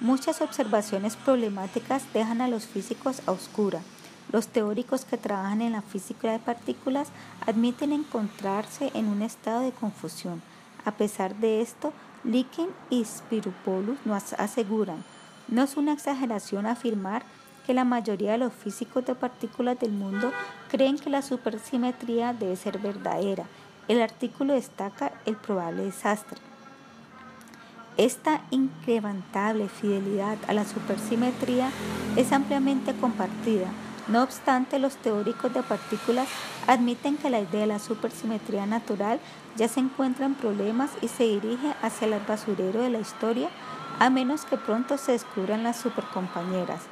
muchas 0.00 0.40
observaciones 0.40 1.16
problemáticas 1.16 2.02
dejan 2.12 2.40
a 2.40 2.48
los 2.48 2.66
físicos 2.66 3.22
a 3.26 3.32
oscura. 3.32 3.80
Los 4.30 4.48
teóricos 4.48 5.04
que 5.04 5.16
trabajan 5.16 5.62
en 5.62 5.72
la 5.72 5.82
física 5.82 6.30
de 6.30 6.38
partículas 6.38 7.08
admiten 7.46 7.92
encontrarse 7.92 8.90
en 8.94 9.06
un 9.08 9.22
estado 9.22 9.62
de 9.62 9.72
confusión. 9.72 10.42
A 10.84 10.92
pesar 10.92 11.34
de 11.36 11.60
esto, 11.62 11.92
Likin 12.24 12.68
y 12.90 13.04
Spiropoulos 13.04 13.98
nos 14.04 14.34
aseguran, 14.34 15.02
no 15.48 15.62
es 15.62 15.76
una 15.76 15.92
exageración 15.92 16.66
afirmar 16.66 17.22
que 17.66 17.74
la 17.74 17.84
mayoría 17.84 18.32
de 18.32 18.38
los 18.38 18.52
físicos 18.52 19.04
de 19.06 19.14
partículas 19.14 19.78
del 19.78 19.92
mundo 19.92 20.32
creen 20.70 20.98
que 20.98 21.10
la 21.10 21.22
supersimetría 21.22 22.32
debe 22.32 22.56
ser 22.56 22.78
verdadera. 22.78 23.44
El 23.88 24.02
artículo 24.02 24.54
destaca 24.54 25.12
el 25.24 25.36
probable 25.36 25.84
desastre. 25.84 26.47
Esta 27.98 28.42
incrementable 28.52 29.68
fidelidad 29.68 30.38
a 30.46 30.52
la 30.52 30.64
supersimetría 30.64 31.72
es 32.14 32.30
ampliamente 32.30 32.94
compartida. 32.94 33.66
No 34.06 34.22
obstante, 34.22 34.78
los 34.78 34.94
teóricos 34.96 35.52
de 35.52 35.64
partículas 35.64 36.28
admiten 36.68 37.16
que 37.16 37.28
la 37.28 37.40
idea 37.40 37.62
de 37.62 37.66
la 37.66 37.80
supersimetría 37.80 38.66
natural 38.66 39.18
ya 39.56 39.66
se 39.66 39.80
encuentra 39.80 40.26
en 40.26 40.36
problemas 40.36 40.92
y 41.02 41.08
se 41.08 41.24
dirige 41.24 41.74
hacia 41.82 42.06
el 42.06 42.20
basurero 42.24 42.82
de 42.82 42.90
la 42.90 43.00
historia 43.00 43.48
a 43.98 44.10
menos 44.10 44.44
que 44.44 44.56
pronto 44.56 44.96
se 44.96 45.10
descubran 45.10 45.64
las 45.64 45.80
supercompañeras. 45.80 46.82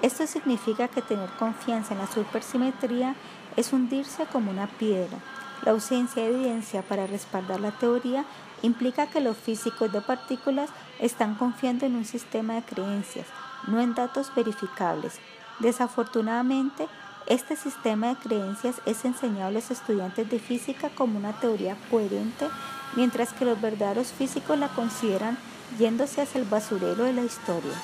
Esto 0.00 0.26
significa 0.26 0.88
que 0.88 1.02
tener 1.02 1.28
confianza 1.38 1.92
en 1.92 2.00
la 2.00 2.06
supersimetría 2.06 3.16
es 3.56 3.74
hundirse 3.74 4.24
como 4.32 4.50
una 4.50 4.66
piedra. 4.66 5.18
La 5.62 5.72
ausencia 5.72 6.22
de 6.22 6.30
evidencia 6.30 6.80
para 6.80 7.06
respaldar 7.06 7.60
la 7.60 7.72
teoría 7.72 8.24
implica 8.62 9.06
que 9.06 9.20
los 9.20 9.36
físicos 9.36 9.92
de 9.92 10.00
partículas 10.00 10.70
están 10.98 11.34
confiando 11.34 11.86
en 11.86 11.96
un 11.96 12.04
sistema 12.04 12.54
de 12.54 12.62
creencias, 12.62 13.26
no 13.66 13.80
en 13.80 13.94
datos 13.94 14.32
verificables. 14.34 15.18
Desafortunadamente, 15.60 16.88
este 17.26 17.56
sistema 17.56 18.08
de 18.08 18.16
creencias 18.16 18.80
es 18.86 19.04
enseñado 19.04 19.48
a 19.48 19.50
los 19.52 19.70
estudiantes 19.70 20.30
de 20.30 20.38
física 20.38 20.88
como 20.88 21.18
una 21.18 21.38
teoría 21.38 21.76
coherente, 21.90 22.48
mientras 22.96 23.32
que 23.32 23.44
los 23.44 23.60
verdaderos 23.60 24.12
físicos 24.12 24.58
la 24.58 24.68
consideran 24.68 25.36
yéndose 25.78 26.22
hacia 26.22 26.40
el 26.40 26.46
basurero 26.46 27.04
de 27.04 27.12
la 27.12 27.24
historia. 27.24 27.74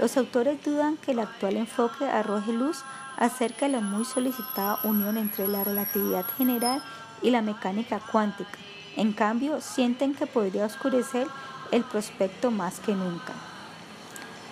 Los 0.00 0.16
autores 0.16 0.62
dudan 0.64 0.96
que 0.96 1.12
el 1.12 1.20
actual 1.20 1.56
enfoque 1.56 2.04
arroje 2.06 2.52
luz 2.52 2.82
acerca 3.16 3.66
de 3.66 3.72
la 3.72 3.80
muy 3.80 4.04
solicitada 4.04 4.78
unión 4.82 5.16
entre 5.16 5.48
la 5.48 5.64
relatividad 5.64 6.26
general 6.36 6.82
y 7.22 7.30
la 7.30 7.42
mecánica 7.42 8.00
cuántica. 8.00 8.58
En 8.96 9.12
cambio, 9.12 9.60
sienten 9.60 10.14
que 10.14 10.26
podría 10.26 10.66
oscurecer 10.66 11.26
el 11.70 11.84
prospecto 11.84 12.50
más 12.50 12.80
que 12.80 12.94
nunca. 12.94 13.32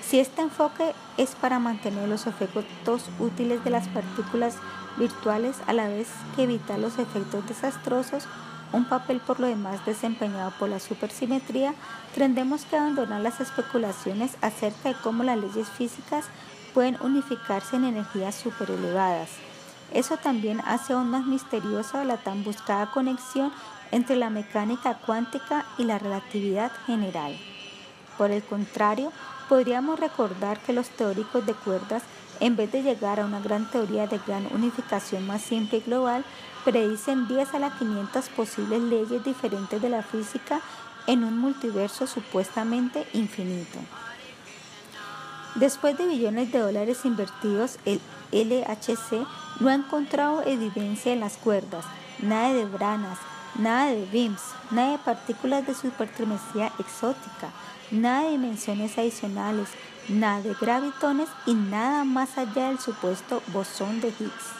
Si 0.07 0.21
este 0.21 0.43
enfoque 0.43 0.95
es 1.17 1.35
para 1.35 1.59
mantener 1.59 2.09
los 2.09 2.27
efectos 2.27 3.07
útiles 3.19 3.65
de 3.65 3.71
las 3.71 3.89
partículas 3.89 4.57
virtuales 4.99 5.57
a 5.67 5.73
la 5.73 5.89
vez 5.89 6.09
que 6.37 6.43
evitar 6.43 6.79
los 6.79 6.99
efectos 6.99 7.47
desastrosos, 7.49 8.29
un 8.73 8.85
papel 8.85 9.21
por 9.21 9.41
lo 9.41 9.47
demás 9.47 9.85
desempeñado 9.87 10.53
por 10.59 10.69
la 10.69 10.81
supersimetría, 10.81 11.75
tendremos 12.15 12.65
que 12.65 12.77
abandonar 12.77 13.23
las 13.23 13.41
especulaciones 13.41 14.37
acerca 14.43 14.91
de 14.91 14.97
cómo 15.03 15.25
las 15.25 15.39
leyes 15.39 15.69
físicas 15.69 16.27
pueden 16.75 16.99
unificarse 17.01 17.77
en 17.77 17.85
energías 17.85 18.35
superelevadas. 18.35 19.31
Eso 19.93 20.17
también 20.17 20.61
hace 20.67 20.93
aún 20.93 21.11
más 21.11 21.25
misteriosa 21.25 22.05
la 22.05 22.17
tan 22.17 22.43
buscada 22.43 22.91
conexión 22.91 23.53
entre 23.95 24.17
la 24.17 24.29
mecánica 24.29 24.95
cuántica 24.95 25.65
y 25.79 25.85
la 25.85 26.01
relatividad 26.01 26.73
general. 26.85 27.39
Por 28.19 28.33
el 28.33 28.43
contrario, 28.43 29.13
podríamos 29.49 30.01
recordar 30.01 30.59
que 30.59 30.73
los 30.73 30.89
teóricos 30.89 31.47
de 31.47 31.55
cuerdas, 31.55 32.03
en 32.41 32.57
vez 32.57 32.73
de 32.73 32.83
llegar 32.83 33.21
a 33.21 33.25
una 33.25 33.39
gran 33.39 33.71
teoría 33.71 34.09
de 34.09 34.19
gran 34.27 34.49
unificación 34.53 35.25
más 35.29 35.43
simple 35.43 35.79
y 35.79 35.83
global, 35.83 36.25
predicen 36.65 37.29
10 37.29 37.55
a 37.55 37.59
las 37.61 37.75
500 37.75 38.29
posibles 38.31 38.83
leyes 38.83 39.25
diferentes 39.25 39.81
de 39.81 39.89
la 39.89 40.03
física 40.03 40.61
en 41.07 41.23
un 41.23 41.39
multiverso 41.39 42.09
supuestamente 42.09 43.07
infinito. 43.13 43.79
Después 45.55 45.97
de 45.97 46.09
billones 46.09 46.51
de 46.51 46.59
dólares 46.59 47.05
invertidos, 47.05 47.79
el 47.85 48.01
LHC 48.33 49.25
no 49.61 49.69
ha 49.69 49.75
encontrado 49.75 50.43
evidencia 50.43 51.13
en 51.13 51.21
las 51.21 51.37
cuerdas, 51.37 51.85
nada 52.21 52.53
de 52.53 52.65
branas, 52.65 53.19
nada 53.57 53.87
de 53.87 54.05
BIMS, 54.07 54.41
nada 54.71 54.93
de 54.93 54.99
partículas 54.99 55.67
de 55.67 55.75
supertrimetría 55.75 56.73
exótica, 56.79 57.51
nada 57.91 58.25
de 58.25 58.33
dimensiones 58.33 58.99
adicionales, 58.99 59.69
nada 60.09 60.43
de 60.43 60.55
gravitones 60.55 61.29
y 61.47 61.55
nada 61.55 62.05
más 62.05 62.37
allá 62.37 62.69
del 62.69 62.79
supuesto 62.79 63.43
bosón 63.49 64.01
de 64.01 64.09
Higgs. 64.09 64.53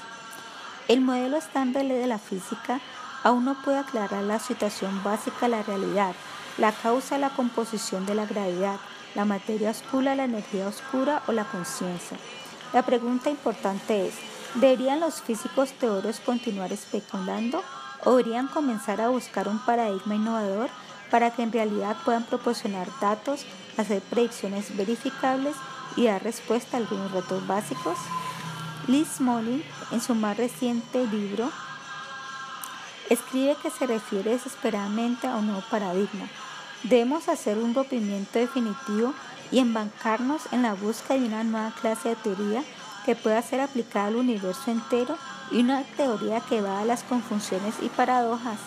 El 0.89 1.01
modelo 1.01 1.37
estándar 1.37 1.85
de 1.85 2.07
la 2.07 2.19
física 2.19 2.81
aún 3.23 3.45
no 3.45 3.55
puede 3.63 3.79
aclarar 3.79 4.23
la 4.23 4.39
situación 4.39 5.03
básica 5.03 5.47
de 5.47 5.49
la 5.49 5.63
realidad, 5.63 6.15
la 6.59 6.73
causa, 6.73 7.19
la 7.19 7.31
composición 7.31 8.07
de 8.07 8.15
la 8.15 8.27
gravedad, 8.27 8.79
la 9.15 9.25
materia 9.25 9.71
oscura, 9.71 10.15
la 10.15 10.25
energía 10.25 10.69
oscura 10.69 11.23
o 11.27 11.33
la 11.33 11.45
conciencia. 11.45 12.19
La 12.73 12.83
pregunta 12.83 13.31
importante 13.31 14.09
es, 14.09 14.15
¿deberían 14.55 15.01
los 15.01 15.23
físicos 15.23 15.73
teóricos 15.73 16.21
continuar 16.21 16.73
especulando 16.73 17.63
o 18.05 18.17
deberían 18.17 18.49
comenzar 18.49 19.01
a 19.01 19.09
buscar 19.09 19.49
un 19.49 19.59
paradigma 19.59 20.15
innovador 20.15 20.71
para 21.11 21.31
que 21.31 21.43
en 21.43 21.53
realidad 21.53 21.97
puedan 22.05 22.25
proporcionar 22.25 22.89
datos, 23.01 23.47
hacer 23.77 24.03
predicciones 24.03 24.77
verificables 24.77 25.55
y 25.97 26.07
dar 26.07 26.23
respuesta 26.23 26.77
a 26.77 26.81
algunos 26.81 27.13
retos 27.13 27.47
básicos? 27.47 27.97
Liz 28.87 29.21
Molly, 29.21 29.65
en 29.93 30.01
su 30.01 30.15
más 30.15 30.37
reciente 30.37 31.07
libro, 31.07 31.51
escribe 33.09 33.57
que 33.63 33.71
se 33.71 33.87
refiere 33.87 34.33
desesperadamente 34.33 35.27
a 35.27 35.37
un 35.37 35.47
nuevo 35.47 35.63
paradigma. 35.71 36.29
Debemos 36.83 37.29
hacer 37.29 37.59
un 37.59 37.75
rompimiento 37.75 38.39
definitivo 38.39 39.15
y 39.51 39.59
embarcarnos 39.59 40.43
en 40.53 40.63
la 40.63 40.75
búsqueda 40.75 41.19
de 41.19 41.27
una 41.27 41.45
nueva 41.45 41.73
clase 41.81 42.11
de 42.11 42.17
teoría 42.17 42.63
que 43.05 43.15
pueda 43.15 43.41
ser 43.43 43.61
aplicada 43.61 44.07
al 44.07 44.17
universo 44.17 44.71
entero 44.71 45.17
y 45.51 45.61
una 45.61 45.83
teoría 45.97 46.41
que 46.41 46.61
va 46.61 46.81
a 46.81 46.85
las 46.85 47.03
confusiones 47.03 47.75
y 47.83 47.89
paradojas, 47.89 48.59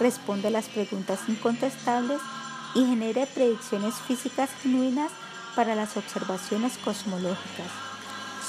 responde 0.00 0.48
a 0.48 0.50
las 0.50 0.68
preguntas 0.68 1.20
incontestables 1.28 2.20
y 2.74 2.86
genere 2.86 3.26
predicciones 3.26 3.94
físicas 3.94 4.50
genuinas 4.62 5.12
para 5.54 5.74
las 5.74 5.96
observaciones 5.96 6.78
cosmológicas. 6.78 7.70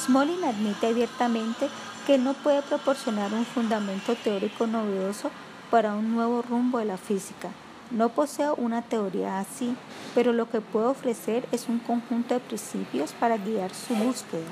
Smolin 0.04 0.44
admite 0.44 0.88
abiertamente 0.88 1.70
que 2.06 2.18
no 2.18 2.34
puede 2.34 2.62
proporcionar 2.62 3.34
un 3.34 3.46
fundamento 3.46 4.16
teórico 4.16 4.68
novedoso 4.68 5.32
para 5.72 5.94
un 5.94 6.14
nuevo 6.14 6.42
rumbo 6.42 6.80
de 6.80 6.86
la 6.86 6.98
física. 6.98 7.50
No 7.92 8.10
posee 8.10 8.50
una 8.58 8.82
teoría 8.82 9.40
así, 9.40 9.76
pero 10.16 10.34
lo 10.34 10.50
que 10.50 10.62
puede 10.62 10.88
ofrecer 10.88 11.48
es 11.52 11.68
un 11.70 11.80
conjunto 11.80 12.34
de 12.34 12.40
principios 12.40 13.12
para 13.14 13.38
guiar 13.38 13.74
su 13.74 13.94
búsqueda. 13.96 14.48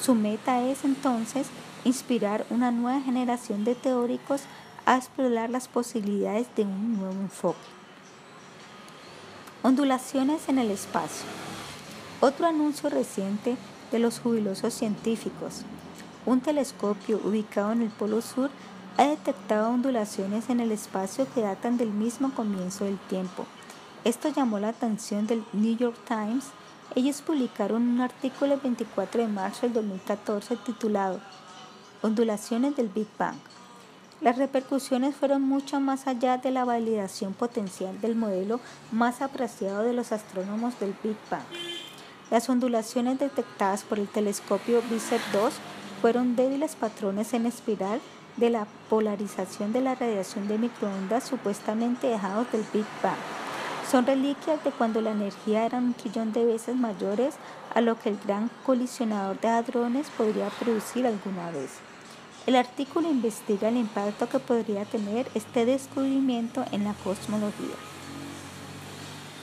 Su 0.00 0.14
meta 0.14 0.62
es 0.62 0.84
entonces 0.84 1.46
inspirar 1.86 2.44
una 2.50 2.72
nueva 2.72 3.00
generación 3.00 3.64
de 3.64 3.76
teóricos 3.76 4.42
a 4.86 4.96
explorar 4.96 5.50
las 5.50 5.68
posibilidades 5.68 6.48
de 6.56 6.64
un 6.64 6.98
nuevo 6.98 7.14
enfoque. 7.20 7.58
Ondulaciones 9.62 10.48
en 10.48 10.58
el 10.58 10.72
espacio. 10.72 11.26
Otro 12.20 12.46
anuncio 12.46 12.90
reciente 12.90 13.56
de 13.92 14.00
los 14.00 14.18
jubilosos 14.18 14.74
científicos. 14.74 15.62
Un 16.24 16.40
telescopio 16.40 17.20
ubicado 17.22 17.70
en 17.70 17.82
el 17.82 17.90
Polo 17.90 18.20
Sur 18.20 18.50
ha 18.96 19.04
detectado 19.04 19.70
ondulaciones 19.70 20.50
en 20.50 20.58
el 20.58 20.72
espacio 20.72 21.28
que 21.34 21.42
datan 21.42 21.76
del 21.76 21.90
mismo 21.90 22.34
comienzo 22.34 22.84
del 22.84 22.98
tiempo. 22.98 23.46
Esto 24.02 24.28
llamó 24.28 24.58
la 24.58 24.70
atención 24.70 25.28
del 25.28 25.44
New 25.52 25.76
York 25.76 25.96
Times. 26.08 26.46
Ellos 26.96 27.22
publicaron 27.22 27.82
un 27.82 28.00
artículo 28.00 28.54
el 28.54 28.60
24 28.60 29.22
de 29.22 29.28
marzo 29.28 29.62
del 29.62 29.74
2014 29.74 30.56
titulado 30.56 31.20
Ondulaciones 32.06 32.76
del 32.76 32.88
Big 32.88 33.08
Bang. 33.18 33.34
Las 34.20 34.38
repercusiones 34.38 35.16
fueron 35.16 35.42
mucho 35.42 35.80
más 35.80 36.06
allá 36.06 36.38
de 36.38 36.52
la 36.52 36.64
validación 36.64 37.34
potencial 37.34 38.00
del 38.00 38.14
modelo 38.14 38.60
más 38.92 39.22
apreciado 39.22 39.82
de 39.82 39.92
los 39.92 40.12
astrónomos 40.12 40.78
del 40.78 40.94
Big 41.02 41.16
Bang. 41.28 41.42
Las 42.30 42.48
ondulaciones 42.48 43.18
detectadas 43.18 43.82
por 43.82 43.98
el 43.98 44.06
telescopio 44.06 44.82
BICEP 44.88 45.20
2 45.32 45.54
fueron 46.00 46.36
débiles 46.36 46.76
patrones 46.76 47.34
en 47.34 47.44
espiral 47.44 48.00
de 48.36 48.50
la 48.50 48.68
polarización 48.88 49.72
de 49.72 49.80
la 49.80 49.96
radiación 49.96 50.46
de 50.46 50.58
microondas 50.58 51.24
supuestamente 51.24 52.06
dejados 52.06 52.46
del 52.52 52.64
Big 52.72 52.86
Bang. 53.02 53.18
Son 53.90 54.06
reliquias 54.06 54.62
de 54.62 54.70
cuando 54.70 55.00
la 55.00 55.10
energía 55.10 55.66
era 55.66 55.78
un 55.78 55.92
trillón 55.92 56.32
de 56.32 56.44
veces 56.44 56.76
mayores 56.76 57.34
a 57.74 57.80
lo 57.80 57.98
que 57.98 58.10
el 58.10 58.18
gran 58.24 58.48
colisionador 58.64 59.40
de 59.40 59.48
hadrones 59.48 60.08
podría 60.10 60.50
producir 60.50 61.04
alguna 61.04 61.50
vez. 61.50 61.80
El 62.46 62.54
artículo 62.54 63.10
investiga 63.10 63.70
el 63.70 63.76
impacto 63.76 64.28
que 64.28 64.38
podría 64.38 64.84
tener 64.84 65.28
este 65.34 65.66
descubrimiento 65.66 66.64
en 66.70 66.84
la 66.84 66.94
cosmología. 66.94 67.74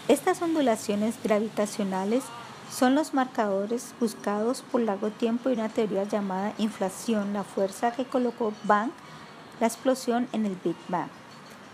Estas 0.08 0.42
ondulaciones 0.42 1.16
gravitacionales 1.22 2.24
son 2.72 2.96
los 2.96 3.14
marcadores 3.14 3.94
buscados 4.00 4.62
por 4.62 4.80
largo 4.80 5.10
tiempo 5.10 5.50
y 5.50 5.54
una 5.54 5.68
teoría 5.68 6.06
llamada 6.06 6.54
inflación, 6.58 7.34
la 7.34 7.44
fuerza 7.44 7.92
que 7.92 8.06
colocó 8.06 8.54
Bang, 8.64 8.92
la 9.60 9.68
explosión 9.68 10.30
en 10.32 10.46
el 10.46 10.56
Big 10.64 10.78
Bang. 10.88 11.10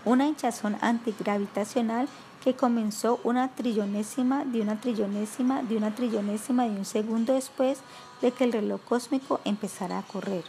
Una 0.04 0.26
hinchazón 0.26 0.78
antigravitacional 0.80 2.08
que 2.42 2.54
comenzó 2.54 3.20
una 3.22 3.54
trillonésima 3.54 4.44
de 4.44 4.62
una 4.62 4.80
trillonésima 4.80 5.62
de 5.62 5.76
una 5.76 5.94
trillonésima 5.94 6.64
de 6.64 6.70
un 6.70 6.84
segundo 6.84 7.34
después 7.34 7.78
de 8.20 8.32
que 8.32 8.44
el 8.44 8.52
reloj 8.52 8.80
cósmico 8.88 9.40
empezara 9.44 9.98
a 9.98 10.02
correr. 10.02 10.42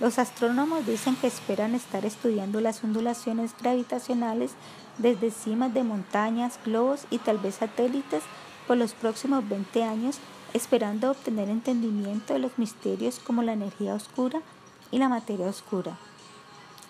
Los 0.00 0.20
astrónomos 0.20 0.86
dicen 0.86 1.16
que 1.16 1.26
esperan 1.26 1.74
estar 1.74 2.06
estudiando 2.06 2.60
las 2.60 2.84
ondulaciones 2.84 3.52
gravitacionales 3.60 4.52
desde 4.96 5.32
cimas 5.32 5.74
de 5.74 5.82
montañas, 5.82 6.60
globos 6.64 7.06
y 7.10 7.18
tal 7.18 7.38
vez 7.38 7.56
satélites 7.56 8.22
por 8.68 8.76
los 8.76 8.92
próximos 8.92 9.48
20 9.48 9.82
años, 9.82 10.18
esperando 10.54 11.10
obtener 11.10 11.48
entendimiento 11.48 12.32
de 12.32 12.38
los 12.38 12.58
misterios 12.58 13.18
como 13.18 13.42
la 13.42 13.54
energía 13.54 13.94
oscura 13.94 14.40
y 14.92 14.98
la 14.98 15.08
materia 15.08 15.46
oscura. 15.46 15.98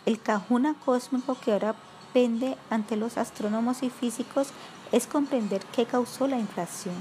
El 0.05 0.21
cajuna 0.21 0.75
cósmico 0.85 1.35
que 1.43 1.53
ahora 1.53 1.75
pende 2.13 2.59
ante 2.69 2.97
los 2.97 3.17
astrónomos 3.17 3.83
y 3.83 3.89
físicos 3.89 4.49
es 4.93 5.07
comprender 5.07 5.63
qué 5.75 5.87
causó 5.87 6.27
la 6.29 6.39
inflación. 6.39 6.95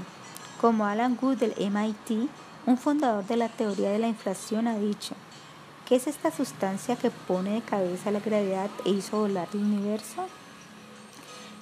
Como 0.58 0.86
Alan 0.86 1.18
Wood 1.20 1.36
del 1.36 1.54
MIT, 1.58 2.30
un 2.66 2.78
fundador 2.78 3.26
de 3.26 3.36
la 3.36 3.48
teoría 3.48 3.90
de 3.90 3.98
la 3.98 4.08
inflación, 4.08 4.66
ha 4.66 4.78
dicho, 4.78 5.14
¿Qué 5.88 5.96
es 5.96 6.06
esta 6.06 6.30
sustancia 6.30 6.96
que 6.96 7.10
pone 7.10 7.54
de 7.54 7.62
cabeza 7.62 8.10
la 8.10 8.20
gravedad 8.20 8.68
e 8.84 8.90
hizo 8.90 9.20
volar 9.20 9.48
el 9.54 9.60
universo? 9.60 10.26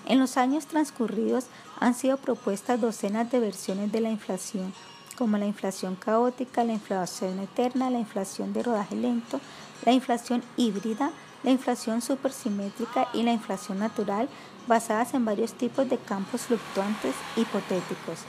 En 0.04 0.18
los 0.18 0.36
años 0.36 0.66
transcurridos 0.66 1.44
han 1.78 1.94
sido 1.94 2.16
propuestas 2.16 2.80
docenas 2.80 3.30
de 3.30 3.38
versiones 3.38 3.92
de 3.92 4.00
la 4.00 4.10
inflación, 4.10 4.74
como 5.16 5.38
la 5.38 5.46
inflación 5.46 5.94
caótica, 5.94 6.64
la 6.64 6.72
inflación 6.72 7.38
eterna, 7.38 7.88
la 7.88 8.00
inflación 8.00 8.52
de 8.52 8.64
rodaje 8.64 8.96
lento, 8.96 9.40
la 9.84 9.92
inflación 9.92 10.42
híbrida, 10.56 11.12
la 11.44 11.52
inflación 11.52 12.02
supersimétrica 12.02 13.06
y 13.14 13.22
la 13.22 13.32
inflación 13.32 13.78
natural, 13.78 14.28
basadas 14.66 15.14
en 15.14 15.24
varios 15.24 15.52
tipos 15.52 15.88
de 15.88 15.98
campos 15.98 16.40
fluctuantes 16.40 17.14
hipotéticos. 17.36 18.24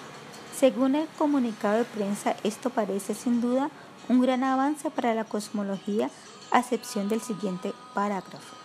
Según 0.55 0.93
el 0.93 1.07
comunicado 1.17 1.79
de 1.79 1.85
prensa, 1.85 2.35
esto 2.43 2.69
parece 2.69 3.15
sin 3.15 3.41
duda 3.41 3.71
un 4.09 4.21
gran 4.21 4.43
avance 4.43 4.89
para 4.89 5.13
la 5.13 5.23
cosmología, 5.23 6.09
a 6.51 6.59
excepción 6.59 7.09
del 7.09 7.21
siguiente 7.21 7.73
parágrafo. 7.93 8.55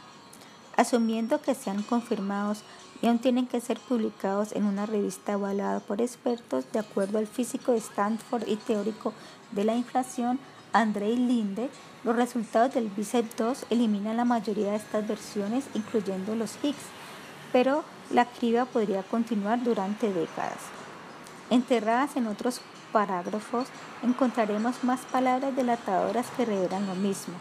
Asumiendo 0.76 1.40
que 1.40 1.55
sean 1.55 1.82
confirmados 1.82 2.62
y 3.03 3.09
aún 3.09 3.18
tienen 3.18 3.47
que 3.47 3.61
ser 3.61 3.78
publicados 3.80 4.53
en 4.53 4.64
una 4.64 4.86
revista 4.86 5.32
evaluada 5.32 5.80
por 5.80 6.01
expertos, 6.01 6.64
de 6.72 6.78
acuerdo 6.78 7.18
al 7.18 7.26
físico 7.26 7.72
de 7.72 7.78
Stanford 7.78 8.47
y 8.47 8.57
teórico 8.57 9.12
de 9.51 9.64
la 9.64 9.74
inflación, 9.74 10.38
Andrei 10.72 11.16
Linde, 11.16 11.68
los 12.05 12.16
resultados 12.16 12.72
del 12.74 12.88
BICEP 12.88 13.36
2 13.36 13.66
eliminan 13.70 14.16
la 14.16 14.24
mayoría 14.24 14.70
de 14.70 14.76
estas 14.76 15.07
versiones, 15.07 15.64
incluyendo 15.74 16.34
los 16.34 16.57
Higgs, 16.62 16.78
pero 17.53 17.84
la 18.11 18.24
criba 18.24 18.64
podría 18.64 19.03
continuar 19.03 19.62
durante 19.62 20.12
décadas. 20.12 20.59
Enterradas 21.51 22.16
en 22.16 22.26
otros 22.26 22.61
parágrafos 22.93 23.66
encontraremos 24.03 24.84
más 24.84 25.01
palabras 25.01 25.57
delatadoras 25.57 26.26
que 26.36 26.45
revelan 26.45 26.86
lo 26.86 26.95
mismo. 26.95 27.34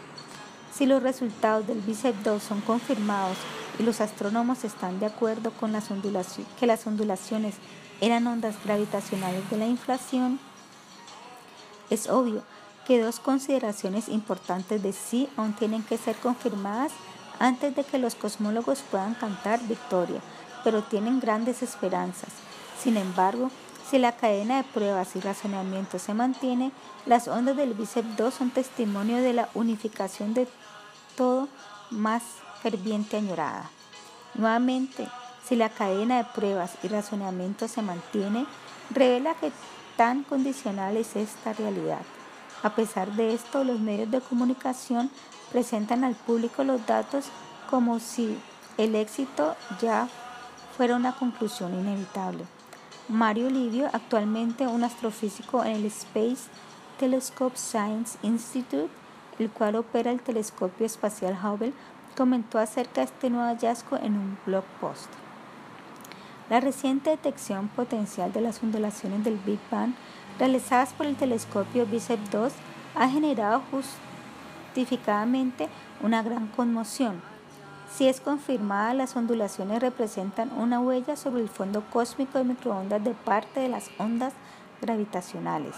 Si 0.74 0.86
los 0.86 1.02
resultados 1.02 1.66
del 1.66 1.80
BICEP 1.80 2.16
2 2.24 2.42
son 2.42 2.60
confirmados 2.62 3.36
y 3.78 3.82
los 3.82 4.00
astrónomos 4.00 4.64
están 4.64 4.98
de 5.00 5.06
acuerdo 5.06 5.52
con 5.52 5.72
las 5.72 5.88
que 6.58 6.66
las 6.66 6.86
ondulaciones 6.86 7.56
eran 8.00 8.26
ondas 8.26 8.56
gravitacionales 8.64 9.48
de 9.50 9.58
la 9.58 9.66
inflación, 9.66 10.40
es 11.90 12.08
obvio 12.08 12.42
que 12.86 13.00
dos 13.00 13.20
consideraciones 13.20 14.08
importantes 14.08 14.82
de 14.82 14.92
sí 14.92 15.28
aún 15.36 15.52
tienen 15.52 15.82
que 15.82 15.98
ser 15.98 16.16
confirmadas 16.16 16.92
antes 17.38 17.76
de 17.76 17.84
que 17.84 17.98
los 17.98 18.14
cosmólogos 18.14 18.80
puedan 18.90 19.14
cantar 19.14 19.60
victoria, 19.68 20.20
pero 20.64 20.82
tienen 20.82 21.20
grandes 21.20 21.62
esperanzas. 21.62 22.30
Sin 22.82 22.96
embargo, 22.96 23.50
si 23.92 23.98
la 23.98 24.12
cadena 24.12 24.56
de 24.56 24.64
pruebas 24.64 25.14
y 25.16 25.20
razonamiento 25.20 25.98
se 25.98 26.14
mantiene, 26.14 26.72
las 27.04 27.28
ondas 27.28 27.58
del 27.58 27.74
BICEP 27.74 28.06
2 28.16 28.32
son 28.32 28.48
testimonio 28.48 29.18
de 29.18 29.34
la 29.34 29.50
unificación 29.52 30.32
de 30.32 30.48
todo 31.14 31.46
más 31.90 32.22
ferviente 32.62 33.18
añorada. 33.18 33.70
Nuevamente, 34.32 35.06
si 35.46 35.56
la 35.56 35.68
cadena 35.68 36.16
de 36.16 36.24
pruebas 36.24 36.78
y 36.82 36.88
razonamiento 36.88 37.68
se 37.68 37.82
mantiene, 37.82 38.46
revela 38.88 39.34
que 39.34 39.52
tan 39.98 40.22
condicional 40.22 40.96
es 40.96 41.14
esta 41.14 41.52
realidad. 41.52 42.00
A 42.62 42.74
pesar 42.74 43.12
de 43.12 43.34
esto, 43.34 43.62
los 43.62 43.78
medios 43.78 44.10
de 44.10 44.22
comunicación 44.22 45.10
presentan 45.50 46.02
al 46.02 46.14
público 46.14 46.64
los 46.64 46.86
datos 46.86 47.26
como 47.68 47.98
si 47.98 48.38
el 48.78 48.94
éxito 48.94 49.54
ya 49.82 50.08
fuera 50.78 50.96
una 50.96 51.12
conclusión 51.12 51.78
inevitable. 51.78 52.46
Mario 53.12 53.50
Livio, 53.50 53.90
actualmente 53.92 54.66
un 54.66 54.84
astrofísico 54.84 55.62
en 55.62 55.72
el 55.72 55.84
Space 55.84 56.48
Telescope 56.98 57.58
Science 57.58 58.18
Institute, 58.22 58.88
el 59.38 59.50
cual 59.50 59.76
opera 59.76 60.10
el 60.10 60.22
telescopio 60.22 60.86
espacial 60.86 61.36
Hubble, 61.36 61.74
comentó 62.16 62.58
acerca 62.58 63.02
de 63.02 63.08
este 63.08 63.28
nuevo 63.28 63.44
hallazgo 63.44 63.98
en 63.98 64.16
un 64.16 64.38
blog 64.46 64.64
post. 64.80 65.10
La 66.48 66.60
reciente 66.60 67.10
detección 67.10 67.68
potencial 67.68 68.32
de 68.32 68.40
las 68.40 68.62
ondulaciones 68.62 69.22
del 69.24 69.36
Big 69.36 69.60
Bang 69.70 69.92
realizadas 70.38 70.94
por 70.94 71.04
el 71.04 71.16
telescopio 71.16 71.84
BICEP 71.84 72.18
2 72.30 72.50
ha 72.94 73.08
generado 73.10 73.62
justificadamente 74.72 75.68
una 76.02 76.22
gran 76.22 76.46
conmoción 76.46 77.20
si 77.92 78.08
es 78.08 78.20
confirmada, 78.20 78.94
las 78.94 79.16
ondulaciones 79.16 79.80
representan 79.80 80.50
una 80.52 80.80
huella 80.80 81.14
sobre 81.16 81.42
el 81.42 81.48
fondo 81.48 81.84
cósmico 81.90 82.38
de 82.38 82.44
microondas 82.44 83.04
de 83.04 83.12
parte 83.12 83.60
de 83.60 83.68
las 83.68 83.90
ondas 83.98 84.32
gravitacionales. 84.80 85.74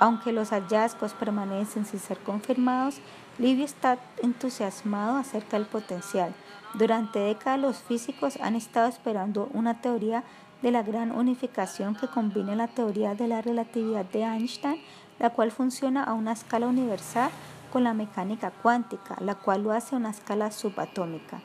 Aunque 0.00 0.32
los 0.32 0.50
hallazgos 0.50 1.12
permanecen 1.14 1.86
sin 1.86 2.00
ser 2.00 2.18
confirmados, 2.18 3.00
Livio 3.38 3.64
está 3.64 3.98
entusiasmado 4.22 5.16
acerca 5.16 5.56
del 5.56 5.66
potencial. 5.66 6.34
Durante 6.74 7.20
décadas 7.20 7.60
los 7.60 7.78
físicos 7.78 8.36
han 8.40 8.56
estado 8.56 8.88
esperando 8.88 9.48
una 9.52 9.80
teoría 9.80 10.24
de 10.62 10.72
la 10.72 10.82
gran 10.82 11.12
unificación 11.12 11.94
que 11.94 12.08
combine 12.08 12.56
la 12.56 12.68
teoría 12.68 13.14
de 13.14 13.28
la 13.28 13.40
relatividad 13.40 14.04
de 14.06 14.22
Einstein, 14.22 14.80
la 15.18 15.30
cual 15.30 15.52
funciona 15.52 16.02
a 16.02 16.12
una 16.12 16.32
escala 16.32 16.66
universal 16.66 17.30
con 17.74 17.82
la 17.82 17.92
mecánica 17.92 18.52
cuántica, 18.52 19.16
la 19.18 19.34
cual 19.34 19.64
lo 19.64 19.72
hace 19.72 19.96
a 19.96 19.98
una 19.98 20.10
escala 20.10 20.52
subatómica. 20.52 21.40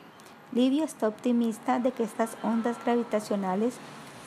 Livio 0.52 0.84
está 0.84 1.08
optimista 1.08 1.80
de 1.80 1.90
que 1.90 2.04
estas 2.04 2.36
ondas 2.44 2.76
gravitacionales 2.84 3.74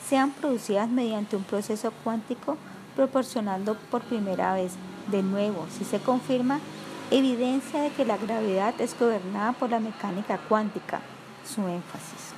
sean 0.06 0.30
producidas 0.32 0.90
mediante 0.90 1.34
un 1.34 1.44
proceso 1.44 1.94
cuántico 2.04 2.58
proporcionando 2.94 3.78
por 3.90 4.02
primera 4.02 4.52
vez, 4.52 4.74
de 5.10 5.22
nuevo, 5.22 5.66
si 5.70 5.86
se 5.86 5.98
confirma, 5.98 6.60
evidencia 7.10 7.80
de 7.80 7.90
que 7.90 8.04
la 8.04 8.18
gravedad 8.18 8.74
es 8.82 8.94
gobernada 9.00 9.52
por 9.54 9.70
la 9.70 9.80
mecánica 9.80 10.36
cuántica, 10.36 11.00
su 11.42 11.66
énfasis. 11.66 12.34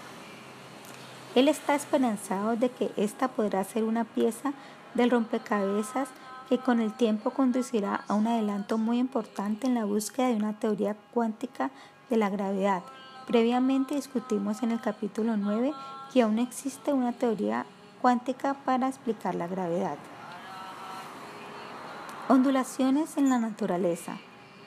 Él 1.35 1.49
está 1.49 1.75
esperanzado 1.75 2.55
de 2.55 2.71
que 2.71 2.93
esta 2.97 3.27
podrá 3.27 3.65
ser 3.65 3.83
una 3.83 4.05
pieza 4.05 4.53
del 4.95 5.11
rompecabezas 5.11 6.09
que 6.49 6.59
con 6.59 6.81
el 6.81 6.93
tiempo 6.93 7.31
conducirá 7.31 8.05
a 8.09 8.15
un 8.15 8.27
adelanto 8.27 8.79
muy 8.79 8.99
importante 8.99 9.67
en 9.67 9.75
la 9.75 9.85
búsqueda 9.85 10.29
de 10.29 10.37
una 10.37 10.59
teoría 10.59 10.97
cuántica 11.13 11.71
de 12.11 12.17
la 12.17 12.31
gravedad. 12.31 12.83
Previamente 13.27 13.97
discutimos 13.97 14.63
en 14.63 14.71
el 14.71 14.81
capítulo 14.81 15.37
9 15.37 15.73
que 16.13 16.23
aún 16.23 16.39
existe 16.39 16.93
una 16.93 17.13
teoría 17.13 17.67
cuántica 18.01 18.55
para 18.55 18.89
explicar 18.89 19.35
la 19.35 19.49
gravedad. 19.49 19.99
Ondulaciones 22.29 23.17
en 23.17 23.29
la 23.29 23.39
naturaleza. 23.39 24.19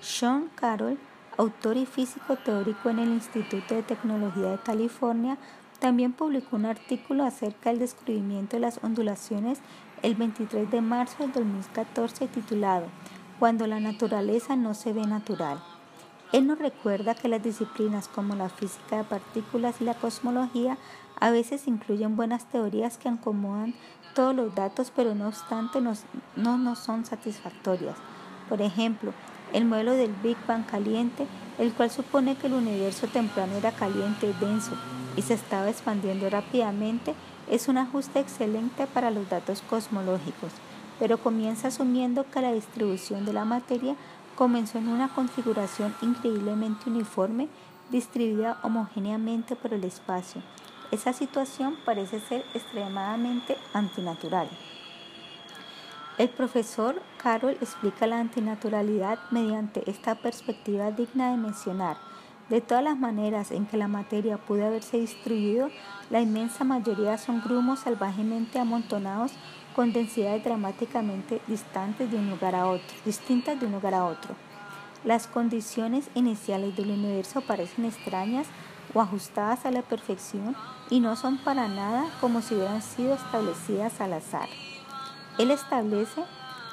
Sean 0.01 0.49
Carroll, 0.55 0.97
autor 1.37 1.77
y 1.77 1.85
físico 1.85 2.35
teórico 2.37 2.89
en 2.89 2.99
el 2.99 3.09
Instituto 3.09 3.75
de 3.75 3.83
Tecnología 3.83 4.51
de 4.51 4.59
California, 4.59 5.37
también 5.79 6.11
publicó 6.11 6.57
un 6.57 6.65
artículo 6.65 7.23
acerca 7.23 7.69
del 7.69 7.79
descubrimiento 7.79 8.57
de 8.57 8.61
las 8.61 8.83
ondulaciones 8.83 9.59
el 10.01 10.15
23 10.15 10.69
de 10.71 10.81
marzo 10.81 11.15
del 11.19 11.33
2014 11.33 12.27
titulado 12.27 12.85
Cuando 13.39 13.67
la 13.67 13.79
naturaleza 13.79 14.55
no 14.55 14.73
se 14.73 14.93
ve 14.93 15.01
natural. 15.01 15.61
Él 16.31 16.47
nos 16.47 16.59
recuerda 16.59 17.15
que 17.15 17.27
las 17.27 17.43
disciplinas 17.43 18.07
como 18.07 18.35
la 18.35 18.49
física 18.49 18.97
de 18.97 19.03
partículas 19.03 19.81
y 19.81 19.83
la 19.83 19.95
cosmología 19.95 20.77
a 21.19 21.31
veces 21.31 21.67
incluyen 21.67 22.15
buenas 22.15 22.45
teorías 22.45 22.97
que 22.97 23.09
acomodan 23.09 23.73
todos 24.13 24.35
los 24.35 24.53
datos, 24.53 24.91
pero 24.95 25.15
no 25.15 25.27
obstante 25.27 25.81
no, 25.81 25.93
no 26.35 26.75
son 26.75 27.05
satisfactorias. 27.05 27.95
Por 28.47 28.61
ejemplo, 28.61 29.13
el 29.53 29.65
modelo 29.65 29.93
del 29.93 30.13
Big 30.23 30.37
Bang 30.47 30.65
caliente, 30.65 31.25
el 31.57 31.73
cual 31.73 31.89
supone 31.89 32.35
que 32.35 32.47
el 32.47 32.53
universo 32.53 33.07
temprano 33.07 33.53
era 33.55 33.71
caliente, 33.71 34.33
denso 34.39 34.73
y 35.15 35.21
se 35.21 35.33
estaba 35.33 35.69
expandiendo 35.69 36.29
rápidamente, 36.29 37.15
es 37.49 37.67
un 37.67 37.77
ajuste 37.77 38.19
excelente 38.19 38.87
para 38.87 39.11
los 39.11 39.29
datos 39.29 39.61
cosmológicos, 39.69 40.51
pero 40.99 41.17
comienza 41.17 41.69
asumiendo 41.69 42.25
que 42.29 42.41
la 42.41 42.53
distribución 42.53 43.25
de 43.25 43.33
la 43.33 43.45
materia 43.45 43.95
comenzó 44.35 44.77
en 44.77 44.87
una 44.87 45.09
configuración 45.09 45.95
increíblemente 46.01 46.89
uniforme, 46.89 47.49
distribuida 47.89 48.59
homogéneamente 48.63 49.55
por 49.55 49.73
el 49.73 49.83
espacio. 49.83 50.41
Esa 50.91 51.13
situación 51.13 51.77
parece 51.85 52.19
ser 52.19 52.45
extremadamente 52.53 53.57
antinatural. 53.73 54.49
El 56.17 56.29
profesor 56.29 57.01
Carroll 57.17 57.57
explica 57.61 58.05
la 58.05 58.19
antinaturalidad 58.19 59.19
mediante 59.31 59.89
esta 59.89 60.15
perspectiva 60.15 60.91
digna 60.91 61.31
de 61.31 61.37
mencionar. 61.37 62.08
De 62.49 62.61
todas 62.61 62.83
las 62.83 62.97
maneras 62.97 63.51
en 63.51 63.67
que 63.67 63.77
la 63.77 63.87
materia 63.87 64.37
pudo 64.37 64.65
haberse 64.65 64.97
distribuido, 64.97 65.69
la 66.09 66.19
inmensa 66.19 66.63
mayoría 66.63 67.19
son 67.19 67.41
grumos 67.41 67.81
salvajemente 67.81 68.57
amontonados 68.57 69.33
con 69.75 69.93
densidades 69.93 70.43
dramáticamente 70.43 71.41
distantes 71.45 72.09
de 72.09 72.17
un 72.17 72.29
lugar 72.29 72.55
a 72.55 72.67
otro, 72.67 72.87
distintas 73.05 73.59
de 73.59 73.67
un 73.67 73.73
lugar 73.73 73.93
a 73.93 74.03
otro. 74.03 74.33
Las 75.05 75.27
condiciones 75.27 76.09
iniciales 76.15 76.75
del 76.75 76.89
universo 76.89 77.41
parecen 77.41 77.85
extrañas 77.85 78.47
o 78.95 79.01
ajustadas 79.01 79.67
a 79.67 79.71
la 79.71 79.83
perfección 79.83 80.55
y 80.89 80.99
no 80.99 81.15
son 81.15 81.37
para 81.37 81.67
nada 81.67 82.07
como 82.19 82.41
si 82.41 82.55
hubieran 82.55 82.81
sido 82.81 83.13
establecidas 83.13 84.01
al 84.01 84.13
azar. 84.13 84.49
Él 85.37 85.51
establece 85.51 86.23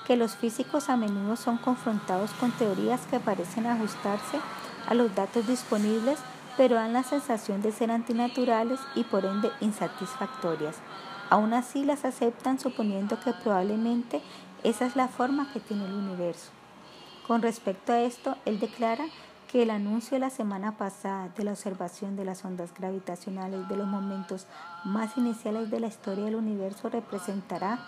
que 0.06 0.16
los 0.16 0.36
físicos 0.36 0.88
a 0.88 0.96
menudo 0.96 1.36
son 1.36 1.58
confrontados 1.58 2.30
con 2.32 2.50
teorías 2.52 3.06
que 3.06 3.20
parecen 3.20 3.66
ajustarse 3.66 4.38
a 4.38 4.65
los 4.94 5.14
datos 5.14 5.46
disponibles, 5.46 6.18
pero 6.56 6.76
dan 6.76 6.92
la 6.92 7.02
sensación 7.02 7.62
de 7.62 7.72
ser 7.72 7.90
antinaturales 7.90 8.80
y 8.94 9.04
por 9.04 9.24
ende 9.24 9.50
insatisfactorias. 9.60 10.76
Aún 11.28 11.52
así 11.52 11.84
las 11.84 12.04
aceptan 12.04 12.58
suponiendo 12.58 13.18
que 13.20 13.32
probablemente 13.32 14.22
esa 14.62 14.86
es 14.86 14.96
la 14.96 15.08
forma 15.08 15.52
que 15.52 15.60
tiene 15.60 15.84
el 15.84 15.92
universo. 15.92 16.50
Con 17.26 17.42
respecto 17.42 17.92
a 17.92 18.00
esto, 18.00 18.36
él 18.44 18.60
declara 18.60 19.04
que 19.50 19.62
el 19.62 19.70
anuncio 19.70 20.16
de 20.16 20.20
la 20.20 20.30
semana 20.30 20.76
pasada 20.76 21.28
de 21.36 21.44
la 21.44 21.52
observación 21.52 22.16
de 22.16 22.24
las 22.24 22.44
ondas 22.44 22.72
gravitacionales 22.74 23.68
de 23.68 23.76
los 23.76 23.86
momentos 23.86 24.46
más 24.84 25.16
iniciales 25.16 25.70
de 25.70 25.80
la 25.80 25.86
historia 25.88 26.24
del 26.24 26.36
universo 26.36 26.88
representará, 26.88 27.80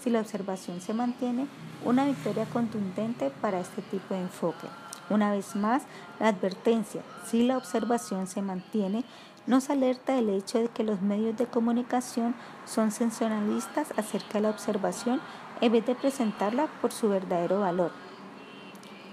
si 0.00 0.10
la 0.10 0.20
observación 0.20 0.80
se 0.80 0.94
mantiene, 0.94 1.46
una 1.84 2.04
victoria 2.04 2.46
contundente 2.46 3.30
para 3.40 3.60
este 3.60 3.82
tipo 3.82 4.14
de 4.14 4.20
enfoque. 4.20 4.66
Una 5.08 5.30
vez 5.30 5.54
más, 5.54 5.82
la 6.18 6.28
advertencia, 6.28 7.02
si 7.26 7.44
la 7.44 7.56
observación 7.56 8.26
se 8.26 8.42
mantiene, 8.42 9.04
nos 9.46 9.70
alerta 9.70 10.14
del 10.14 10.30
hecho 10.30 10.58
de 10.58 10.68
que 10.68 10.82
los 10.82 11.00
medios 11.00 11.36
de 11.36 11.46
comunicación 11.46 12.34
son 12.64 12.90
sensacionalistas 12.90 13.92
acerca 13.96 14.34
de 14.34 14.40
la 14.40 14.50
observación 14.50 15.20
en 15.60 15.72
vez 15.72 15.86
de 15.86 15.94
presentarla 15.94 16.66
por 16.80 16.92
su 16.92 17.08
verdadero 17.08 17.60
valor. 17.60 17.92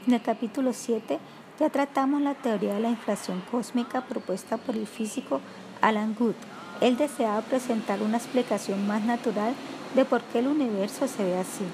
En 0.08 0.14
el 0.14 0.22
capítulo 0.22 0.74
7 0.74 1.20
ya 1.60 1.70
tratamos 1.70 2.22
la 2.22 2.34
teoría 2.34 2.74
de 2.74 2.80
la 2.80 2.90
inflación 2.90 3.44
cósmica 3.52 4.02
propuesta 4.02 4.58
por 4.58 4.76
el 4.76 4.88
físico 4.88 5.40
Alan 5.82 6.16
Good. 6.18 6.36
Él 6.82 6.98
deseaba 6.98 7.42
presentar 7.42 8.02
una 8.02 8.18
explicación 8.18 8.88
más 8.88 9.04
natural 9.04 9.54
de 9.94 10.04
por 10.04 10.22
qué 10.24 10.40
el 10.40 10.48
universo 10.48 11.08
se 11.08 11.24
ve 11.24 11.38
así. 11.38 11.66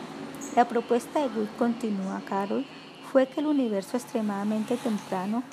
La 0.55 0.67
propuesta 0.67 1.21
de 1.21 1.29
Good, 1.29 1.47
continúa 1.57 2.21
Carol, 2.25 2.65
fue 3.11 3.27
que 3.27 3.39
el 3.39 3.47
universo 3.47 3.97
extremadamente 3.97 4.77
temprano 4.77 5.43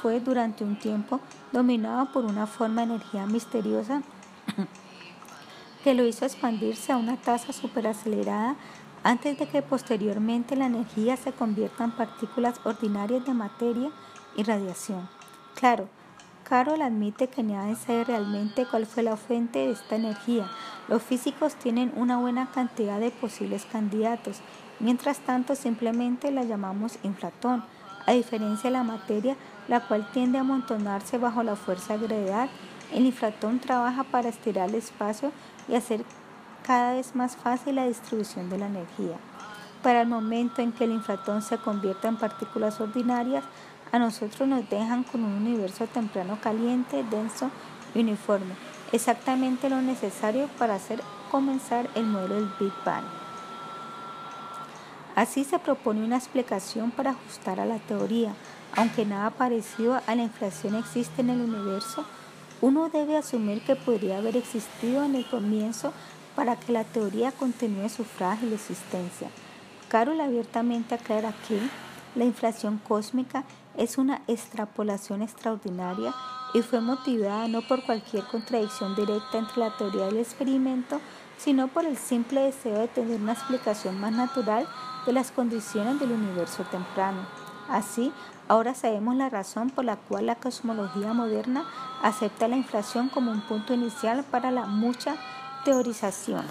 fue 0.00 0.20
durante 0.20 0.64
un 0.64 0.78
tiempo 0.78 1.20
dominado 1.52 2.12
por 2.12 2.24
una 2.24 2.46
forma 2.46 2.82
de 2.82 2.94
energía 2.94 3.26
misteriosa 3.26 4.02
que 5.84 5.94
lo 5.94 6.04
hizo 6.04 6.24
expandirse 6.24 6.92
a 6.92 6.96
una 6.96 7.16
tasa 7.16 7.52
superacelerada 7.52 8.56
antes 9.02 9.38
de 9.38 9.46
que 9.46 9.62
posteriormente 9.62 10.56
la 10.56 10.66
energía 10.66 11.16
se 11.16 11.32
convierta 11.32 11.84
en 11.84 11.92
partículas 11.92 12.60
ordinarias 12.64 13.24
de 13.24 13.34
materia 13.34 13.90
y 14.36 14.42
radiación. 14.42 15.08
Claro, 15.54 15.88
Carol 16.48 16.80
admite 16.80 17.28
que 17.28 17.42
nadie 17.42 17.76
sabe 17.76 18.04
realmente 18.04 18.66
cuál 18.70 18.86
fue 18.86 19.02
la 19.02 19.16
fuente 19.16 19.58
de 19.58 19.72
esta 19.72 19.96
energía. 19.96 20.48
Los 20.88 21.02
físicos 21.02 21.54
tienen 21.56 21.92
una 21.94 22.18
buena 22.18 22.50
cantidad 22.50 22.98
de 22.98 23.10
posibles 23.10 23.66
candidatos 23.66 24.40
Mientras 24.80 25.18
tanto, 25.18 25.54
simplemente 25.54 26.30
la 26.30 26.44
llamamos 26.44 26.98
inflatón, 27.02 27.64
a 28.06 28.12
diferencia 28.12 28.70
de 28.70 28.76
la 28.76 28.84
materia, 28.84 29.36
la 29.68 29.80
cual 29.80 30.08
tiende 30.12 30.38
a 30.38 30.42
amontonarse 30.42 31.18
bajo 31.18 31.42
la 31.42 31.56
fuerza 31.56 31.98
de 31.98 32.06
gravedad. 32.06 32.48
El 32.92 33.04
inflatón 33.04 33.58
trabaja 33.58 34.04
para 34.04 34.30
estirar 34.30 34.70
el 34.70 34.76
espacio 34.76 35.30
y 35.68 35.74
hacer 35.74 36.04
cada 36.66 36.94
vez 36.94 37.14
más 37.14 37.36
fácil 37.36 37.74
la 37.74 37.86
distribución 37.86 38.48
de 38.48 38.58
la 38.58 38.66
energía. 38.66 39.16
Para 39.82 40.02
el 40.02 40.08
momento 40.08 40.62
en 40.62 40.72
que 40.72 40.84
el 40.84 40.92
inflatón 40.92 41.42
se 41.42 41.58
convierta 41.58 42.08
en 42.08 42.16
partículas 42.16 42.80
ordinarias, 42.80 43.44
a 43.92 43.98
nosotros 43.98 44.48
nos 44.48 44.68
dejan 44.68 45.02
con 45.02 45.24
un 45.24 45.32
universo 45.32 45.86
temprano 45.86 46.38
caliente, 46.42 47.04
denso 47.10 47.50
y 47.94 48.00
uniforme, 48.00 48.54
exactamente 48.92 49.70
lo 49.70 49.80
necesario 49.80 50.48
para 50.58 50.74
hacer 50.74 51.02
comenzar 51.30 51.88
el 51.94 52.06
modelo 52.06 52.34
del 52.36 52.50
Big 52.58 52.72
Bang. 52.84 53.17
Así 55.18 55.42
se 55.42 55.58
propone 55.58 56.04
una 56.04 56.16
explicación 56.16 56.92
para 56.92 57.10
ajustar 57.10 57.58
a 57.58 57.66
la 57.66 57.80
teoría. 57.80 58.36
Aunque 58.76 59.04
nada 59.04 59.30
parecido 59.30 60.00
a 60.06 60.14
la 60.14 60.22
inflación 60.22 60.76
existe 60.76 61.22
en 61.22 61.30
el 61.30 61.40
universo, 61.40 62.04
uno 62.60 62.88
debe 62.88 63.16
asumir 63.16 63.60
que 63.62 63.74
podría 63.74 64.18
haber 64.18 64.36
existido 64.36 65.02
en 65.02 65.16
el 65.16 65.28
comienzo 65.28 65.92
para 66.36 66.54
que 66.54 66.70
la 66.70 66.84
teoría 66.84 67.32
continúe 67.32 67.88
su 67.88 68.04
frágil 68.04 68.52
existencia. 68.52 69.28
Carol 69.88 70.20
abiertamente 70.20 70.94
aclara 70.94 71.34
que 71.48 71.58
la 72.14 72.24
inflación 72.24 72.78
cósmica 72.86 73.42
es 73.76 73.98
una 73.98 74.22
extrapolación 74.28 75.22
extraordinaria 75.22 76.14
y 76.54 76.62
fue 76.62 76.80
motivada 76.80 77.48
no 77.48 77.62
por 77.62 77.84
cualquier 77.84 78.22
contradicción 78.22 78.94
directa 78.94 79.38
entre 79.38 79.58
la 79.58 79.76
teoría 79.76 80.04
del 80.06 80.18
experimento, 80.18 81.00
sino 81.38 81.66
por 81.66 81.86
el 81.86 81.96
simple 81.96 82.42
deseo 82.42 82.78
de 82.78 82.86
tener 82.88 83.20
una 83.20 83.32
explicación 83.32 84.00
más 84.00 84.12
natural 84.12 84.68
de 85.08 85.14
las 85.14 85.30
condiciones 85.30 85.98
del 85.98 86.12
universo 86.12 86.64
temprano. 86.64 87.22
Así, 87.70 88.12
ahora 88.46 88.74
sabemos 88.74 89.16
la 89.16 89.30
razón 89.30 89.70
por 89.70 89.86
la 89.86 89.96
cual 89.96 90.26
la 90.26 90.34
cosmología 90.34 91.14
moderna 91.14 91.64
acepta 92.02 92.46
la 92.46 92.58
inflación 92.58 93.08
como 93.08 93.30
un 93.30 93.40
punto 93.40 93.72
inicial 93.72 94.22
para 94.22 94.50
la 94.50 94.66
mucha 94.66 95.16
teorización 95.64 96.44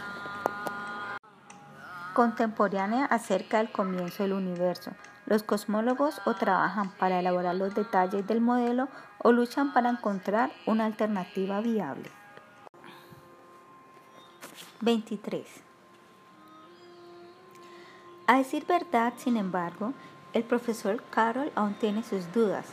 contemporánea 2.16 3.06
acerca 3.06 3.60
del 3.60 3.72
comienzo 3.72 4.24
del 4.24 4.34
universo. 4.34 4.90
Los 5.28 5.44
cosmólogos 5.44 6.20
o 6.26 6.34
trabajan 6.34 6.90
para 6.98 7.20
elaborar 7.20 7.54
los 7.54 7.76
detalles 7.76 8.26
del 8.26 8.42
modelo 8.42 8.88
o 9.20 9.32
luchan 9.32 9.72
para 9.72 9.92
encontrar 9.92 10.50
una 10.66 10.86
alternativa 10.86 11.62
viable. 11.62 12.10
23. 14.82 15.67
A 18.30 18.40
decir 18.40 18.66
verdad, 18.68 19.14
sin 19.16 19.38
embargo, 19.38 19.94
el 20.34 20.44
profesor 20.44 21.02
Carroll 21.12 21.50
aún 21.56 21.76
tiene 21.76 22.04
sus 22.04 22.30
dudas. 22.34 22.66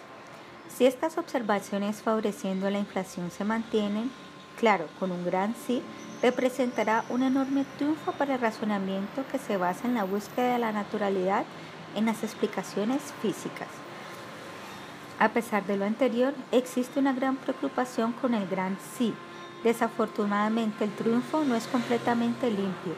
Si 0.69 0.85
estas 0.85 1.17
observaciones 1.17 2.03
favoreciendo 2.03 2.69
la 2.71 2.81
inflación 2.81 3.31
se 3.31 3.45
mantienen, 3.45 4.11
claro, 4.59 4.89
con 4.99 5.13
un 5.13 5.25
gran 5.25 5.55
sí, 5.55 5.81
representará 6.23 7.05
un 7.09 7.23
enorme 7.23 7.65
triunfo 7.79 8.11
para 8.11 8.35
el 8.35 8.41
razonamiento 8.41 9.25
que 9.31 9.39
se 9.39 9.57
basa 9.57 9.87
en 9.87 9.95
la 9.95 10.03
búsqueda 10.03 10.55
de 10.55 10.59
la 10.59 10.73
naturalidad 10.73 11.45
en 11.95 12.07
las 12.07 12.25
explicaciones 12.25 13.01
físicas. 13.23 13.69
A 15.21 15.29
pesar 15.29 15.65
de 15.67 15.77
lo 15.77 15.85
anterior, 15.85 16.35
existe 16.51 16.99
una 16.99 17.13
gran 17.13 17.37
preocupación 17.37 18.11
con 18.11 18.35
el 18.35 18.49
gran 18.49 18.77
sí. 18.99 19.15
Desafortunadamente, 19.63 20.83
el 20.83 20.91
triunfo 20.97 21.45
no 21.45 21.55
es 21.55 21.69
completamente 21.69 22.51
limpio 22.51 22.95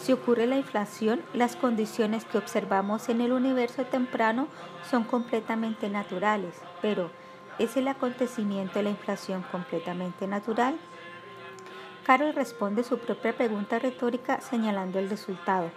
si 0.00 0.12
ocurre 0.12 0.46
la 0.46 0.56
inflación, 0.56 1.20
las 1.34 1.56
condiciones 1.56 2.24
que 2.24 2.38
observamos 2.38 3.08
en 3.10 3.20
el 3.20 3.32
universo 3.32 3.84
temprano 3.84 4.48
son 4.90 5.04
completamente 5.04 5.90
naturales, 5.90 6.54
pero 6.80 7.10
¿es 7.58 7.76
el 7.76 7.86
acontecimiento 7.86 8.74
de 8.74 8.84
la 8.84 8.90
inflación 8.90 9.44
completamente 9.52 10.26
natural? 10.26 10.76
Carol 12.06 12.34
responde 12.34 12.82
su 12.82 12.98
propia 12.98 13.36
pregunta 13.36 13.78
retórica 13.78 14.40
señalando 14.40 14.98
el 14.98 15.10
resultado. 15.10 15.70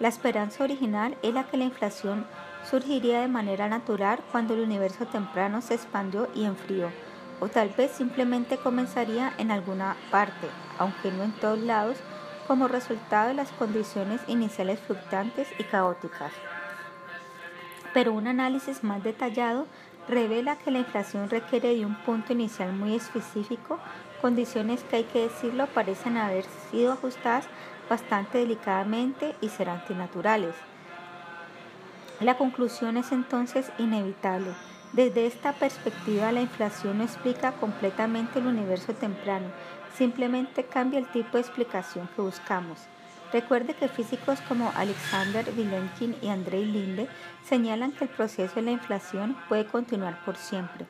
La 0.00 0.08
esperanza 0.08 0.64
original 0.64 1.18
era 1.22 1.44
que 1.44 1.58
la 1.58 1.64
inflación 1.64 2.26
surgiría 2.68 3.20
de 3.20 3.28
manera 3.28 3.68
natural 3.68 4.20
cuando 4.32 4.54
el 4.54 4.60
universo 4.60 5.06
temprano 5.06 5.60
se 5.60 5.74
expandió 5.74 6.28
y 6.34 6.44
enfrió, 6.44 6.90
o 7.38 7.48
tal 7.48 7.68
vez 7.70 7.90
simplemente 7.90 8.56
comenzaría 8.56 9.34
en 9.36 9.50
alguna 9.50 9.96
parte, 10.10 10.48
aunque 10.78 11.12
no 11.12 11.24
en 11.24 11.32
todos 11.32 11.58
lados, 11.58 11.98
como 12.48 12.66
resultado 12.66 13.28
de 13.28 13.34
las 13.34 13.52
condiciones 13.52 14.22
iniciales 14.26 14.80
fluctuantes 14.80 15.46
y 15.58 15.64
caóticas. 15.64 16.32
pero 17.94 18.12
un 18.12 18.26
análisis 18.26 18.84
más 18.84 19.02
detallado 19.02 19.66
revela 20.08 20.56
que 20.56 20.70
la 20.70 20.78
inflación 20.78 21.28
requiere 21.28 21.74
de 21.76 21.84
un 21.84 21.94
punto 21.96 22.32
inicial 22.32 22.72
muy 22.72 22.94
específico, 22.94 23.78
condiciones 24.20 24.82
que 24.84 24.96
hay 24.96 25.04
que 25.04 25.22
decirlo 25.22 25.66
parecen 25.68 26.16
haber 26.16 26.44
sido 26.70 26.92
ajustadas 26.92 27.46
bastante 27.88 28.38
delicadamente 28.38 29.34
y 29.40 29.48
ser 29.48 29.68
antinaturales. 29.68 30.54
La 32.20 32.36
conclusión 32.36 32.96
es 32.96 33.12
entonces 33.12 33.70
inevitable. 33.78 34.52
Desde 34.92 35.26
esta 35.26 35.52
perspectiva 35.52 36.32
la 36.32 36.40
inflación 36.40 36.98
no 36.98 37.04
explica 37.04 37.52
completamente 37.52 38.38
el 38.38 38.46
universo 38.46 38.94
temprano, 38.94 39.46
simplemente 39.98 40.64
cambia 40.64 41.00
el 41.00 41.08
tipo 41.08 41.36
de 41.36 41.40
explicación 41.40 42.08
que 42.14 42.22
buscamos. 42.22 42.78
Recuerde 43.32 43.74
que 43.74 43.88
físicos 43.88 44.40
como 44.42 44.72
Alexander 44.76 45.44
Vilenkin 45.52 46.16
y 46.22 46.28
Andrei 46.28 46.64
Linde 46.64 47.08
señalan 47.44 47.92
que 47.92 48.04
el 48.04 48.10
proceso 48.10 48.54
de 48.54 48.62
la 48.62 48.70
inflación 48.70 49.36
puede 49.48 49.66
continuar 49.66 50.24
por 50.24 50.36
siempre. 50.36 50.86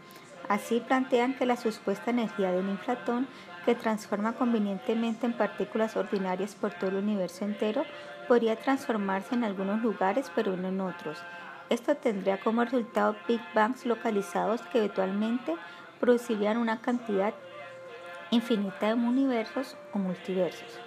Así 0.48 0.80
plantean 0.80 1.34
que 1.34 1.46
la 1.46 1.56
supuesta 1.56 2.10
energía 2.10 2.52
de 2.52 2.60
un 2.60 2.68
inflatón 2.68 3.26
que 3.64 3.74
transforma 3.74 4.34
convenientemente 4.34 5.26
en 5.26 5.32
partículas 5.32 5.96
ordinarias 5.96 6.54
por 6.54 6.72
todo 6.74 6.90
el 6.90 6.96
universo 6.96 7.44
entero 7.44 7.84
podría 8.28 8.56
transformarse 8.56 9.34
en 9.34 9.42
algunos 9.42 9.82
lugares 9.82 10.30
pero 10.34 10.56
no 10.56 10.68
en 10.68 10.80
otros. 10.80 11.18
Esto 11.70 11.96
tendría 11.96 12.38
como 12.40 12.64
resultado 12.64 13.16
Big 13.26 13.40
Bangs 13.54 13.84
localizados 13.84 14.62
que 14.70 14.78
eventualmente 14.78 15.56
producirían 15.98 16.56
una 16.56 16.80
cantidad 16.80 17.34
infinita 18.30 18.88
de 18.88 18.94
universos 18.94 19.76
o 19.92 19.98
multiversos. 19.98 20.78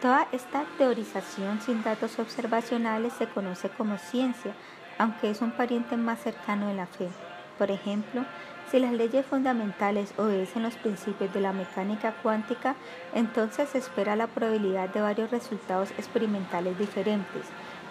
Toda 0.00 0.28
esta 0.32 0.64
teorización 0.76 1.60
sin 1.60 1.82
datos 1.82 2.18
observacionales 2.18 3.12
se 3.14 3.26
conoce 3.26 3.70
como 3.70 3.96
ciencia, 3.96 4.52
aunque 4.98 5.30
es 5.30 5.40
un 5.40 5.52
pariente 5.52 5.96
más 5.96 6.20
cercano 6.20 6.68
de 6.68 6.74
la 6.74 6.86
fe. 6.86 7.08
Por 7.56 7.70
ejemplo, 7.70 8.24
si 8.70 8.80
las 8.80 8.92
leyes 8.92 9.24
fundamentales 9.24 10.12
obedecen 10.18 10.62
los 10.62 10.74
principios 10.74 11.32
de 11.32 11.40
la 11.40 11.52
mecánica 11.52 12.12
cuántica, 12.22 12.74
entonces 13.14 13.70
se 13.70 13.78
espera 13.78 14.16
la 14.16 14.26
probabilidad 14.26 14.88
de 14.88 15.00
varios 15.00 15.30
resultados 15.30 15.90
experimentales 15.92 16.78
diferentes. 16.78 17.46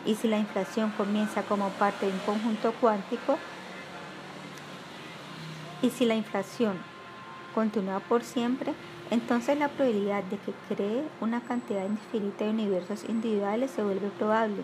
Y 0.06 0.16
si 0.16 0.28
la 0.28 0.38
inflación 0.38 0.92
comienza 0.92 1.44
como 1.44 1.70
parte 1.70 2.06
de 2.06 2.12
un 2.12 2.20
conjunto 2.20 2.74
cuántico, 2.82 3.40
y 5.82 5.90
si 5.90 6.06
la 6.06 6.16
inflación 6.16 6.78
continúa 7.54 8.00
por 8.00 8.24
siempre, 8.24 8.74
entonces 9.12 9.58
la 9.58 9.70
probabilidad 9.70 10.24
de 10.24 10.38
que 10.38 10.54
cree 10.68 11.04
una 11.22 11.42
cantidad 11.42 11.86
infinita 11.86 12.46
de 12.46 12.52
universos 12.52 13.06
individuales 13.08 13.72
se 13.72 13.84
vuelve 13.84 14.10
probable. 14.10 14.64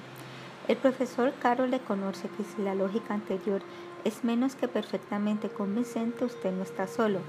El 0.68 0.78
profesor 0.78 1.34
Carroll 1.42 1.72
reconoce 1.72 2.30
que 2.30 2.44
si 2.44 2.62
la 2.62 2.76
lógica 2.76 3.14
anterior 3.14 3.62
es 4.04 4.24
menos 4.24 4.56
que 4.56 4.68
perfectamente 4.68 5.50
convincente, 5.50 6.26
usted 6.26 6.52
no 6.52 6.64
está 6.64 6.88
solo. 6.88 7.20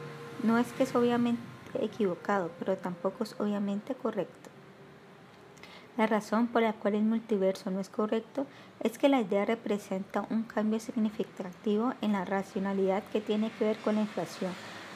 No 0.42 0.58
es 0.58 0.72
que 0.72 0.84
es 0.84 0.94
obviamente 0.94 1.40
equivocado, 1.80 2.50
pero 2.58 2.76
tampoco 2.76 3.24
es 3.24 3.34
obviamente 3.38 3.94
correcto. 3.94 4.50
La 5.96 6.06
razón 6.06 6.46
por 6.46 6.62
la 6.62 6.72
cual 6.72 6.94
el 6.94 7.02
multiverso 7.02 7.70
no 7.70 7.80
es 7.80 7.88
correcto 7.88 8.46
es 8.80 8.96
que 8.96 9.08
la 9.08 9.20
idea 9.20 9.44
representa 9.44 10.26
un 10.30 10.44
cambio 10.44 10.80
significativo 10.80 11.92
en 12.00 12.12
la 12.12 12.24
racionalidad 12.24 13.02
que 13.12 13.20
tiene 13.20 13.50
que 13.50 13.64
ver 13.64 13.76
con 13.78 13.96
la 13.96 14.02
inflación 14.02 14.52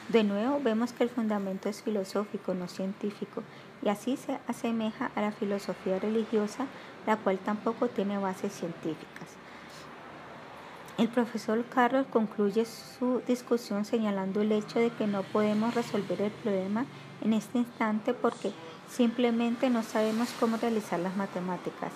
de 0.09 0.23
nuevo 0.23 0.59
vemos 0.61 0.93
que 0.93 1.03
el 1.03 1.09
fundamento 1.09 1.67
es 1.67 1.81
filosófico, 1.81 2.53
no 2.53 2.67
científico, 2.67 3.43
y 3.81 3.89
así 3.89 4.17
se 4.17 4.39
asemeja 4.47 5.11
a 5.15 5.21
la 5.21 5.31
filosofía 5.31 5.99
religiosa, 5.99 6.67
la 7.07 7.17
cual 7.17 7.39
tampoco 7.39 7.87
tiene 7.87 8.17
bases 8.17 8.53
científicas. 8.53 9.29
El 10.97 11.09
profesor 11.09 11.65
Carroll 11.65 12.05
concluye 12.05 12.65
su 12.65 13.21
discusión 13.27 13.83
señalando 13.83 14.41
el 14.41 14.53
hecho 14.53 14.79
de 14.79 14.91
que 14.91 15.07
no 15.07 15.23
podemos 15.23 15.75
resolver 15.75 16.21
el 16.21 16.31
problema 16.31 16.85
en 17.21 17.33
este 17.33 17.57
instante 17.57 18.13
porque 18.13 18.53
simplemente 18.89 19.69
no 19.69 19.83
sabemos 19.83 20.29
cómo 20.39 20.55
realizar 20.55 20.99
las 20.99 21.17
matemáticas. 21.17 21.91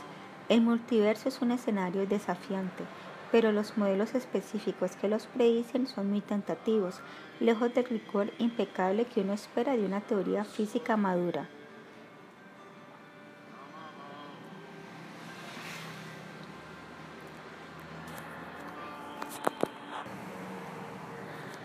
El 0.49 0.61
multiverso 0.61 1.29
es 1.29 1.41
un 1.41 1.51
escenario 1.51 2.05
desafiante, 2.07 2.83
pero 3.31 3.51
los 3.51 3.77
modelos 3.77 4.15
específicos 4.15 4.95
que 4.95 5.07
los 5.07 5.27
predicen 5.27 5.87
son 5.87 6.09
muy 6.09 6.21
tentativos, 6.21 7.01
lejos 7.39 7.73
del 7.73 7.85
rigor 7.85 8.31
impecable 8.39 9.05
que 9.05 9.21
uno 9.21 9.33
espera 9.33 9.75
de 9.75 9.85
una 9.85 10.01
teoría 10.01 10.43
física 10.43 10.97
madura. 10.97 11.47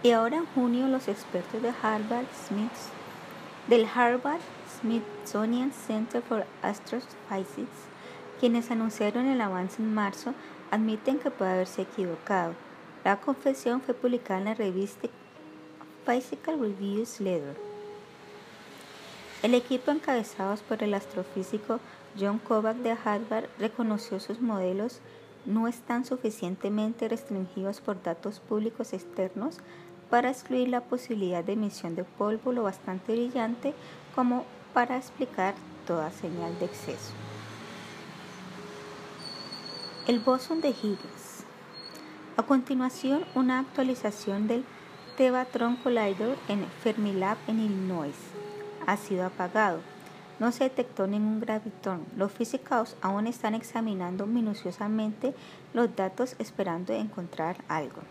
Y 0.02 0.10
ahora 0.10 0.36
en 0.36 0.44
junio 0.44 0.86
los 0.86 1.08
expertos 1.08 1.62
de 1.62 1.72
Harvard 1.82 2.26
Smith, 2.46 2.70
del 3.68 3.86
Harvard 3.86 4.42
Smithsonian 4.78 5.72
Center 5.72 6.20
for 6.20 6.44
Astrophysics, 6.60 7.88
quienes 8.38 8.70
anunciaron 8.70 9.26
el 9.26 9.40
avance 9.40 9.80
en 9.80 9.94
marzo, 9.94 10.34
admiten 10.70 11.18
que 11.18 11.30
puede 11.30 11.52
haberse 11.52 11.82
equivocado. 11.82 12.54
La 13.04 13.20
confesión 13.20 13.80
fue 13.80 13.94
publicada 13.94 14.38
en 14.38 14.44
la 14.46 14.54
revista 14.54 15.08
Physical 16.06 16.60
Reviews 16.60 17.20
Letter. 17.20 17.56
El 19.42 19.54
equipo 19.54 19.90
encabezados 19.90 20.62
por 20.62 20.82
el 20.82 20.94
astrofísico 20.94 21.80
John 22.18 22.38
Kovac 22.38 22.76
de 22.78 22.92
Harvard 22.92 23.46
reconoció 23.58 24.20
sus 24.20 24.40
modelos 24.40 25.00
no 25.46 25.68
están 25.68 26.04
suficientemente 26.04 27.08
restringidos 27.08 27.80
por 27.80 28.02
datos 28.02 28.40
públicos 28.40 28.92
externos 28.92 29.58
para 30.08 30.30
excluir 30.30 30.68
la 30.68 30.80
posibilidad 30.80 31.44
de 31.44 31.52
emisión 31.52 31.96
de 31.96 32.04
polvo 32.04 32.52
lo 32.52 32.62
bastante 32.62 33.12
brillante 33.12 33.74
como 34.14 34.44
para 34.72 34.96
explicar 34.96 35.54
toda 35.86 36.10
señal 36.10 36.58
de 36.58 36.66
exceso. 36.66 37.12
El 40.06 40.18
bosón 40.18 40.60
de 40.60 40.68
Higgs. 40.68 41.44
A 42.36 42.42
continuación, 42.42 43.24
una 43.34 43.60
actualización 43.60 44.46
del 44.46 44.62
Tevatron 45.16 45.76
Collider 45.76 46.36
en 46.48 46.66
Fermilab 46.82 47.38
en 47.46 47.60
Illinois 47.60 48.14
ha 48.86 48.98
sido 48.98 49.24
apagado. 49.24 49.80
No 50.38 50.52
se 50.52 50.64
detectó 50.64 51.06
ningún 51.06 51.40
gravitón. 51.40 52.04
Los 52.18 52.32
físicos 52.32 52.98
aún 53.00 53.26
están 53.26 53.54
examinando 53.54 54.26
minuciosamente 54.26 55.34
los 55.72 55.96
datos 55.96 56.36
esperando 56.38 56.92
encontrar 56.92 57.56
algo. 57.68 58.02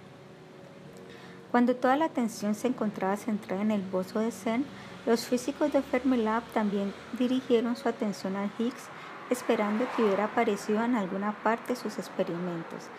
Cuando 1.52 1.76
toda 1.76 1.96
la 1.96 2.06
atención 2.06 2.56
se 2.56 2.70
encontraba 2.70 3.18
centrada 3.18 3.62
en 3.62 3.70
el 3.70 3.84
bozo 3.84 4.18
de 4.18 4.32
CERN, 4.32 4.66
los 5.06 5.28
físicos 5.28 5.72
de 5.72 5.84
Fermilab 5.84 6.42
también 6.56 6.92
dirigieron 7.20 7.76
su 7.76 7.88
atención 7.88 8.36
al 8.36 8.50
Higgs 8.58 8.90
esperando 9.30 9.86
que 9.96 10.04
hubiera 10.04 10.26
aparecido 10.26 10.84
en 10.84 10.96
alguna 10.96 11.34
parte 11.44 11.76
sus 11.76 11.98
experimentos. 11.98 12.90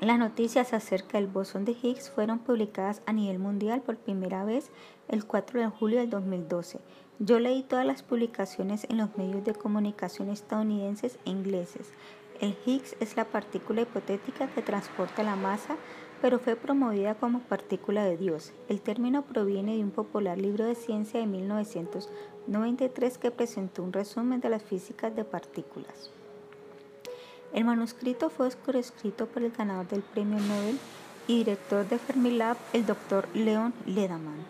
Las 0.00 0.18
noticias 0.18 0.72
acerca 0.72 1.18
del 1.18 1.26
bosón 1.26 1.66
de 1.66 1.72
Higgs 1.72 2.08
fueron 2.10 2.38
publicadas 2.38 3.02
a 3.04 3.12
nivel 3.12 3.38
mundial 3.38 3.82
por 3.82 3.98
primera 3.98 4.44
vez 4.44 4.70
el 5.08 5.26
4 5.26 5.60
de 5.60 5.66
julio 5.66 5.98
del 5.98 6.08
2012. 6.08 6.80
Yo 7.18 7.38
leí 7.38 7.62
todas 7.62 7.84
las 7.84 8.02
publicaciones 8.02 8.86
en 8.88 8.96
los 8.96 9.14
medios 9.18 9.44
de 9.44 9.54
comunicación 9.54 10.30
estadounidenses 10.30 11.18
e 11.26 11.30
ingleses. 11.30 11.92
El 12.40 12.56
Higgs 12.64 12.96
es 13.00 13.16
la 13.16 13.26
partícula 13.26 13.82
hipotética 13.82 14.46
que 14.48 14.62
transporta 14.62 15.22
la 15.22 15.36
masa, 15.36 15.76
pero 16.20 16.38
fue 16.38 16.56
promovida 16.56 17.14
como 17.14 17.40
partícula 17.40 18.04
de 18.04 18.16
Dios. 18.16 18.52
El 18.68 18.80
término 18.80 19.22
proviene 19.22 19.76
de 19.76 19.82
un 19.82 19.90
popular 19.90 20.38
libro 20.38 20.64
de 20.64 20.74
ciencia 20.74 21.20
de 21.20 21.26
1993 21.26 23.18
que 23.18 23.30
presentó 23.30 23.82
un 23.82 23.92
resumen 23.92 24.40
de 24.40 24.50
las 24.50 24.62
físicas 24.62 25.14
de 25.16 25.24
partículas. 25.24 26.10
El 27.52 27.64
manuscrito 27.64 28.30
fue 28.30 28.48
escrito 28.48 29.26
por 29.26 29.42
el 29.42 29.50
ganador 29.50 29.88
del 29.88 30.02
premio 30.02 30.38
Nobel 30.38 30.78
y 31.26 31.38
director 31.38 31.88
de 31.88 31.98
Fermilab, 31.98 32.56
el 32.72 32.86
Dr. 32.86 33.28
Leon 33.34 33.72
Lederman, 33.86 34.44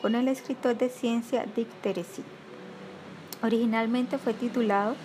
con 0.00 0.14
el 0.14 0.28
escritor 0.28 0.76
de 0.76 0.88
ciencia 0.88 1.46
Dick 1.54 1.68
Teresi. 1.82 2.22
Originalmente 3.42 4.18
fue 4.18 4.34
titulado 4.34 4.96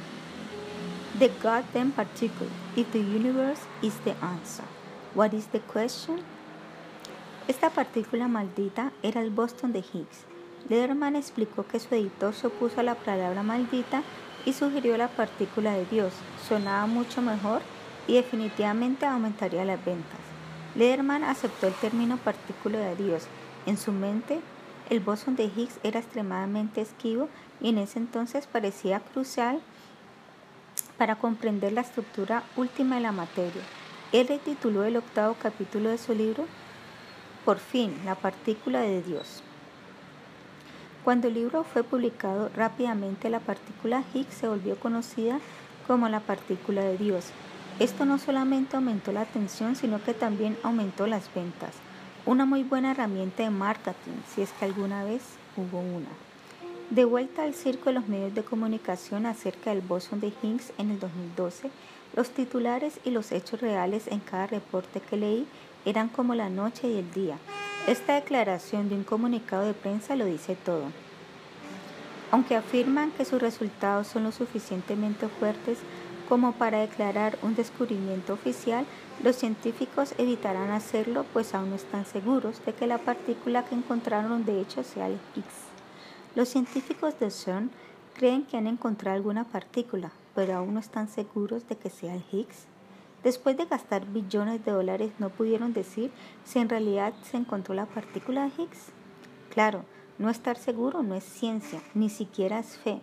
The 1.19 1.31
Goddamn 1.41 1.91
Particle, 1.91 2.47
If 2.75 2.91
the 2.91 2.99
Universe 2.99 3.61
is 3.81 3.93
the 4.03 4.15
Answer. 4.21 4.76
What 5.17 5.33
is 5.33 5.47
the 5.47 5.61
question? 5.61 6.19
Esta 7.47 7.71
partícula 7.71 8.27
maldita 8.27 8.91
era 9.01 9.19
el 9.19 9.31
Boston 9.31 9.73
de 9.73 9.79
Higgs. 9.79 10.25
Lederman 10.69 11.15
explicó 11.15 11.65
que 11.65 11.79
su 11.79 11.95
editor 11.95 12.35
se 12.35 12.45
opuso 12.45 12.81
a 12.81 12.83
la 12.83 12.93
palabra 12.93 13.41
maldita 13.41 14.03
y 14.45 14.53
sugirió 14.53 14.95
la 14.95 15.07
partícula 15.07 15.71
de 15.71 15.87
Dios. 15.87 16.13
Sonaba 16.47 16.85
mucho 16.85 17.23
mejor 17.23 17.63
y 18.05 18.13
definitivamente 18.13 19.07
aumentaría 19.07 19.65
las 19.65 19.83
ventas. 19.83 20.19
Lederman 20.75 21.23
aceptó 21.23 21.65
el 21.65 21.73
término 21.73 22.17
partícula 22.17 22.77
de 22.77 22.95
Dios. 22.95 23.23
En 23.65 23.77
su 23.77 23.91
mente, 23.91 24.39
el 24.91 24.99
bosón 24.99 25.35
de 25.35 25.45
Higgs 25.45 25.79
era 25.81 25.99
extremadamente 25.99 26.81
esquivo 26.81 27.27
y 27.59 27.69
en 27.69 27.79
ese 27.79 27.97
entonces 27.97 28.45
parecía 28.45 28.99
crucial 28.99 29.61
para 30.99 31.15
comprender 31.15 31.73
la 31.73 31.81
estructura 31.81 32.43
última 32.55 32.97
de 32.97 33.01
la 33.01 33.11
materia. 33.11 33.63
Él 34.13 34.39
tituló 34.43 34.85
el 34.85 34.95
octavo 34.95 35.35
capítulo 35.41 35.89
de 35.89 35.97
su 35.97 36.13
libro 36.13 36.45
Por 37.43 37.59
fin, 37.59 37.93
la 38.05 38.15
partícula 38.15 38.79
de 38.79 39.01
Dios. 39.01 39.43
Cuando 41.03 41.27
el 41.27 41.33
libro 41.33 41.65
fue 41.65 41.83
publicado, 41.83 42.49
rápidamente 42.55 43.29
la 43.29 43.41
partícula 43.41 44.03
Higgs 44.13 44.33
se 44.33 44.47
volvió 44.47 44.79
conocida 44.79 45.39
como 45.87 46.07
la 46.07 46.21
partícula 46.21 46.83
de 46.83 46.97
Dios. 46.97 47.31
Esto 47.79 48.05
no 48.05 48.17
solamente 48.17 48.77
aumentó 48.77 49.11
la 49.11 49.21
atención, 49.21 49.75
sino 49.75 50.01
que 50.01 50.13
también 50.13 50.57
aumentó 50.63 51.05
las 51.05 51.33
ventas. 51.33 51.73
Una 52.25 52.45
muy 52.45 52.63
buena 52.63 52.91
herramienta 52.91 53.43
de 53.43 53.49
marketing, 53.49 54.21
si 54.33 54.41
es 54.41 54.51
que 54.53 54.65
alguna 54.65 55.03
vez 55.03 55.21
hubo 55.57 55.79
una. 55.79 56.09
De 56.91 57.03
vuelta 57.03 57.43
al 57.43 57.53
circo 57.53 57.89
de 57.89 57.95
los 57.95 58.07
medios 58.07 58.33
de 58.33 58.43
comunicación 58.43 59.25
acerca 59.25 59.71
del 59.71 59.81
bosón 59.81 60.21
de 60.21 60.31
Higgs 60.41 60.71
en 60.77 60.91
el 60.91 60.99
2012, 60.99 61.69
los 62.15 62.29
titulares 62.29 62.99
y 63.03 63.11
los 63.11 63.31
hechos 63.31 63.61
reales 63.61 64.07
en 64.07 64.19
cada 64.19 64.47
reporte 64.47 64.99
que 64.99 65.17
leí 65.17 65.47
eran 65.85 66.09
como 66.09 66.35
la 66.35 66.49
noche 66.49 66.87
y 66.87 66.97
el 66.97 67.11
día. 67.11 67.37
Esta 67.87 68.15
declaración 68.15 68.89
de 68.89 68.95
un 68.95 69.03
comunicado 69.03 69.65
de 69.65 69.73
prensa 69.73 70.15
lo 70.15 70.25
dice 70.25 70.55
todo. 70.55 70.85
Aunque 72.31 72.55
afirman 72.55 73.11
que 73.11 73.23
sus 73.23 73.41
resultados 73.41 74.07
son 74.07 74.23
lo 74.23 74.31
suficientemente 74.31 75.27
fuertes 75.27 75.77
como 76.27 76.51
para 76.51 76.79
declarar 76.79 77.37
un 77.41 77.55
descubrimiento 77.55 78.33
oficial, 78.33 78.85
los 79.23 79.37
científicos 79.37 80.13
evitarán 80.17 80.71
hacerlo 80.71 81.25
pues 81.31 81.53
aún 81.53 81.69
no 81.69 81.75
están 81.77 82.05
seguros 82.05 82.63
de 82.65 82.73
que 82.73 82.85
la 82.85 82.97
partícula 82.97 83.63
que 83.63 83.75
encontraron 83.75 84.43
de 84.45 84.59
hecho 84.59 84.83
sea 84.83 85.07
el 85.07 85.17
Higgs. 85.35 85.67
Los 86.35 86.49
científicos 86.49 87.17
de 87.19 87.31
CERN 87.31 87.71
creen 88.13 88.43
que 88.43 88.57
han 88.57 88.67
encontrado 88.67 89.15
alguna 89.15 89.45
partícula, 89.45 90.11
pero 90.37 90.55
aún 90.55 90.75
no 90.75 90.79
están 90.79 91.09
seguros 91.09 91.67
de 91.67 91.77
que 91.77 91.89
sea 91.89 92.13
el 92.13 92.23
Higgs. 92.31 92.67
Después 93.23 93.57
de 93.57 93.65
gastar 93.65 94.05
billones 94.05 94.63
de 94.63 94.71
dólares, 94.71 95.11
¿no 95.17 95.31
pudieron 95.31 95.73
decir 95.73 96.11
si 96.43 96.59
en 96.59 96.69
realidad 96.69 97.11
se 97.23 97.37
encontró 97.37 97.73
la 97.73 97.87
partícula 97.87 98.43
de 98.43 98.51
Higgs? 98.61 98.91
Claro, 99.49 99.83
no 100.19 100.29
estar 100.29 100.55
seguro 100.55 101.01
no 101.01 101.15
es 101.15 101.23
ciencia, 101.23 101.81
ni 101.95 102.11
siquiera 102.11 102.59
es 102.59 102.77
fe. 102.77 103.01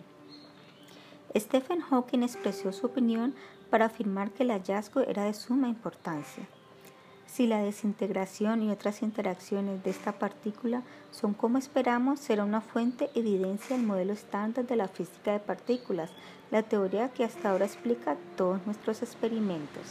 Stephen 1.35 1.81
Hawking 1.81 2.23
expresó 2.23 2.71
su 2.71 2.85
opinión 2.85 3.35
para 3.69 3.87
afirmar 3.87 4.31
que 4.31 4.43
el 4.43 4.51
hallazgo 4.51 5.01
era 5.01 5.25
de 5.25 5.33
suma 5.33 5.67
importancia. 5.67 6.47
Si 7.25 7.47
la 7.47 7.61
desintegración 7.61 8.63
y 8.63 8.71
otras 8.71 9.01
interacciones 9.01 9.83
de 9.83 9.89
esta 9.89 10.13
partícula 10.13 10.83
son 11.11 11.33
como 11.33 11.57
esperamos, 11.57 12.21
será 12.21 12.45
una 12.45 12.61
fuente 12.61 13.09
evidencia 13.13 13.75
del 13.75 13.85
modelo 13.85 14.13
estándar 14.13 14.65
de 14.65 14.77
la 14.77 14.87
física 14.87 15.33
de 15.33 15.39
partículas, 15.41 16.11
la 16.55 16.63
teoría 16.63 17.09
que 17.09 17.25
hasta 17.25 17.49
ahora 17.49 17.65
explica 17.65 18.15
todos 18.37 18.65
nuestros 18.65 19.01
experimentos. 19.01 19.83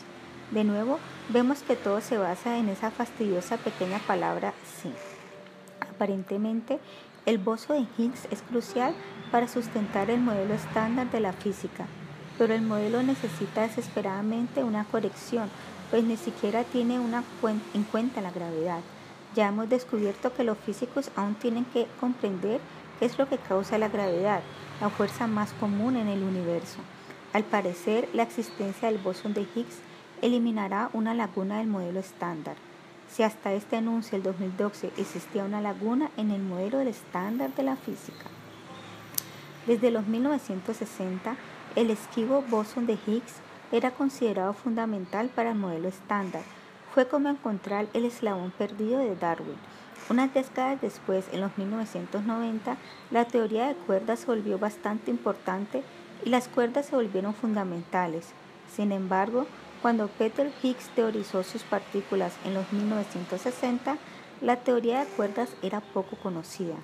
De 0.50 0.64
nuevo, 0.64 0.98
vemos 1.28 1.62
que 1.62 1.76
todo 1.76 2.00
se 2.00 2.16
basa 2.16 2.56
en 2.56 2.70
esa 2.70 2.90
fastidiosa 2.90 3.58
pequeña 3.58 3.98
palabra 3.98 4.54
sí. 4.80 4.90
Aparentemente, 5.78 6.78
el 7.26 7.36
bozo 7.36 7.74
de 7.74 7.86
Higgs 7.98 8.26
es 8.30 8.40
crucial 8.40 8.94
para 9.30 9.46
sustentar 9.46 10.08
el 10.08 10.20
modelo 10.22 10.54
estándar 10.54 11.10
de 11.10 11.20
la 11.20 11.34
física, 11.34 11.84
pero 12.38 12.54
el 12.54 12.62
modelo 12.62 13.02
necesita 13.02 13.60
desesperadamente 13.60 14.64
una 14.64 14.86
corrección 14.86 15.50
pues 15.90 16.02
ni 16.02 16.16
siquiera 16.16 16.64
tiene 16.64 16.98
una 16.98 17.24
en 17.74 17.82
cuenta 17.84 18.22
la 18.22 18.30
gravedad. 18.30 18.80
Ya 19.36 19.48
hemos 19.48 19.68
descubierto 19.68 20.32
que 20.32 20.44
los 20.44 20.56
físicos 20.56 21.10
aún 21.14 21.34
tienen 21.34 21.66
que 21.66 21.86
comprender 22.00 22.62
qué 22.98 23.04
es 23.04 23.18
lo 23.18 23.28
que 23.28 23.36
causa 23.36 23.76
la 23.76 23.90
gravedad, 23.90 24.40
la 24.80 24.90
fuerza 24.90 25.26
más 25.26 25.52
común 25.54 25.96
en 25.96 26.08
el 26.08 26.22
universo. 26.22 26.78
Al 27.32 27.44
parecer, 27.44 28.08
la 28.12 28.22
existencia 28.22 28.90
del 28.90 28.98
bosón 29.00 29.34
de 29.34 29.42
Higgs 29.42 29.78
eliminará 30.22 30.90
una 30.92 31.14
laguna 31.14 31.58
del 31.58 31.66
modelo 31.66 32.00
estándar. 32.00 32.56
Si 33.10 33.22
hasta 33.22 33.52
este 33.52 33.76
anuncio 33.76 34.12
del 34.12 34.22
2012 34.22 34.92
existía 34.96 35.44
una 35.44 35.60
laguna 35.60 36.10
en 36.16 36.30
el 36.30 36.42
modelo 36.42 36.78
del 36.78 36.88
estándar 36.88 37.54
de 37.54 37.62
la 37.62 37.76
física. 37.76 38.26
Desde 39.66 39.90
los 39.90 40.06
1960, 40.06 41.36
el 41.76 41.90
esquivo 41.90 42.42
bosón 42.42 42.86
de 42.86 42.98
Higgs 43.06 43.34
era 43.72 43.90
considerado 43.90 44.52
fundamental 44.52 45.28
para 45.28 45.50
el 45.50 45.58
modelo 45.58 45.88
estándar. 45.88 46.42
Fue 46.92 47.08
como 47.08 47.28
encontrar 47.28 47.86
el 47.94 48.04
eslabón 48.04 48.52
perdido 48.52 48.98
de 48.98 49.16
Darwin. 49.16 49.56
Unas 50.10 50.34
décadas 50.34 50.80
después, 50.82 51.24
en 51.32 51.40
los 51.40 51.56
1990, 51.56 52.76
la 53.10 53.24
teoría 53.24 53.68
de 53.68 53.74
cuerdas 53.74 54.20
se 54.20 54.26
volvió 54.26 54.58
bastante 54.58 55.10
importante 55.10 55.82
y 56.24 56.28
las 56.28 56.48
cuerdas 56.48 56.86
se 56.86 56.96
volvieron 56.96 57.32
fundamentales. 57.32 58.26
Sin 58.70 58.92
embargo, 58.92 59.46
cuando 59.80 60.08
Peter 60.08 60.52
Higgs 60.62 60.88
teorizó 60.94 61.42
sus 61.42 61.62
partículas 61.62 62.34
en 62.44 62.52
los 62.52 62.70
1960, 62.72 63.96
la 64.42 64.56
teoría 64.56 65.00
de 65.00 65.06
cuerdas 65.06 65.50
era 65.62 65.80
poco 65.80 66.16
conocida. 66.16 66.76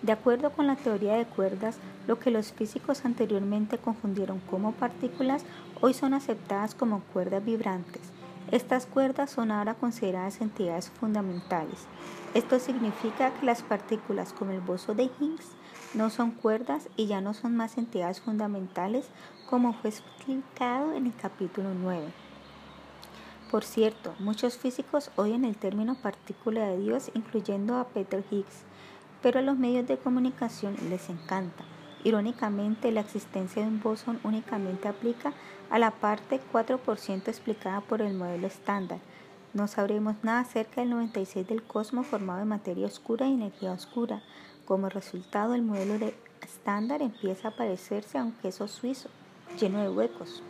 De 0.00 0.12
acuerdo 0.12 0.50
con 0.50 0.66
la 0.66 0.76
teoría 0.76 1.14
de 1.14 1.26
cuerdas, 1.26 1.76
lo 2.06 2.18
que 2.18 2.30
los 2.30 2.52
físicos 2.52 3.04
anteriormente 3.04 3.76
confundieron 3.78 4.40
como 4.50 4.72
partículas 4.72 5.44
hoy 5.80 5.92
son 5.92 6.14
aceptadas 6.14 6.74
como 6.74 7.00
cuerdas 7.12 7.44
vibrantes. 7.44 8.02
Estas 8.50 8.86
cuerdas 8.86 9.30
son 9.30 9.50
ahora 9.50 9.74
consideradas 9.74 10.40
entidades 10.40 10.90
fundamentales. 10.90 11.86
Esto 12.34 12.58
significa 12.58 13.32
que 13.34 13.46
las 13.46 13.62
partículas 13.62 14.32
como 14.32 14.52
el 14.52 14.60
boso 14.60 14.94
de 14.94 15.04
Higgs 15.04 15.52
no 15.94 16.10
son 16.10 16.30
cuerdas 16.30 16.88
y 16.96 17.06
ya 17.06 17.20
no 17.20 17.34
son 17.34 17.56
más 17.56 17.78
entidades 17.78 18.20
fundamentales 18.20 19.06
como 19.48 19.72
fue 19.72 19.90
explicado 19.90 20.92
en 20.92 21.06
el 21.06 21.14
capítulo 21.14 21.74
9. 21.74 22.06
Por 23.50 23.64
cierto, 23.64 24.14
muchos 24.18 24.58
físicos 24.58 25.10
odian 25.16 25.44
el 25.44 25.56
término 25.56 25.94
partícula 25.94 26.66
de 26.66 26.78
Dios, 26.78 27.10
incluyendo 27.14 27.76
a 27.76 27.88
Peter 27.88 28.22
Higgs 28.30 28.64
pero 29.22 29.38
a 29.38 29.42
los 29.42 29.58
medios 29.58 29.86
de 29.86 29.98
comunicación 29.98 30.76
les 30.90 31.08
encanta. 31.08 31.64
Irónicamente, 32.04 32.92
la 32.92 33.00
existencia 33.00 33.62
de 33.62 33.68
un 33.68 33.80
bosón 33.80 34.20
únicamente 34.22 34.88
aplica 34.88 35.32
a 35.70 35.78
la 35.78 35.90
parte 35.90 36.40
4% 36.52 37.28
explicada 37.28 37.80
por 37.80 38.02
el 38.02 38.14
modelo 38.14 38.46
estándar. 38.46 38.98
No 39.54 39.66
sabremos 39.66 40.16
nada 40.22 40.40
acerca 40.40 40.80
del 40.80 40.92
96% 40.92 41.46
del 41.46 41.62
cosmos 41.62 42.06
formado 42.06 42.40
de 42.40 42.44
materia 42.44 42.86
oscura 42.86 43.26
y 43.26 43.34
energía 43.34 43.72
oscura. 43.72 44.22
Como 44.66 44.88
resultado, 44.88 45.54
el 45.54 45.62
modelo 45.62 45.98
de 45.98 46.14
estándar 46.42 47.02
empieza 47.02 47.48
a 47.48 47.56
parecerse 47.56 48.18
a 48.18 48.24
un 48.24 48.32
queso 48.32 48.68
suizo, 48.68 49.08
lleno 49.58 49.80
de 49.80 49.88
huecos. 49.88 50.42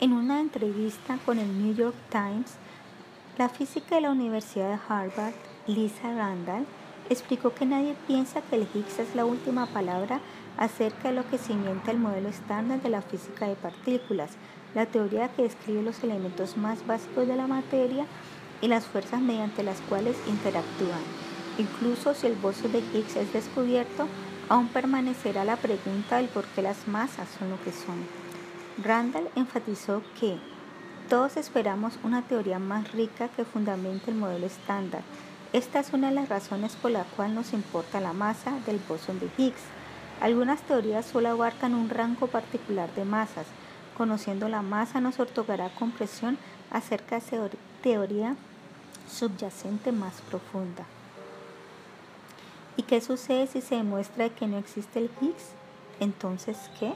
En 0.00 0.12
una 0.12 0.40
entrevista 0.40 1.18
con 1.26 1.38
el 1.38 1.62
New 1.62 1.74
York 1.74 1.96
Times, 2.10 2.54
la 3.36 3.48
física 3.48 3.96
de 3.96 4.02
la 4.02 4.10
Universidad 4.10 4.70
de 4.70 4.80
Harvard, 4.88 5.34
Lisa 5.66 6.14
Randall, 6.14 6.66
explicó 7.10 7.54
que 7.54 7.66
nadie 7.66 7.96
piensa 8.06 8.40
que 8.42 8.56
el 8.56 8.68
Higgs 8.72 8.98
es 8.98 9.14
la 9.14 9.24
última 9.24 9.66
palabra 9.66 10.20
acerca 10.58 11.08
de 11.08 11.14
lo 11.14 11.28
que 11.28 11.38
cimienta 11.38 11.90
el 11.90 11.98
modelo 11.98 12.28
estándar 12.28 12.82
de 12.82 12.90
la 12.90 13.02
física 13.02 13.46
de 13.46 13.54
partículas, 13.54 14.32
la 14.74 14.86
teoría 14.86 15.28
que 15.28 15.42
describe 15.44 15.82
los 15.82 16.02
elementos 16.04 16.56
más 16.56 16.86
básicos 16.86 17.26
de 17.26 17.36
la 17.36 17.46
materia 17.46 18.04
y 18.60 18.68
las 18.68 18.84
fuerzas 18.84 19.20
mediante 19.20 19.62
las 19.62 19.80
cuales 19.82 20.16
interactúan. 20.26 21.00
Incluso 21.56 22.14
si 22.14 22.26
el 22.26 22.34
bosón 22.34 22.72
de 22.72 22.80
Higgs 22.80 23.16
es 23.16 23.32
descubierto, 23.32 24.06
aún 24.48 24.68
permanecerá 24.68 25.44
la 25.44 25.56
pregunta 25.56 26.16
del 26.16 26.28
por 26.28 26.44
qué 26.48 26.62
las 26.62 26.86
masas 26.86 27.28
son 27.38 27.50
lo 27.50 27.62
que 27.62 27.72
son. 27.72 27.96
Randall 28.82 29.28
enfatizó 29.34 30.02
que 30.20 30.36
todos 31.08 31.36
esperamos 31.36 31.98
una 32.02 32.22
teoría 32.22 32.58
más 32.58 32.92
rica 32.92 33.28
que 33.28 33.44
fundamente 33.44 34.10
el 34.10 34.16
modelo 34.16 34.46
estándar, 34.46 35.02
esta 35.54 35.80
es 35.80 35.94
una 35.94 36.10
de 36.10 36.14
las 36.14 36.28
razones 36.28 36.76
por 36.76 36.90
la 36.90 37.04
cual 37.04 37.34
nos 37.34 37.54
importa 37.54 38.00
la 38.00 38.12
masa 38.12 38.52
del 38.66 38.78
bosón 38.86 39.18
de 39.18 39.30
Higgs. 39.38 39.62
Algunas 40.20 40.60
teorías 40.62 41.06
solo 41.06 41.28
abarcan 41.28 41.74
un 41.74 41.90
rango 41.90 42.26
particular 42.26 42.92
de 42.94 43.04
masas. 43.04 43.46
Conociendo 43.96 44.48
la 44.48 44.62
masa 44.62 45.00
nos 45.00 45.18
otorgará 45.20 45.70
comprensión 45.70 46.38
acerca 46.70 47.18
de 47.18 47.50
teoría 47.82 48.36
subyacente 49.08 49.92
más 49.92 50.20
profunda. 50.22 50.84
¿Y 52.76 52.82
qué 52.82 53.00
sucede 53.00 53.46
si 53.46 53.60
se 53.60 53.76
demuestra 53.76 54.28
que 54.28 54.46
no 54.46 54.58
existe 54.58 54.98
el 54.98 55.10
Higgs? 55.20 55.52
Entonces, 55.98 56.56
¿qué? 56.78 56.94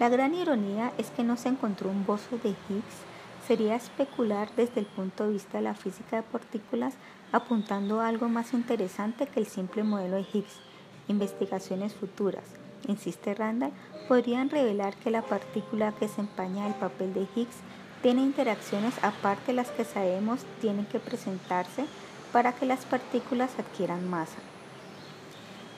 La 0.00 0.08
gran 0.08 0.34
ironía 0.34 0.92
es 0.96 1.10
que 1.10 1.24
no 1.24 1.36
se 1.36 1.48
encontró 1.48 1.90
un 1.90 2.06
bosón 2.06 2.40
de 2.42 2.50
Higgs 2.50 3.08
Sería 3.48 3.76
especular 3.76 4.50
desde 4.56 4.80
el 4.80 4.84
punto 4.84 5.24
de 5.24 5.32
vista 5.32 5.56
de 5.56 5.64
la 5.64 5.74
física 5.74 6.16
de 6.16 6.22
partículas 6.22 6.92
apuntando 7.32 7.98
a 7.98 8.08
algo 8.08 8.28
más 8.28 8.52
interesante 8.52 9.26
que 9.26 9.40
el 9.40 9.46
simple 9.46 9.84
modelo 9.84 10.16
de 10.16 10.26
Higgs. 10.30 10.67
Investigaciones 11.08 11.94
futuras, 11.94 12.44
insiste 12.86 13.34
Randall, 13.34 13.72
podrían 14.08 14.50
revelar 14.50 14.94
que 14.96 15.10
la 15.10 15.22
partícula 15.22 15.92
que 15.92 16.06
desempeña 16.06 16.66
el 16.66 16.74
papel 16.74 17.14
de 17.14 17.26
Higgs 17.34 17.56
tiene 18.02 18.22
interacciones 18.22 18.94
aparte 19.02 19.48
de 19.48 19.54
las 19.54 19.70
que 19.70 19.84
sabemos 19.84 20.40
tienen 20.60 20.86
que 20.86 21.00
presentarse 21.00 21.86
para 22.32 22.52
que 22.52 22.66
las 22.66 22.84
partículas 22.84 23.58
adquieran 23.58 24.08
masa. 24.08 24.38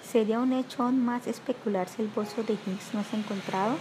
¿Sería 0.02 0.40
un 0.40 0.52
hecho 0.52 0.82
aún 0.82 1.04
más 1.04 1.28
especular 1.28 1.88
si 1.88 2.02
el 2.02 2.08
bozo 2.08 2.42
de 2.42 2.54
Higgs 2.54 2.92
no 2.92 3.04
se 3.04 3.14
ha 3.14 3.18
encontrado? 3.20 3.76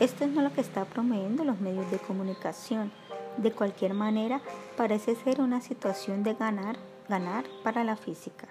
Esto 0.00 0.24
es 0.24 0.30
no 0.30 0.40
lo 0.40 0.52
que 0.54 0.62
está 0.62 0.86
promoviendo 0.86 1.44
los 1.44 1.60
medios 1.60 1.90
de 1.90 1.98
comunicación. 1.98 2.90
De 3.36 3.52
cualquier 3.52 3.92
manera, 3.92 4.40
parece 4.78 5.14
ser 5.14 5.42
una 5.42 5.60
situación 5.60 6.22
de 6.22 6.32
ganar, 6.32 6.78
ganar 7.08 7.44
para 7.62 7.84
la 7.84 7.96
física. 7.96 8.48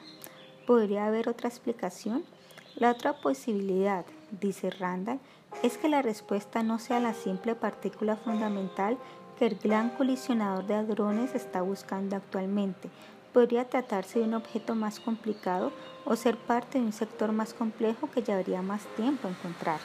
¿Podría 0.70 1.08
haber 1.08 1.28
otra 1.30 1.50
explicación? 1.50 2.24
La 2.76 2.92
otra 2.92 3.14
posibilidad, 3.14 4.06
dice 4.40 4.70
Randall, 4.70 5.20
es 5.64 5.80
que 5.80 5.90
la 5.90 6.04
respuesta 6.04 6.62
no 6.62 6.78
sea 6.78 7.00
la 7.00 7.16
simple 7.16 7.56
partícula 7.56 8.18
fundamental 8.18 8.96
que 9.40 9.48
el 9.48 9.56
gran 9.56 9.90
colisionador 9.90 10.68
de 10.68 10.76
hadrones 10.76 11.34
está 11.34 11.64
buscando 11.64 12.18
actualmente. 12.18 12.92
Podría 13.34 13.68
tratarse 13.68 14.20
de 14.20 14.26
un 14.26 14.36
objeto 14.36 14.76
más 14.76 15.00
complicado 15.00 15.72
o 16.06 16.16
ser 16.16 16.38
parte 16.38 16.78
de 16.78 16.86
un 16.86 16.94
sector 16.94 17.32
más 17.32 17.56
complejo 17.56 18.12
que 18.12 18.22
llevaría 18.22 18.62
más 18.62 18.86
tiempo 18.96 19.28
encontrar. 19.28 19.80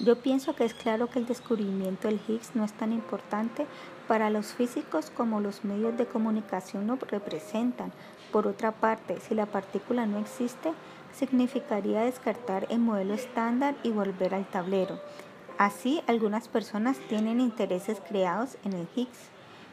Yo 0.00 0.16
pienso 0.16 0.56
que 0.56 0.64
es 0.64 0.72
claro 0.72 1.10
que 1.10 1.18
el 1.18 1.26
descubrimiento 1.26 2.08
del 2.08 2.22
Higgs 2.26 2.56
no 2.56 2.64
es 2.64 2.72
tan 2.72 2.92
importante 2.92 3.66
para 4.08 4.30
los 4.30 4.54
físicos 4.54 5.10
como 5.10 5.40
los 5.40 5.62
medios 5.62 5.98
de 5.98 6.06
comunicación 6.06 6.86
lo 6.86 6.96
representan. 6.96 7.92
Por 8.32 8.46
otra 8.46 8.72
parte, 8.72 9.20
si 9.20 9.34
la 9.34 9.44
partícula 9.44 10.06
no 10.06 10.18
existe, 10.18 10.72
significaría 11.12 12.00
descartar 12.00 12.66
el 12.70 12.78
modelo 12.78 13.12
estándar 13.12 13.74
y 13.82 13.90
volver 13.90 14.34
al 14.34 14.46
tablero. 14.46 14.98
Así, 15.58 16.02
algunas 16.06 16.48
personas 16.48 16.96
tienen 17.10 17.40
intereses 17.40 18.00
creados 18.08 18.56
en 18.64 18.72
el 18.72 18.88
Higgs. 18.96 19.28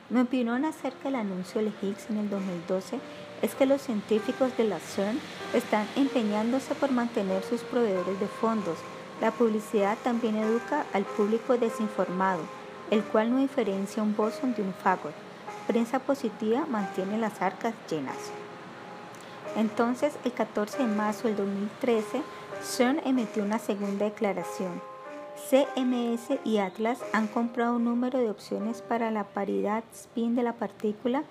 Mi 0.10 0.20
opinión 0.20 0.66
acerca 0.66 1.05
del 1.05 1.16
anuncio 1.16 1.62
del 1.62 1.74
Higgs 1.82 2.10
en 2.10 2.18
el 2.18 2.30
2012 2.30 2.99
es 3.41 3.55
que 3.55 3.66
los 3.66 3.82
científicos 3.82 4.55
de 4.57 4.66
la 4.66 4.80
CERN 4.80 5.18
están 5.53 5.88
empeñándose 5.95 6.76
por 6.76 6.91
mantener 6.91 7.43
sus 7.43 7.62
proveedores 7.62 8.20
de 8.20 8.28
fondos. 8.28 8.78
La 9.22 9.32
publicidad 9.32 9.97
también 10.03 10.36
educa 10.36 10.86
al 10.91 11.05
público 11.05 11.57
desinformado, 11.57 12.41
el 12.91 13.03
cual 13.03 13.32
no 13.32 13.38
diferencia 13.38 14.03
un 14.03 14.18
bosón 14.18 14.53
de 14.53 14.64
un 14.64 14.74
fagot. 14.74 15.14
Prensa 15.66 15.99
positiva 15.99 16.66
mantiene 16.66 17.18
las 17.18 17.41
arcas 17.41 17.74
llenas. 17.89 18.18
Entonces, 19.55 20.13
el 20.23 20.33
14 20.33 20.79
de 20.79 20.87
marzo 20.87 21.27
del 21.27 21.37
2013, 21.37 22.21
CERN 22.61 23.01
emitió 23.05 23.43
una 23.43 23.59
segunda 23.59 24.05
declaración. 24.05 24.81
CMS 25.49 26.39
y 26.43 26.57
Atlas 26.57 26.99
han 27.13 27.27
comprado 27.27 27.77
un 27.77 27.85
número 27.85 28.19
de 28.19 28.29
opciones 28.29 28.81
para 28.81 29.09
la 29.09 29.23
paridad 29.23 29.83
spin 29.93 30.35
de 30.35 30.43
la 30.43 30.53
partícula. 30.53 31.23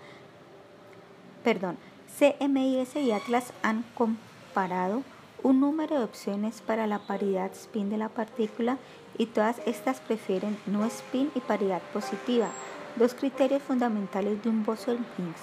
Perdón, 1.44 1.76
CMS 2.18 2.96
y 2.96 3.12
Atlas 3.12 3.52
han 3.62 3.84
comparado 3.94 5.02
un 5.42 5.60
número 5.60 5.98
de 5.98 6.04
opciones 6.04 6.62
para 6.62 6.86
la 6.86 6.98
paridad 6.98 7.52
spin 7.52 7.90
de 7.90 7.98
la 7.98 8.08
partícula 8.08 8.78
y 9.16 9.26
todas 9.26 9.60
estas 9.66 10.00
prefieren 10.00 10.58
no 10.66 10.84
spin 10.86 11.30
y 11.34 11.40
paridad 11.40 11.82
positiva, 11.92 12.48
dos 12.96 13.14
criterios 13.14 13.62
fundamentales 13.62 14.42
de 14.42 14.48
un 14.48 14.64
bosón 14.64 15.06
Higgs, 15.16 15.42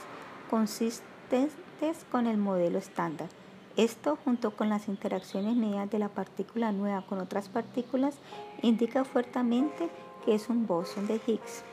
con 2.09 2.26
el 2.26 2.38
modelo 2.38 2.78
estándar. 2.78 3.28
Esto, 3.76 4.17
junto 4.23 4.51
con 4.51 4.69
las 4.69 4.88
interacciones 4.88 5.55
medias 5.55 5.89
de 5.91 5.99
la 5.99 6.07
partícula 6.07 6.71
nueva 6.71 7.05
con 7.05 7.19
otras 7.19 7.49
partículas, 7.49 8.15
indica 8.61 9.03
fuertemente 9.03 9.89
que 10.23 10.36
es 10.36 10.49
un 10.49 10.65
bosón 10.65 11.05
de 11.07 11.19
Higgs. 11.28 11.63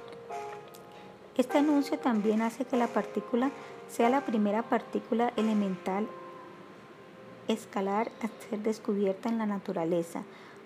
Este 1.37 1.59
anuncio 1.59 1.99
también 1.99 2.43
hace 2.43 2.65
que 2.65 2.77
la 2.77 2.89
partícula 2.89 3.51
sea 3.89 4.11
la 4.11 4.25
primera 4.25 4.63
partícula 4.63 5.33
elemental 5.37 6.09
escalar 7.49 8.11
a 8.23 8.49
ser 8.51 8.59
descubierta 8.59 9.29
en 9.29 9.39
la 9.39 9.47
naturaleza. 9.47 10.25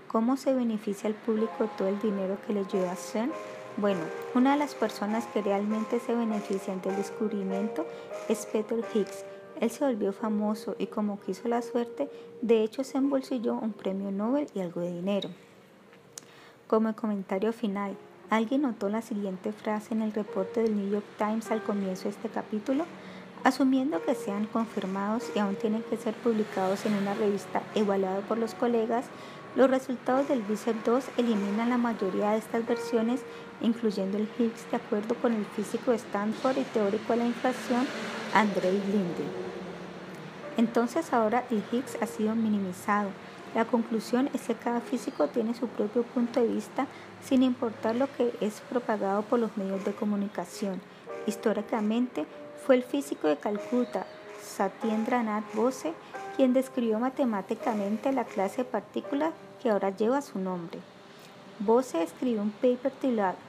¿Cómo 0.09 0.37
se 0.37 0.55
beneficia 0.55 1.09
al 1.09 1.15
público 1.15 1.69
todo 1.77 1.89
el 1.89 2.01
dinero 2.01 2.39
que 2.47 2.55
le 2.55 2.65
lleva 2.65 2.93
a 2.93 2.97
CERN? 2.97 3.33
Bueno, 3.79 4.01
una 4.35 4.53
de 4.53 4.59
las 4.59 4.75
personas 4.75 5.27
que 5.27 5.43
realmente 5.43 6.01
se 6.01 6.15
benefician 6.15 6.81
del 6.81 6.97
descubrimiento 6.97 7.87
es 8.27 8.47
Peter 8.47 8.83
Higgs. 8.95 9.27
Él 9.61 9.71
se 9.71 9.85
volvió 9.85 10.15
famoso 10.15 10.77
y 10.79 10.87
como 10.87 11.21
quiso 11.21 11.47
la 11.49 11.61
suerte, 11.61 12.09
de 12.41 12.63
hecho 12.63 12.85
se 12.85 12.97
embolsilló 12.97 13.55
un 13.55 13.75
premio 13.75 14.11
Nobel 14.11 14.49
y 14.55 14.61
algo 14.61 14.81
de 14.81 14.95
dinero. 14.95 15.29
Como 16.69 16.97
comentario 16.97 17.53
final, 17.53 17.97
¿alguien 18.31 18.63
notó 18.63 18.89
la 18.89 19.03
siguiente 19.03 19.53
frase 19.53 19.93
en 19.93 20.01
el 20.01 20.15
reporte 20.15 20.63
del 20.63 20.75
New 20.75 20.91
York 20.91 21.07
Times 21.19 21.51
al 21.51 21.63
comienzo 21.63 22.05
de 22.05 22.11
este 22.11 22.31
capítulo? 22.31 22.87
Asumiendo 23.45 24.03
que 24.03 24.15
sean 24.15 24.47
confirmados 24.47 25.31
y 25.35 25.39
aún 25.39 25.55
tienen 25.55 25.83
que 25.83 25.99
ser 25.99 26.15
publicados 26.15 26.87
en 26.87 26.95
una 26.95 27.13
revista 27.13 27.63
evaluada 27.75 28.21
por 28.21 28.39
los 28.39 28.55
colegas, 28.55 29.05
los 29.57 29.71
resultados 29.71 30.29
del 30.29 30.43
BICEP 30.43 30.85
2 30.85 31.05
eliminan 31.17 31.71
la 31.71 31.79
mayoría 31.79 32.33
de 32.33 32.39
estas 32.39 32.67
versiones, 32.67 33.23
incluyendo 33.63 34.19
el 34.19 34.29
Higgs 34.39 34.71
de 34.71 34.77
acuerdo 34.77 35.15
con 35.15 35.33
el 35.33 35.47
físico 35.47 35.93
de 35.93 35.97
Stanford 35.97 36.59
y 36.59 36.65
teórico 36.65 37.15
de 37.15 37.17
la 37.17 37.27
inflación 37.27 37.87
Andrei 38.35 38.75
Linde. 38.75 39.25
Entonces 40.59 41.11
ahora 41.15 41.45
el 41.51 41.63
Higgs 41.73 41.97
ha 42.03 42.07
sido 42.07 42.35
minimizado. 42.35 43.09
La 43.55 43.65
conclusión 43.65 44.29
es 44.35 44.43
que 44.43 44.55
cada 44.55 44.83
físico 44.83 45.29
tiene 45.29 45.55
su 45.55 45.69
propio 45.69 46.03
punto 46.03 46.41
de 46.41 46.49
vista 46.49 46.87
sin 47.25 47.43
importar 47.43 47.97
lo 47.97 48.13
que 48.15 48.35
es 48.43 48.61
propagado 48.69 49.23
por 49.23 49.39
los 49.39 49.57
medios 49.57 49.83
de 49.87 49.95
comunicación. 49.95 50.83
Históricamente, 51.27 52.27
fue 52.67 52.75
el 52.75 52.83
físico 52.83 53.27
de 53.27 53.39
Calcuta, 53.39 54.07
Satyendra 54.43 55.43
Bose, 55.55 55.95
quien 56.37 56.53
describió 56.53 56.99
matemáticamente 56.99 58.13
la 58.13 58.25
clase 58.25 58.59
de 58.59 58.65
partículas 58.65 59.33
que 59.67 59.73
ahora 59.73 59.91
lleva 59.91 60.23
su 60.23 60.39
nombre. 60.39 60.79
Bose 61.59 62.01
escribió 62.01 62.41
un 62.41 62.53
paper 62.53 62.93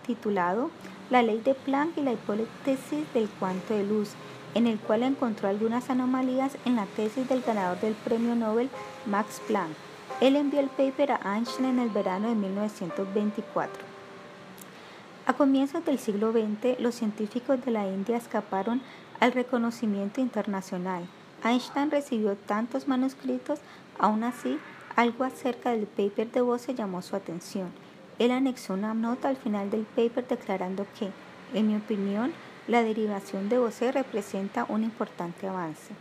titulado 0.03 0.71
La 1.11 1.21
ley 1.21 1.39
de 1.41 1.53
Planck 1.53 1.95
y 1.95 2.01
la 2.01 2.13
hipótesis 2.13 3.13
del 3.13 3.29
cuanto 3.29 3.75
de 3.75 3.83
luz, 3.83 4.13
en 4.55 4.65
el 4.65 4.79
cual 4.79 5.03
encontró 5.03 5.47
algunas 5.47 5.91
anomalías 5.91 6.57
en 6.65 6.75
la 6.75 6.87
tesis 6.87 7.29
del 7.29 7.43
ganador 7.43 7.79
del 7.81 7.93
premio 7.93 8.33
Nobel 8.33 8.71
Max 9.05 9.39
Planck. 9.45 9.75
Él 10.19 10.37
envió 10.37 10.59
el 10.59 10.69
paper 10.69 11.11
a 11.11 11.35
Einstein 11.35 11.69
en 11.69 11.77
el 11.77 11.89
verano 11.89 12.29
de 12.29 12.35
1924. 12.35 13.83
A 15.27 15.33
comienzos 15.33 15.85
del 15.85 15.99
siglo 15.99 16.31
XX, 16.31 16.79
los 16.79 16.95
científicos 16.95 17.63
de 17.63 17.69
la 17.69 17.85
India 17.85 18.17
escaparon 18.17 18.81
al 19.19 19.33
reconocimiento 19.33 20.19
internacional. 20.19 21.03
Einstein 21.43 21.91
recibió 21.91 22.35
tantos 22.35 22.87
manuscritos, 22.87 23.59
aún 23.99 24.23
así, 24.23 24.57
algo 24.97 25.23
acerca 25.23 25.71
del 25.71 25.85
paper 25.85 26.31
de 26.31 26.41
Bose 26.41 26.73
llamó 26.73 27.03
su 27.03 27.15
atención. 27.15 27.71
Él 28.17 28.31
anexó 28.31 28.73
una 28.73 28.95
nota 28.95 29.29
al 29.29 29.37
final 29.37 29.69
del 29.69 29.83
paper 29.83 30.27
declarando 30.27 30.87
que, 30.99 31.11
en 31.53 31.67
mi 31.67 31.75
opinión, 31.75 32.33
la 32.67 32.81
derivación 32.81 33.47
de 33.47 33.59
Bose 33.59 33.91
representa 33.91 34.65
un 34.67 34.83
importante 34.83 35.47
avance. 35.47 35.93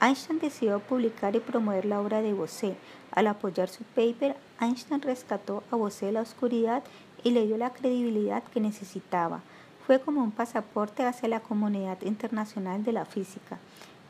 Einstein 0.00 0.40
decidió 0.40 0.80
publicar 0.80 1.36
y 1.36 1.40
promover 1.40 1.84
la 1.84 2.00
obra 2.00 2.20
de 2.20 2.32
Bose. 2.32 2.74
Al 3.12 3.28
apoyar 3.28 3.68
su 3.68 3.84
paper, 3.84 4.36
Einstein 4.60 5.00
rescató 5.00 5.62
a 5.70 5.76
Bose 5.76 6.06
de 6.06 6.12
la 6.12 6.22
oscuridad 6.22 6.82
y 7.22 7.30
le 7.30 7.46
dio 7.46 7.56
la 7.56 7.72
credibilidad 7.72 8.42
que 8.42 8.60
necesitaba 8.60 9.40
fue 9.86 10.00
como 10.00 10.22
un 10.22 10.30
pasaporte 10.30 11.04
hacia 11.04 11.28
la 11.28 11.40
comunidad 11.40 12.00
internacional 12.02 12.84
de 12.84 12.92
la 12.92 13.04
física. 13.04 13.58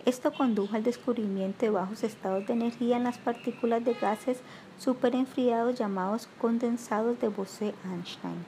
Esto 0.04 0.32
condujo 0.32 0.74
al 0.74 0.82
descubrimiento 0.82 1.60
de 1.60 1.70
bajos 1.70 2.02
estados 2.02 2.44
de 2.48 2.54
energía 2.54 2.96
en 2.96 3.04
las 3.04 3.18
partículas 3.18 3.84
de 3.84 3.94
gases 3.94 4.40
superenfriados 4.76 5.78
llamados 5.78 6.28
condensados 6.40 7.20
de 7.20 7.28
Bose-Einstein. 7.28 8.44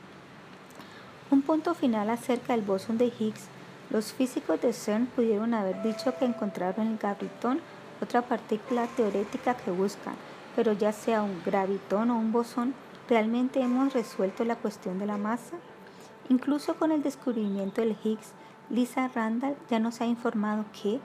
Un 1.30 1.42
punto 1.42 1.74
final 1.74 2.10
acerca 2.10 2.54
del 2.54 2.64
bosón 2.64 2.98
de 2.98 3.06
Higgs. 3.06 3.46
Los 3.90 4.12
físicos 4.12 4.60
de 4.62 4.72
CERN 4.72 5.06
pudieron 5.06 5.54
haber 5.54 5.80
dicho 5.84 6.12
que 6.18 6.24
encontraron 6.24 6.88
el 6.88 6.98
gravitón, 6.98 7.60
otra 8.02 8.22
partícula 8.22 8.88
teorética 8.96 9.56
que 9.56 9.70
buscan, 9.70 10.14
pero 10.56 10.72
ya 10.72 10.92
sea 10.92 11.22
un 11.22 11.40
gravitón 11.44 12.10
o 12.10 12.18
un 12.18 12.32
bosón, 12.32 12.74
¿realmente 13.08 13.60
hemos 13.60 13.92
resuelto 13.92 14.44
la 14.44 14.56
cuestión 14.56 14.98
de 14.98 15.06
la 15.06 15.18
masa? 15.18 15.56
Incluso 16.28 16.74
con 16.74 16.90
el 16.90 17.02
descubrimiento 17.02 17.80
del 17.80 17.96
Higgs, 18.02 18.32
Lisa 18.70 19.08
Randall 19.14 19.56
ya 19.70 19.78
nos 19.78 20.00
ha 20.00 20.06
informado 20.06 20.64
que 20.72 20.98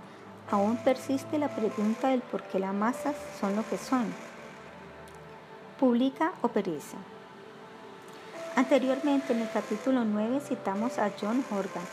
aún 0.52 0.78
persiste 0.78 1.38
la 1.38 1.50
pregunta 1.50 2.10
del 2.10 2.22
por 2.22 2.44
qué 2.44 2.60
las 2.60 2.74
masas 2.74 3.16
son 3.40 3.56
lo 3.56 3.68
que 3.68 3.78
son. 3.78 4.06
Publica 5.80 6.34
o 6.42 6.50
perece. 6.50 6.98
Anteriormente 8.56 9.34
en 9.34 9.42
el 9.42 9.50
capítulo 9.52 10.04
9 10.04 10.42
citamos 10.42 11.00
a 11.00 11.12
John 11.20 11.46
Horgan. 11.50 11.84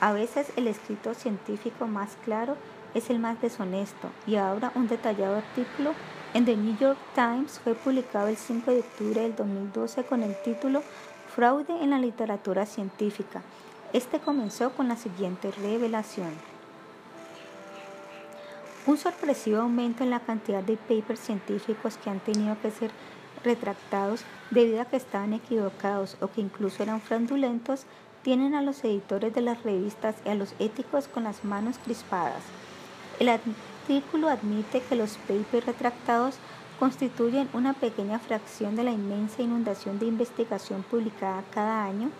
A 0.00 0.12
veces 0.12 0.52
el 0.56 0.68
escrito 0.68 1.14
científico 1.14 1.86
más 1.86 2.16
claro 2.24 2.56
es 2.94 3.10
el 3.10 3.18
más 3.18 3.40
deshonesto 3.40 4.08
y 4.26 4.36
ahora 4.36 4.72
un 4.74 4.88
detallado 4.88 5.36
artículo 5.36 5.92
en 6.32 6.44
The 6.44 6.56
New 6.56 6.76
York 6.78 6.98
Times 7.14 7.58
fue 7.58 7.74
publicado 7.74 8.28
el 8.28 8.36
5 8.36 8.70
de 8.70 8.80
octubre 8.80 9.20
del 9.20 9.36
2012 9.36 10.04
con 10.04 10.22
el 10.22 10.34
título 10.42 10.82
Fraude 11.34 11.82
en 11.82 11.90
la 11.90 11.98
literatura 11.98 12.64
científica. 12.66 13.42
Este 13.92 14.18
comenzó 14.18 14.70
con 14.72 14.88
la 14.88 14.96
siguiente 14.96 15.50
revelación. 15.52 16.53
Un 18.86 18.98
sorpresivo 18.98 19.62
aumento 19.62 20.04
en 20.04 20.10
la 20.10 20.20
cantidad 20.20 20.62
de 20.62 20.76
papers 20.76 21.20
científicos 21.20 21.96
que 21.96 22.10
han 22.10 22.20
tenido 22.20 22.60
que 22.60 22.70
ser 22.70 22.90
retractados 23.42 24.24
debido 24.50 24.82
a 24.82 24.84
que 24.84 24.96
estaban 24.96 25.32
equivocados 25.32 26.18
o 26.20 26.28
que 26.28 26.42
incluso 26.42 26.82
eran 26.82 27.00
fraudulentos 27.00 27.86
tienen 28.22 28.54
a 28.54 28.60
los 28.60 28.84
editores 28.84 29.34
de 29.34 29.40
las 29.40 29.62
revistas 29.62 30.16
y 30.26 30.28
a 30.28 30.34
los 30.34 30.54
éticos 30.58 31.08
con 31.08 31.24
las 31.24 31.44
manos 31.44 31.76
crispadas. 31.82 32.42
El 33.18 33.30
artículo 33.30 34.28
admite 34.28 34.82
que 34.82 34.96
los 34.96 35.16
papers 35.16 35.64
retractados 35.64 36.34
constituyen 36.78 37.48
una 37.54 37.72
pequeña 37.72 38.18
fracción 38.18 38.76
de 38.76 38.84
la 38.84 38.90
inmensa 38.90 39.40
inundación 39.40 39.98
de 39.98 40.06
investigación 40.06 40.82
publicada 40.82 41.42
cada 41.54 41.84
año, 41.84 42.10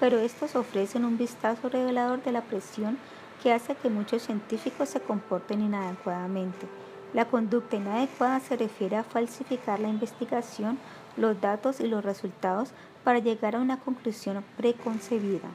pero 0.00 0.18
estos 0.18 0.56
ofrecen 0.56 1.04
un 1.04 1.18
vistazo 1.18 1.68
revelador 1.68 2.22
de 2.22 2.32
la 2.32 2.42
presión 2.42 2.96
que 3.44 3.52
hace 3.52 3.74
que 3.74 3.90
muchos 3.90 4.22
científicos 4.22 4.88
se 4.88 5.00
comporten 5.00 5.60
inadecuadamente. 5.60 6.66
La 7.12 7.26
conducta 7.26 7.76
inadecuada 7.76 8.40
se 8.40 8.56
refiere 8.56 8.96
a 8.96 9.04
falsificar 9.04 9.80
la 9.80 9.90
investigación, 9.90 10.78
los 11.18 11.38
datos 11.42 11.78
y 11.80 11.86
los 11.86 12.02
resultados 12.02 12.70
para 13.04 13.18
llegar 13.18 13.54
a 13.54 13.60
una 13.60 13.78
conclusión 13.78 14.42
preconcebida. 14.56 15.50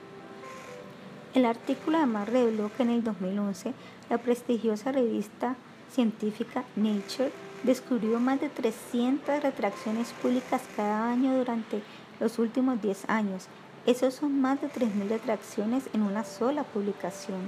El 1.34 1.46
artículo 1.46 1.98
además 1.98 2.30
reveló 2.30 2.70
que 2.78 2.84
en 2.84 2.92
el 2.92 3.04
2011 3.04 3.74
la 4.08 4.20
prestigiosa 4.20 4.92
revista 4.92 5.56
científica 5.92 6.66
Nature 6.76 7.32
descubrió 7.64 8.20
más 8.20 8.40
de 8.40 8.50
300 8.50 9.42
retracciones 9.42 10.14
públicas 10.22 10.62
cada 10.76 11.12
año 11.12 11.36
durante 11.36 11.82
los 12.20 12.38
últimos 12.38 12.80
10 12.84 13.10
años. 13.10 13.48
Esos 13.88 14.14
son 14.14 14.40
más 14.40 14.62
de 14.62 14.68
3.000 14.68 15.10
retracciones 15.10 15.86
en 15.94 16.04
una 16.04 16.24
sola 16.24 16.64
publicación. 16.64 17.40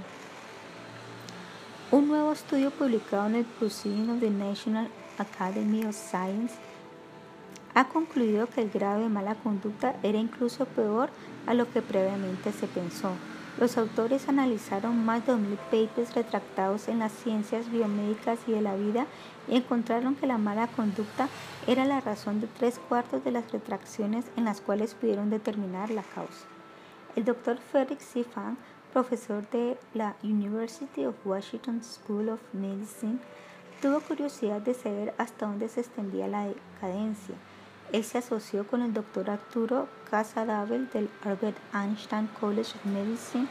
Un 1.91 2.07
nuevo 2.07 2.31
estudio 2.31 2.71
publicado 2.71 3.27
en 3.27 3.35
el 3.35 3.43
Proceeding 3.43 4.11
of 4.11 4.21
the 4.21 4.29
National 4.29 4.87
Academy 5.17 5.83
of 5.83 5.93
Science 5.93 6.55
ha 7.73 7.89
concluido 7.89 8.47
que 8.47 8.61
el 8.61 8.69
grado 8.69 9.01
de 9.01 9.09
mala 9.09 9.35
conducta 9.35 9.97
era 10.01 10.17
incluso 10.17 10.63
peor 10.63 11.09
a 11.47 11.53
lo 11.53 11.69
que 11.69 11.81
previamente 11.81 12.53
se 12.53 12.67
pensó. 12.67 13.11
Los 13.59 13.77
autores 13.77 14.29
analizaron 14.29 15.03
más 15.03 15.25
de 15.25 15.33
2.000 15.33 15.57
papers 15.69 16.15
retractados 16.15 16.87
en 16.87 16.99
las 16.99 17.11
ciencias 17.11 17.69
biomédicas 17.69 18.39
y 18.47 18.53
de 18.53 18.61
la 18.61 18.75
vida 18.77 19.05
y 19.49 19.57
encontraron 19.57 20.15
que 20.15 20.27
la 20.27 20.37
mala 20.37 20.67
conducta 20.67 21.27
era 21.67 21.83
la 21.83 21.99
razón 21.99 22.39
de 22.39 22.47
tres 22.47 22.79
cuartos 22.79 23.25
de 23.25 23.31
las 23.31 23.51
retracciones 23.51 24.23
en 24.37 24.45
las 24.45 24.61
cuales 24.61 24.93
pudieron 24.93 25.29
determinar 25.29 25.89
la 25.89 26.03
causa. 26.03 26.45
El 27.17 27.25
doctor 27.25 27.57
Frederick 27.57 27.99
C. 27.99 28.23
Profesor 28.93 29.49
de 29.51 29.77
la 29.93 30.15
University 30.21 31.05
of 31.05 31.15
Washington 31.25 31.81
School 31.81 32.27
of 32.27 32.41
Medicine, 32.51 33.19
tuvo 33.81 34.01
curiosidad 34.01 34.59
de 34.59 34.73
saber 34.73 35.13
hasta 35.17 35.45
dónde 35.45 35.69
se 35.69 35.79
extendía 35.79 36.27
la 36.27 36.45
decadencia. 36.45 37.35
Él 37.93 38.03
se 38.03 38.17
asoció 38.17 38.67
con 38.67 38.81
el 38.81 38.93
doctor 38.93 39.29
Arturo 39.29 39.87
Casadabel 40.09 40.89
del 40.89 41.09
Albert 41.23 41.57
Einstein 41.73 42.27
College 42.39 42.73
of 42.75 42.85
Medicine 42.85 43.47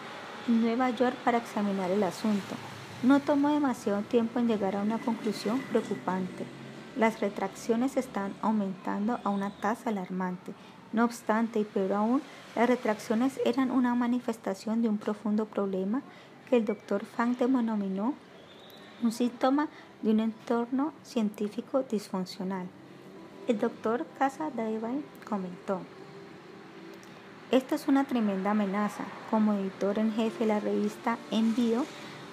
en 0.46 0.60
Nueva 0.60 0.90
York 0.90 1.16
para 1.24 1.38
examinar 1.38 1.90
el 1.90 2.02
asunto. 2.02 2.54
No 3.02 3.20
tomó 3.20 3.48
demasiado 3.48 4.02
tiempo 4.02 4.40
en 4.40 4.48
llegar 4.48 4.76
a 4.76 4.82
una 4.82 4.98
conclusión 4.98 5.60
preocupante. 5.70 6.44
Las 6.96 7.20
retracciones 7.20 7.96
están 7.96 8.34
aumentando 8.42 9.18
a 9.24 9.30
una 9.30 9.50
tasa 9.58 9.88
alarmante. 9.88 10.52
No 10.92 11.04
obstante, 11.04 11.60
y 11.60 11.64
peor 11.64 11.92
aún, 11.92 12.22
las 12.56 12.68
retracciones 12.68 13.40
eran 13.44 13.70
una 13.70 13.94
manifestación 13.94 14.82
de 14.82 14.88
un 14.88 14.98
profundo 14.98 15.46
problema 15.46 16.02
que 16.48 16.56
el 16.56 16.64
doctor 16.64 17.04
Fang 17.04 17.36
denominó 17.36 18.14
un 19.02 19.12
síntoma 19.12 19.68
de 20.02 20.10
un 20.10 20.20
entorno 20.20 20.92
científico 21.02 21.84
disfuncional. 21.84 22.66
El 23.46 23.58
doctor 23.58 24.04
Casa 24.18 24.50
Devine 24.50 25.02
comentó, 25.28 25.80
esta 27.50 27.74
es 27.74 27.88
una 27.88 28.04
tremenda 28.04 28.52
amenaza. 28.52 29.04
Como 29.28 29.54
editor 29.54 29.98
en 29.98 30.12
jefe 30.12 30.40
de 30.40 30.46
la 30.46 30.60
revista 30.60 31.18
Envío, 31.32 31.84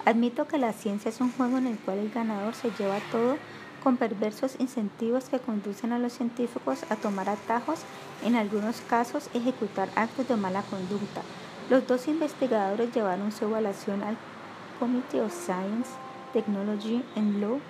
admito 0.04 0.46
que 0.46 0.58
la 0.58 0.72
ciencia 0.72 1.08
es 1.08 1.20
un 1.20 1.32
juego 1.32 1.58
en 1.58 1.66
el 1.66 1.76
cual 1.78 1.98
el 1.98 2.10
ganador 2.10 2.54
se 2.54 2.70
lleva 2.70 2.98
todo 3.10 3.36
con 3.82 3.96
perversos 3.96 4.56
incentivos 4.58 5.28
que 5.28 5.38
conducen 5.38 5.92
a 5.92 5.98
los 5.98 6.12
científicos 6.12 6.84
a 6.90 6.96
tomar 6.96 7.28
atajos, 7.28 7.80
en 8.24 8.34
algunos 8.34 8.80
casos 8.82 9.30
ejecutar 9.34 9.88
actos 9.94 10.28
de 10.28 10.36
mala 10.36 10.62
conducta. 10.62 11.22
Los 11.70 11.86
dos 11.86 12.08
investigadores 12.08 12.94
llevaron 12.94 13.30
su 13.30 13.44
evaluación 13.44 14.02
al 14.02 14.16
Committee 14.78 15.20
of 15.20 15.32
Science, 15.32 15.90
Technology 16.32 17.04
and 17.16 17.40
Law, 17.40 17.60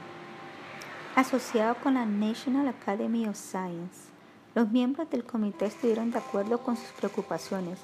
asociado 1.17 1.75
con 1.83 1.95
la 1.95 2.07
National 2.07 2.69
Academy 2.69 3.27
of 3.27 3.37
Science. 3.37 4.11
Los 4.55 4.71
miembros 4.71 5.11
del 5.11 5.25
comité 5.25 5.67
estuvieron 5.67 6.11
de 6.11 6.19
acuerdo 6.19 6.59
con 6.59 6.77
sus 6.77 6.91
preocupaciones. 6.93 7.79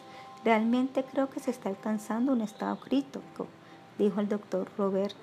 Realmente 0.45 1.05
creo 1.05 1.31
que 1.31 1.41
se 1.41 1.51
está 1.51 1.69
alcanzando 1.69 2.33
un 2.33 2.41
estado 2.41 2.77
crítico, 2.81 3.47
dijo 3.99 4.21
el 4.21 4.29
doctor 4.29 4.69
Robert 4.77 5.15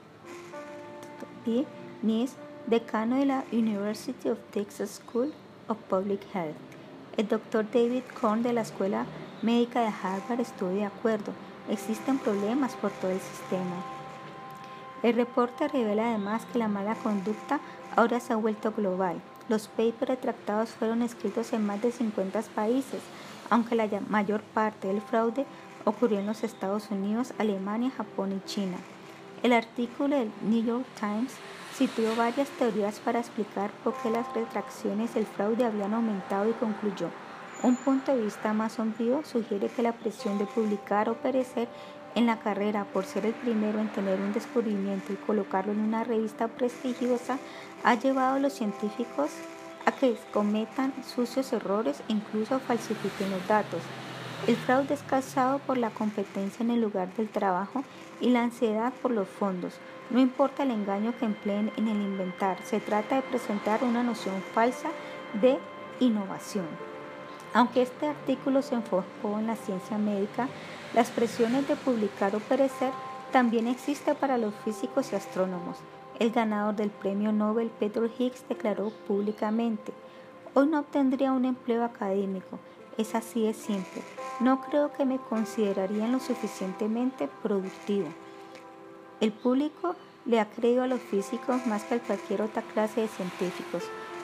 P. 1.46 1.66
Nies, 2.02 2.36
de 2.68 3.26
la 3.26 3.44
University 3.52 4.30
of 4.30 4.38
Texas 4.52 5.02
School 5.02 5.34
of 5.68 5.78
Public 5.90 6.22
Health. 6.34 6.56
El 7.18 7.28
doctor 7.28 7.66
David 7.70 8.04
Korn 8.20 8.44
de 8.44 8.54
la 8.54 8.62
Escuela 8.62 9.06
Médica 9.42 9.82
de 9.82 9.88
Harvard 9.88 10.40
estuvo 10.40 10.70
de 10.70 10.86
acuerdo. 10.86 11.34
Existen 11.70 12.18
problemas 12.20 12.76
por 12.76 12.92
todo 12.92 13.12
el 13.12 13.20
sistema. 13.20 13.76
El 15.04 15.16
reporte 15.16 15.68
revela 15.68 16.10
además 16.10 16.46
que 16.52 16.60
la 16.60 16.68
mala 16.68 16.96
conducta 16.96 17.60
ahora 17.96 18.20
se 18.20 18.34
ha 18.34 18.38
vuelto 18.38 18.72
global. 18.72 19.22
Los 19.50 19.68
papers 19.68 20.10
retractados 20.10 20.70
fueron 20.70 21.02
escritos 21.02 21.52
en 21.54 21.66
más 21.66 21.82
de 21.82 21.92
50 21.92 22.42
países, 22.56 23.02
aunque 23.50 23.76
la 23.76 23.90
mayor 24.08 24.42
parte 24.42 24.88
del 24.88 25.02
fraude 25.02 25.46
ocurrió 25.84 26.20
en 26.20 26.28
los 26.28 26.44
Estados 26.44 26.90
Unidos, 26.92 27.34
Alemania, 27.38 27.92
Japón 27.92 28.32
y 28.32 28.48
China. 28.48 28.78
El 29.44 29.54
artículo 29.54 30.16
del 30.16 30.32
New 30.44 30.64
York 30.64 30.86
Times 31.00 31.34
Citó 31.82 32.16
varias 32.16 32.48
teorías 32.60 33.00
para 33.00 33.22
explicar 33.22 33.72
por 33.84 33.96
qué 33.96 34.12
las 34.12 34.32
retracciones 34.36 35.16
del 35.16 35.26
fraude 35.26 35.66
habían 35.66 35.96
aumentado 35.96 36.48
y 36.48 36.54
concluyó. 36.54 37.08
Un 37.64 37.76
punto 37.76 38.16
de 38.16 38.22
vista 38.22 38.54
más 38.54 38.74
sombrío 38.74 39.24
sugiere 39.26 39.68
que 39.68 39.82
la 39.82 39.94
presión 39.94 40.38
de 40.38 40.46
publicar 40.46 41.10
o 41.10 41.16
perecer 41.16 41.68
en 42.14 42.28
la 42.28 42.38
carrera 42.38 42.86
por 42.94 43.06
ser 43.06 43.26
el 43.26 43.34
primero 43.34 43.80
en 43.80 43.92
tener 43.92 44.20
un 44.20 44.32
descubrimiento 44.32 45.12
y 45.12 45.16
colocarlo 45.16 45.72
en 45.72 45.80
una 45.80 46.04
revista 46.04 46.50
prestigiosa 46.50 47.40
ha 47.84 47.96
llevado 47.96 48.36
a 48.36 48.40
los 48.40 48.54
científicos 48.54 49.32
a 49.88 49.92
que 49.92 50.16
cometan 50.32 50.94
sucios 51.04 51.52
errores 51.52 52.04
e 52.10 52.14
incluso 52.14 52.60
falsifiquen 52.60 53.32
los 53.32 53.48
datos. 53.48 53.82
El 54.46 54.56
fraude 54.56 54.94
es 54.94 55.02
causado 55.02 55.58
por 55.58 55.80
la 55.80 55.90
competencia 55.90 56.64
en 56.64 56.70
el 56.70 56.82
lugar 56.82 57.12
del 57.16 57.30
trabajo 57.30 57.84
y 58.20 58.30
la 58.30 58.44
ansiedad 58.44 58.94
por 59.02 59.10
los 59.10 59.28
fondos. 59.28 59.80
No 60.12 60.20
importa 60.20 60.64
el 60.64 60.72
engaño 60.72 61.14
que 61.18 61.24
empleen 61.24 61.72
en 61.78 61.88
el 61.88 62.02
inventar, 62.02 62.62
se 62.64 62.82
trata 62.82 63.16
de 63.16 63.22
presentar 63.22 63.82
una 63.86 64.04
noción 64.04 64.42
falsa 64.54 64.90
de 65.42 65.58
innovación. 66.02 66.68
Aunque 67.54 67.82
este 67.82 68.08
artículo 68.08 68.62
se 68.62 68.76
enfocó 68.76 69.40
en 69.40 69.48
la 69.48 69.56
ciencia 69.56 69.98
médica, 69.98 70.50
las 70.94 71.12
presiones 71.12 71.66
de 71.70 71.78
publicar 71.78 72.36
o 72.36 72.40
perecer 72.40 72.92
también 73.32 73.68
existen 73.68 74.16
para 74.18 74.38
los 74.38 74.54
físicos 74.66 75.14
y 75.14 75.16
astrónomos. 75.16 75.78
El 76.20 76.32
ganador 76.32 76.76
del 76.76 76.90
premio 76.90 77.32
Nobel, 77.32 77.72
Peter 77.80 78.12
Higgs, 78.20 78.44
declaró 78.50 78.90
públicamente, 79.08 79.94
hoy 80.54 80.68
no 80.68 80.80
obtendría 80.80 81.32
un 81.32 81.46
empleo 81.46 81.86
académico, 81.86 82.60
es 82.98 83.16
así 83.16 83.46
de 83.46 83.54
simple. 83.54 84.02
No 84.42 84.60
creo 84.60 84.92
que 84.92 85.06
me 85.06 85.20
considerarían 85.20 86.12
lo 86.12 86.20
suficientemente 86.20 87.30
productivo. 87.42 88.10
El 89.22 89.32
público 89.32 89.96
le 90.26 90.40
ha 90.40 90.50
creído 90.50 90.82
a 90.82 90.88
los 90.88 91.00
físicos 91.00 91.68
más 91.68 91.84
que 91.84 91.96
a 91.96 92.00
cualquier 92.00 92.42
otra 92.42 92.64
clase 92.64 93.02
de 93.02 93.08
científicos, 93.08 93.84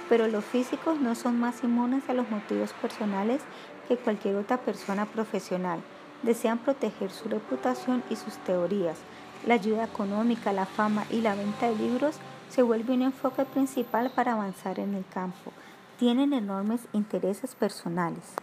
pero 0.10 0.28
los 0.28 0.44
físicos 0.44 1.00
no 1.00 1.14
son 1.14 1.40
más 1.40 1.64
inmunes 1.64 2.10
a 2.10 2.14
los 2.14 2.28
motivos 2.32 2.74
personales 2.74 3.44
que 3.88 3.98
cualquier 3.98 4.38
otra 4.38 4.58
persona 4.58 5.06
profesional. 5.06 5.82
Desean 6.24 6.58
proteger 6.58 7.12
su 7.12 7.30
reputación 7.30 8.04
y 8.10 8.16
sus 8.16 8.38
teorías. 8.38 8.98
La 9.46 9.54
ayuda 9.54 9.84
económica, 9.84 10.52
la 10.52 10.66
fama 10.66 11.06
y 11.12 11.22
la 11.22 11.36
venta 11.36 11.70
de 11.70 11.76
libros 11.76 12.16
se 12.50 12.64
vuelve 12.64 12.96
un 12.96 13.04
enfoque 13.04 13.46
principal 13.46 14.10
para 14.10 14.34
avanzar 14.34 14.80
en 14.80 14.96
el 14.96 15.06
campo. 15.06 15.52
Tienen 16.00 16.34
enormes 16.34 16.82
intereses 16.92 17.54
personales. 17.54 18.34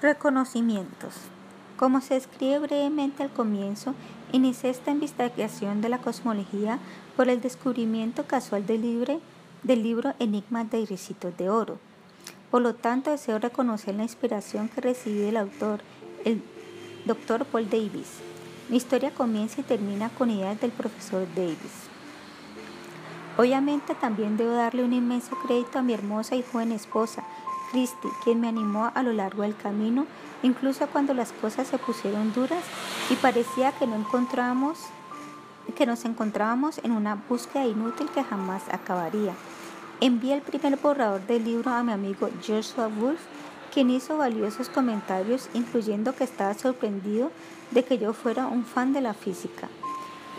Reconocimientos. 0.00 1.14
Como 1.78 2.00
se 2.00 2.16
escribe 2.16 2.58
brevemente 2.58 3.22
al 3.22 3.30
comienzo, 3.30 3.94
inicié 4.32 4.68
esta 4.68 4.90
investigación 4.90 5.80
de 5.80 5.88
la 5.88 5.98
cosmología 5.98 6.80
por 7.16 7.28
el 7.28 7.40
descubrimiento 7.40 8.24
casual 8.24 8.66
del 8.66 8.82
libro, 8.82 9.20
del 9.62 9.84
libro 9.84 10.12
Enigma 10.18 10.64
de 10.64 10.80
Iricitos 10.80 11.36
de 11.36 11.48
Oro. 11.48 11.78
Por 12.50 12.62
lo 12.62 12.74
tanto, 12.74 13.12
deseo 13.12 13.38
reconocer 13.38 13.94
la 13.94 14.02
inspiración 14.02 14.68
que 14.68 14.80
recibí 14.80 15.20
del 15.20 15.36
autor, 15.36 15.78
el 16.24 16.42
Dr. 17.04 17.44
Paul 17.44 17.70
Davis. 17.70 18.08
Mi 18.68 18.78
historia 18.78 19.14
comienza 19.14 19.60
y 19.60 19.64
termina 19.64 20.10
con 20.10 20.32
ideas 20.32 20.60
del 20.60 20.72
profesor 20.72 21.28
Davis. 21.36 21.86
Obviamente 23.36 23.94
también 23.94 24.36
debo 24.36 24.50
darle 24.50 24.82
un 24.82 24.92
inmenso 24.92 25.36
crédito 25.46 25.78
a 25.78 25.82
mi 25.82 25.92
hermosa 25.92 26.34
y 26.34 26.42
joven 26.42 26.72
esposa, 26.72 27.22
Christy, 27.70 28.08
quien 28.24 28.40
me 28.40 28.48
animó 28.48 28.90
a 28.94 29.02
lo 29.02 29.12
largo 29.12 29.42
del 29.42 29.56
camino, 29.56 30.06
incluso 30.42 30.86
cuando 30.88 31.14
las 31.14 31.32
cosas 31.32 31.68
se 31.68 31.78
pusieron 31.78 32.32
duras 32.32 32.62
y 33.10 33.14
parecía 33.14 33.72
que 33.72 33.86
no 33.86 33.96
encontrábamos 33.96 34.78
que 35.76 35.86
nos 35.86 36.04
encontrábamos 36.04 36.78
en 36.78 36.92
una 36.92 37.22
búsqueda 37.28 37.66
inútil 37.66 38.08
que 38.10 38.24
jamás 38.24 38.62
acabaría. 38.70 39.34
Envié 40.00 40.34
el 40.34 40.42
primer 40.42 40.76
borrador 40.76 41.20
del 41.26 41.44
libro 41.44 41.70
a 41.70 41.82
mi 41.82 41.92
amigo 41.92 42.30
Joshua 42.46 42.88
Wolf, 42.88 43.20
quien 43.72 43.90
hizo 43.90 44.16
valiosos 44.16 44.68
comentarios, 44.68 45.48
incluyendo 45.54 46.14
que 46.14 46.24
estaba 46.24 46.54
sorprendido 46.54 47.30
de 47.70 47.84
que 47.84 47.98
yo 47.98 48.12
fuera 48.12 48.46
un 48.46 48.64
fan 48.64 48.92
de 48.92 49.00
la 49.00 49.14
física. 49.14 49.68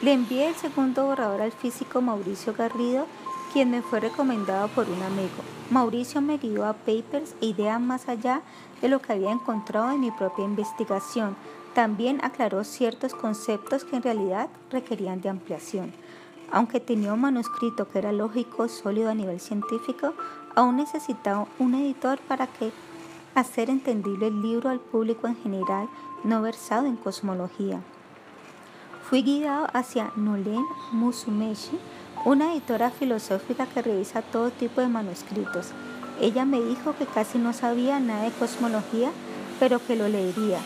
Le 0.02 0.14
envié 0.14 0.48
el 0.48 0.56
segundo 0.56 1.06
borrador 1.06 1.42
al 1.42 1.52
físico 1.52 2.02
Mauricio 2.02 2.54
Garrido, 2.54 3.06
quien 3.52 3.72
me 3.72 3.82
fue 3.82 4.00
recomendado 4.00 4.68
por 4.70 4.90
un 4.90 5.02
amigo. 5.02 5.44
Mauricio 5.70 6.22
me 6.22 6.38
guió 6.38 6.66
a 6.66 6.74
papers 6.74 7.36
e 7.42 7.48
ideas 7.48 7.80
más 7.80 8.08
allá 8.08 8.42
de 8.82 8.90
lo 8.90 9.02
que 9.02 9.14
había 9.14 9.32
encontrado 9.32 9.92
en 9.92 10.00
mi 10.00 10.12
propia 10.12 10.46
investigación. 10.46 11.36
También 11.74 12.20
aclaró 12.24 12.64
ciertos 12.64 13.14
conceptos 13.14 13.84
que 13.84 13.96
en 13.96 14.04
realidad 14.04 14.50
requerían 14.72 15.22
de 15.22 15.30
ampliación. 15.30 15.94
Aunque 16.52 16.80
tenía 16.80 17.14
un 17.14 17.22
manuscrito 17.22 17.88
que 17.88 18.00
era 18.00 18.12
lógico, 18.12 18.68
sólido 18.68 19.10
a 19.10 19.14
nivel 19.14 19.40
científico, 19.40 20.14
aún 20.56 20.78
necesitaba 20.78 21.48
un 21.60 21.76
editor 21.76 22.20
para 22.28 22.48
que 22.48 22.72
hacer 23.36 23.70
entendible 23.70 24.28
el 24.28 24.42
libro 24.42 24.70
al 24.70 24.80
público 24.80 25.28
en 25.28 25.38
general 25.38 25.88
no 26.24 26.42
versado 26.42 26.88
en 26.88 26.98
cosmología. 26.98 27.82
Fui 29.10 29.22
guiado 29.24 29.68
hacia 29.74 30.12
Nolen 30.16 30.64
Musumeshi, 30.92 31.80
una 32.26 32.54
editora 32.54 32.92
filosófica 32.92 33.66
que 33.66 33.82
revisa 33.82 34.22
todo 34.22 34.52
tipo 34.52 34.82
de 34.82 34.88
manuscritos. 34.88 35.68
Ella 36.20 36.44
me 36.44 36.60
dijo 36.60 36.94
que 36.98 37.06
casi 37.06 37.38
no 37.38 37.54
sabía 37.54 38.00
nada 38.00 38.24
de 38.24 38.32
cosmología, 38.32 39.12
pero 39.60 39.80
que 39.86 39.96
lo 39.96 40.10
leería. 40.10 40.60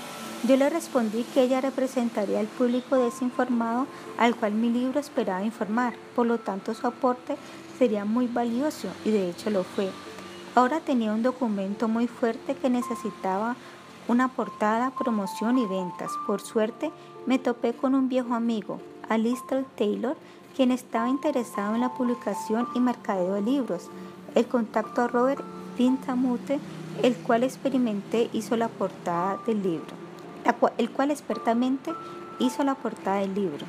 Yo 0.48 0.58
le 0.58 0.70
respondí 0.70 1.24
que 1.24 1.44
ella 1.44 1.62
representaría 1.62 2.40
al 2.40 2.48
público 2.48 2.96
desinformado 2.96 3.88
al 4.18 4.36
cual 4.36 4.54
mi 4.54 4.70
libro 4.70 5.00
esperaba 5.00 5.44
informar, 5.44 5.94
por 6.16 6.26
lo 6.26 6.40
tanto 6.40 6.74
su 6.74 6.88
aporte 6.88 7.38
sería 7.78 8.04
muy 8.04 8.28
valioso 8.28 8.90
y 9.06 9.12
de 9.12 9.30
hecho 9.30 9.52
lo 9.52 9.64
fue. 9.64 9.90
Ahora 10.56 10.82
tenía 10.82 11.14
un 11.14 11.24
documento 11.24 11.88
muy 11.88 12.08
fuerte 12.08 12.56
que 12.56 12.70
necesitaba 12.70 13.56
una 14.08 14.28
portada, 14.28 14.92
promoción 14.92 15.58
y 15.58 15.66
ventas. 15.66 16.12
Por 16.28 16.42
suerte 16.42 16.92
me 17.26 17.40
topé 17.40 17.74
con 17.74 17.96
un 17.96 18.10
viejo 18.10 18.34
amigo, 18.34 18.82
Alistair 19.08 19.66
Taylor, 19.78 20.18
quien 20.56 20.72
estaba 20.72 21.10
interesado 21.10 21.76
en 21.76 21.82
la 21.82 21.94
publicación 21.94 22.68
y 22.76 22.80
mercadeo 22.80 23.34
de 23.34 23.42
libros. 23.42 23.90
El 24.36 24.48
contacto 24.48 25.02
a 25.02 25.08
Robert 25.08 25.44
Pintamute, 25.78 26.60
el 27.02 27.16
cual 27.16 27.44
experimenté 27.44 28.30
hizo 28.34 28.56
la 28.56 28.68
portada 28.68 29.40
del 29.46 29.64
libro, 29.64 29.96
el 30.78 30.90
cual 30.92 31.12
expertamente 31.12 31.92
hizo 32.40 32.64
la 32.64 32.76
portada 32.76 33.18
del 33.18 33.34
libro. 33.34 33.66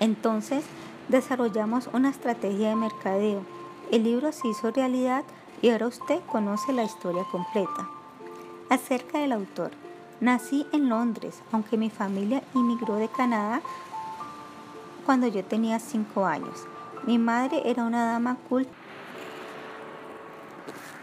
Entonces 0.00 0.64
desarrollamos 1.08 1.88
una 1.92 2.10
estrategia 2.10 2.70
de 2.70 2.76
mercadeo. 2.76 3.42
El 3.90 4.04
libro 4.04 4.32
se 4.32 4.48
hizo 4.48 4.70
realidad 4.70 5.24
y 5.62 5.70
ahora 5.70 5.86
usted 5.86 6.20
conoce 6.30 6.72
la 6.72 6.84
historia 6.84 7.24
completa. 7.30 7.88
Acerca 8.70 9.18
del 9.18 9.32
autor. 9.32 9.70
Nací 10.20 10.66
en 10.72 10.88
Londres, 10.88 11.42
aunque 11.52 11.76
mi 11.76 11.90
familia 11.90 12.42
inmigró 12.54 12.96
de 12.96 13.08
Canadá 13.08 13.60
cuando 15.04 15.26
yo 15.26 15.44
tenía 15.44 15.78
5 15.78 16.26
años. 16.26 16.66
Mi 17.06 17.18
madre 17.18 17.62
era 17.64 17.84
una 17.84 18.06
dama 18.06 18.36
culta 18.48 18.72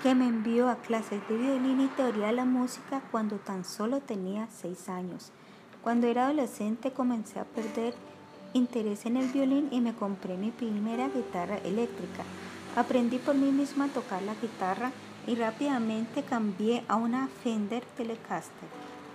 que 0.01 0.15
me 0.15 0.25
envió 0.25 0.67
a 0.67 0.77
clases 0.77 1.21
de 1.29 1.37
violín 1.37 1.79
y 1.81 1.87
teoría 1.87 2.27
de 2.27 2.33
la 2.33 2.45
música 2.45 3.01
cuando 3.11 3.35
tan 3.35 3.63
solo 3.63 3.99
tenía 3.99 4.47
6 4.49 4.89
años. 4.89 5.31
Cuando 5.83 6.07
era 6.07 6.25
adolescente 6.25 6.91
comencé 6.91 7.39
a 7.39 7.45
perder 7.45 7.93
interés 8.53 9.05
en 9.05 9.17
el 9.17 9.27
violín 9.27 9.67
y 9.71 9.79
me 9.79 9.93
compré 9.93 10.37
mi 10.37 10.49
primera 10.49 11.07
guitarra 11.07 11.57
eléctrica. 11.57 12.23
Aprendí 12.75 13.19
por 13.19 13.35
mí 13.35 13.51
misma 13.51 13.85
a 13.85 13.89
tocar 13.89 14.23
la 14.23 14.33
guitarra 14.35 14.91
y 15.27 15.35
rápidamente 15.35 16.23
cambié 16.23 16.83
a 16.87 16.95
una 16.95 17.27
Fender 17.43 17.83
Telecaster. 17.95 18.69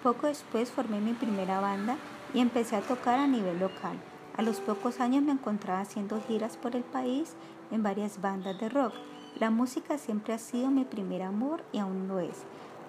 Poco 0.04 0.28
después 0.28 0.70
formé 0.70 1.00
mi 1.00 1.14
primera 1.14 1.58
banda 1.58 1.96
y 2.32 2.40
empecé 2.40 2.76
a 2.76 2.80
tocar 2.80 3.18
a 3.18 3.26
nivel 3.26 3.58
local. 3.58 3.96
A 4.36 4.42
los 4.42 4.60
pocos 4.60 5.00
años 5.00 5.22
me 5.22 5.32
encontraba 5.32 5.80
haciendo 5.80 6.20
giras 6.28 6.58
por 6.58 6.76
el 6.76 6.82
país 6.82 7.34
en 7.70 7.82
varias 7.82 8.20
bandas 8.20 8.58
de 8.58 8.68
rock. 8.68 8.92
La 9.38 9.50
música 9.50 9.96
siempre 9.96 10.34
ha 10.34 10.38
sido 10.38 10.70
mi 10.70 10.84
primer 10.84 11.22
amor 11.22 11.64
y 11.72 11.78
aún 11.78 12.06
lo 12.06 12.20
es. 12.20 12.44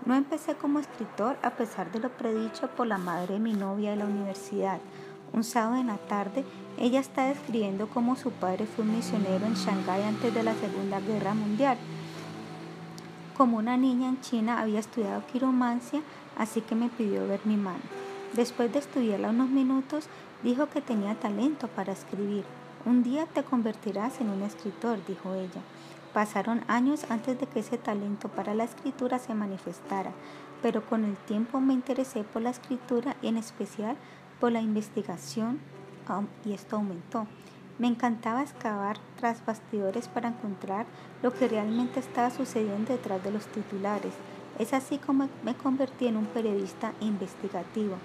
No 0.06 0.16
empecé 0.16 0.56
como 0.56 0.80
escritor 0.80 1.38
a 1.42 1.52
pesar 1.52 1.92
de 1.92 2.00
lo 2.00 2.10
predicho 2.10 2.68
por 2.70 2.88
la 2.88 2.98
madre 2.98 3.36
de 3.36 3.40
mi 3.40 3.54
novia 3.54 3.92
de 3.92 3.98
la 3.98 4.06
universidad. 4.06 4.80
Un 5.34 5.44
sábado 5.44 5.76
en 5.80 5.88
la 5.88 5.98
tarde, 5.98 6.46
ella 6.78 7.00
está 7.00 7.28
describiendo 7.28 7.88
cómo 7.90 8.16
su 8.16 8.32
padre 8.32 8.66
fue 8.66 8.86
un 8.86 8.96
misionero 8.96 9.46
en 9.46 9.56
Shanghái 9.56 10.04
antes 10.04 10.34
de 10.34 10.44
la 10.44 10.54
Segunda 10.54 11.00
Guerra 11.00 11.34
Mundial. 11.34 11.78
Como 13.38 13.58
una 13.58 13.78
niña 13.78 14.10
en 14.10 14.22
China 14.22 14.60
había 14.60 14.80
estudiado 14.80 15.26
quiromancia, 15.32 16.02
así 16.38 16.62
que 16.62 16.76
me 16.76 16.90
pidió 16.90 17.28
ver 17.28 17.42
mi 17.46 17.56
mano. 17.56 17.84
Después 18.34 18.72
de 18.72 18.80
estudiarla 18.80 19.30
unos 19.30 19.50
minutos, 19.50 20.08
dijo 20.44 20.68
que 20.70 20.82
tenía 20.82 21.16
talento 21.16 21.68
para 21.68 21.94
escribir. 21.94 22.46
Un 22.86 23.04
día 23.04 23.26
te 23.26 23.44
convertirás 23.44 24.22
en 24.22 24.30
un 24.30 24.44
escritor, 24.44 25.00
dijo 25.08 25.34
ella. 25.34 25.62
Pasaron 26.14 26.64
años 26.68 27.06
antes 27.10 27.40
de 27.40 27.48
que 27.48 27.60
ese 27.60 27.78
talento 27.78 28.30
para 28.30 28.54
la 28.54 28.64
escritura 28.64 29.20
se 29.20 29.34
manifestara, 29.34 30.12
pero 30.62 30.86
con 30.86 31.04
el 31.04 31.16
tiempo 31.16 31.60
me 31.60 31.74
interesé 31.74 32.24
por 32.24 32.42
la 32.42 32.50
escritura 32.50 33.16
y 33.22 33.28
en 33.28 33.38
especial 33.38 33.98
por 34.40 34.52
la 34.52 34.62
investigación 34.62 35.60
y 36.46 36.54
esto 36.54 36.78
aumentó. 36.78 37.28
Me 37.80 37.88
encantaba 37.88 38.42
excavar 38.42 38.98
tras 39.18 39.46
bastidores 39.46 40.08
para 40.08 40.30
encontrar 40.30 40.86
lo 41.22 41.34
que 41.34 41.48
realmente 41.48 42.00
estaba 42.00 42.32
sucediendo 42.32 42.94
detrás 42.94 43.24
de 43.24 43.32
los 43.32 43.46
titulares. 43.48 44.14
Es 44.58 44.74
así 44.74 44.98
como 44.98 45.30
me 45.44 45.54
convertí 45.54 46.08
en 46.08 46.18
un 46.18 46.26
periodista 46.26 46.94
investigativo. 47.02 47.98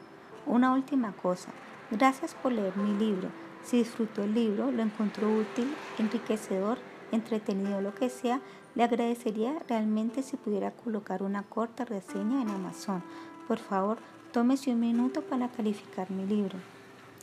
Una 0.47 0.73
última 0.73 1.13
cosa. 1.13 1.51
Gracias 1.91 2.35
por 2.35 2.53
leer 2.53 2.77
mi 2.77 2.99
libro. 2.99 3.29
Si 3.63 3.79
disfrutó 3.79 4.23
el 4.23 4.35
libro, 4.35 4.71
lo 4.71 4.83
encontró 4.83 5.29
útil, 5.29 5.75
enriquecedor, 5.99 6.79
entretenido, 7.13 7.81
lo 7.81 7.95
que 7.95 8.11
sea, 8.11 8.41
le 8.75 8.83
agradecería 8.83 9.59
realmente 9.69 10.23
si 10.23 10.37
pudiera 10.37 10.73
colocar 10.73 11.23
una 11.23 11.43
corta 11.43 11.85
reseña 11.85 12.43
en 12.43 12.51
Amazon. 12.51 13.03
Por 13.47 13.59
favor, 13.59 13.99
tómese 14.33 14.71
un 14.73 14.81
minuto 14.81 15.23
para 15.23 15.49
calificar 15.49 16.11
mi 16.11 16.27
libro. 16.27 16.59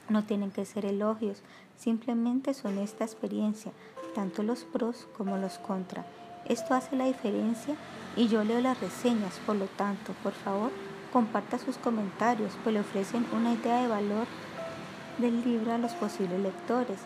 No 0.09 0.23
tienen 0.23 0.51
que 0.51 0.65
ser 0.65 0.85
elogios, 0.85 1.41
simplemente 1.75 2.53
son 2.53 2.77
esta 2.77 3.03
experiencia, 3.03 3.71
tanto 4.15 4.43
los 4.43 4.63
pros 4.63 5.07
como 5.17 5.37
los 5.37 5.57
contra. 5.59 6.05
Esto 6.47 6.73
hace 6.73 6.95
la 6.95 7.05
diferencia 7.05 7.75
y 8.15 8.27
yo 8.27 8.43
leo 8.43 8.59
las 8.61 8.79
reseñas, 8.79 9.39
por 9.45 9.55
lo 9.55 9.65
tanto, 9.65 10.13
por 10.23 10.33
favor, 10.33 10.71
comparta 11.11 11.57
sus 11.57 11.77
comentarios, 11.77 12.53
pues 12.63 12.73
le 12.73 12.81
ofrecen 12.81 13.25
una 13.33 13.53
idea 13.53 13.81
de 13.81 13.87
valor 13.87 14.27
del 15.17 15.43
libro 15.43 15.73
a 15.73 15.77
los 15.77 15.93
posibles 15.93 16.39
lectores. 16.39 16.99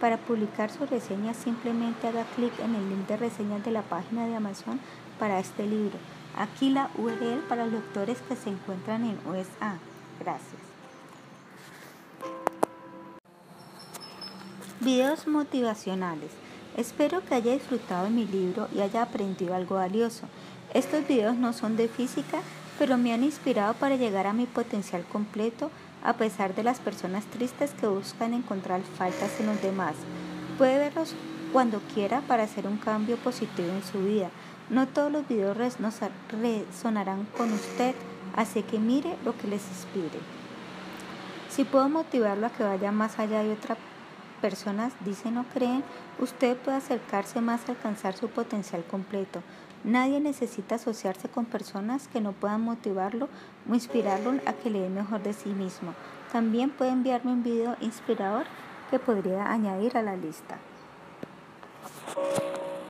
Para 0.00 0.16
publicar 0.16 0.70
su 0.70 0.86
reseña 0.86 1.34
simplemente 1.34 2.08
haga 2.08 2.24
clic 2.34 2.58
en 2.60 2.74
el 2.74 2.88
link 2.88 3.06
de 3.06 3.18
reseñas 3.18 3.64
de 3.64 3.70
la 3.70 3.82
página 3.82 4.26
de 4.26 4.34
Amazon 4.34 4.80
para 5.18 5.38
este 5.38 5.66
libro. 5.66 5.98
Aquí 6.36 6.70
la 6.70 6.90
URL 6.96 7.40
para 7.48 7.64
los 7.64 7.74
lectores 7.74 8.18
que 8.22 8.36
se 8.36 8.50
encuentran 8.50 9.04
en 9.04 9.18
USA. 9.26 9.78
Gracias. 10.18 10.62
Videos 14.80 15.26
motivacionales. 15.26 16.30
Espero 16.76 17.22
que 17.22 17.34
haya 17.34 17.52
disfrutado 17.52 18.04
de 18.04 18.10
mi 18.10 18.24
libro 18.24 18.68
y 18.74 18.80
haya 18.80 19.02
aprendido 19.02 19.54
algo 19.54 19.74
valioso. 19.74 20.26
Estos 20.72 21.06
videos 21.06 21.36
no 21.36 21.52
son 21.52 21.76
de 21.76 21.88
física, 21.88 22.40
pero 22.80 22.96
me 22.96 23.12
han 23.12 23.22
inspirado 23.22 23.74
para 23.74 23.96
llegar 23.96 24.26
a 24.26 24.32
mi 24.32 24.46
potencial 24.46 25.04
completo 25.04 25.70
a 26.02 26.14
pesar 26.14 26.54
de 26.54 26.62
las 26.62 26.78
personas 26.80 27.26
tristes 27.26 27.72
que 27.78 27.86
buscan 27.86 28.32
encontrar 28.32 28.80
faltas 28.96 29.38
en 29.38 29.48
los 29.48 29.60
demás. 29.60 29.96
Puede 30.56 30.78
verlos 30.78 31.14
cuando 31.52 31.80
quiera 31.92 32.22
para 32.22 32.44
hacer 32.44 32.66
un 32.66 32.78
cambio 32.78 33.18
positivo 33.18 33.68
en 33.68 33.84
su 33.84 33.98
vida. 34.02 34.30
No 34.70 34.88
todos 34.88 35.12
los 35.12 35.28
videos 35.28 35.58
resonarán 35.58 37.26
con 37.36 37.52
usted, 37.52 37.94
así 38.34 38.62
que 38.62 38.78
mire 38.78 39.14
lo 39.26 39.36
que 39.36 39.48
les 39.48 39.68
inspire. 39.68 40.18
Si 41.50 41.64
puedo 41.64 41.90
motivarlo 41.90 42.46
a 42.46 42.50
que 42.50 42.64
vaya 42.64 42.92
más 42.92 43.18
allá 43.18 43.42
de 43.42 43.52
otra 43.52 43.76
personas 44.40 44.94
dicen 45.04 45.36
o 45.36 45.44
creen, 45.52 45.84
usted 46.18 46.56
puede 46.56 46.78
acercarse 46.78 47.42
más 47.42 47.68
a 47.68 47.72
alcanzar 47.72 48.16
su 48.16 48.28
potencial 48.28 48.82
completo. 48.84 49.42
Nadie 49.82 50.20
necesita 50.20 50.74
asociarse 50.74 51.28
con 51.28 51.46
personas 51.46 52.08
que 52.08 52.20
no 52.20 52.32
puedan 52.32 52.60
motivarlo 52.60 53.28
o 53.68 53.74
inspirarlo 53.74 54.32
a 54.46 54.52
que 54.52 54.68
le 54.68 54.80
dé 54.80 54.88
mejor 54.90 55.22
de 55.22 55.32
sí 55.32 55.48
mismo. 55.50 55.94
También 56.32 56.70
puede 56.70 56.90
enviarme 56.90 57.32
un 57.32 57.42
video 57.42 57.76
inspirador 57.80 58.44
que 58.90 58.98
podría 58.98 59.50
añadir 59.50 59.96
a 59.96 60.02
la 60.02 60.16
lista. 60.16 60.58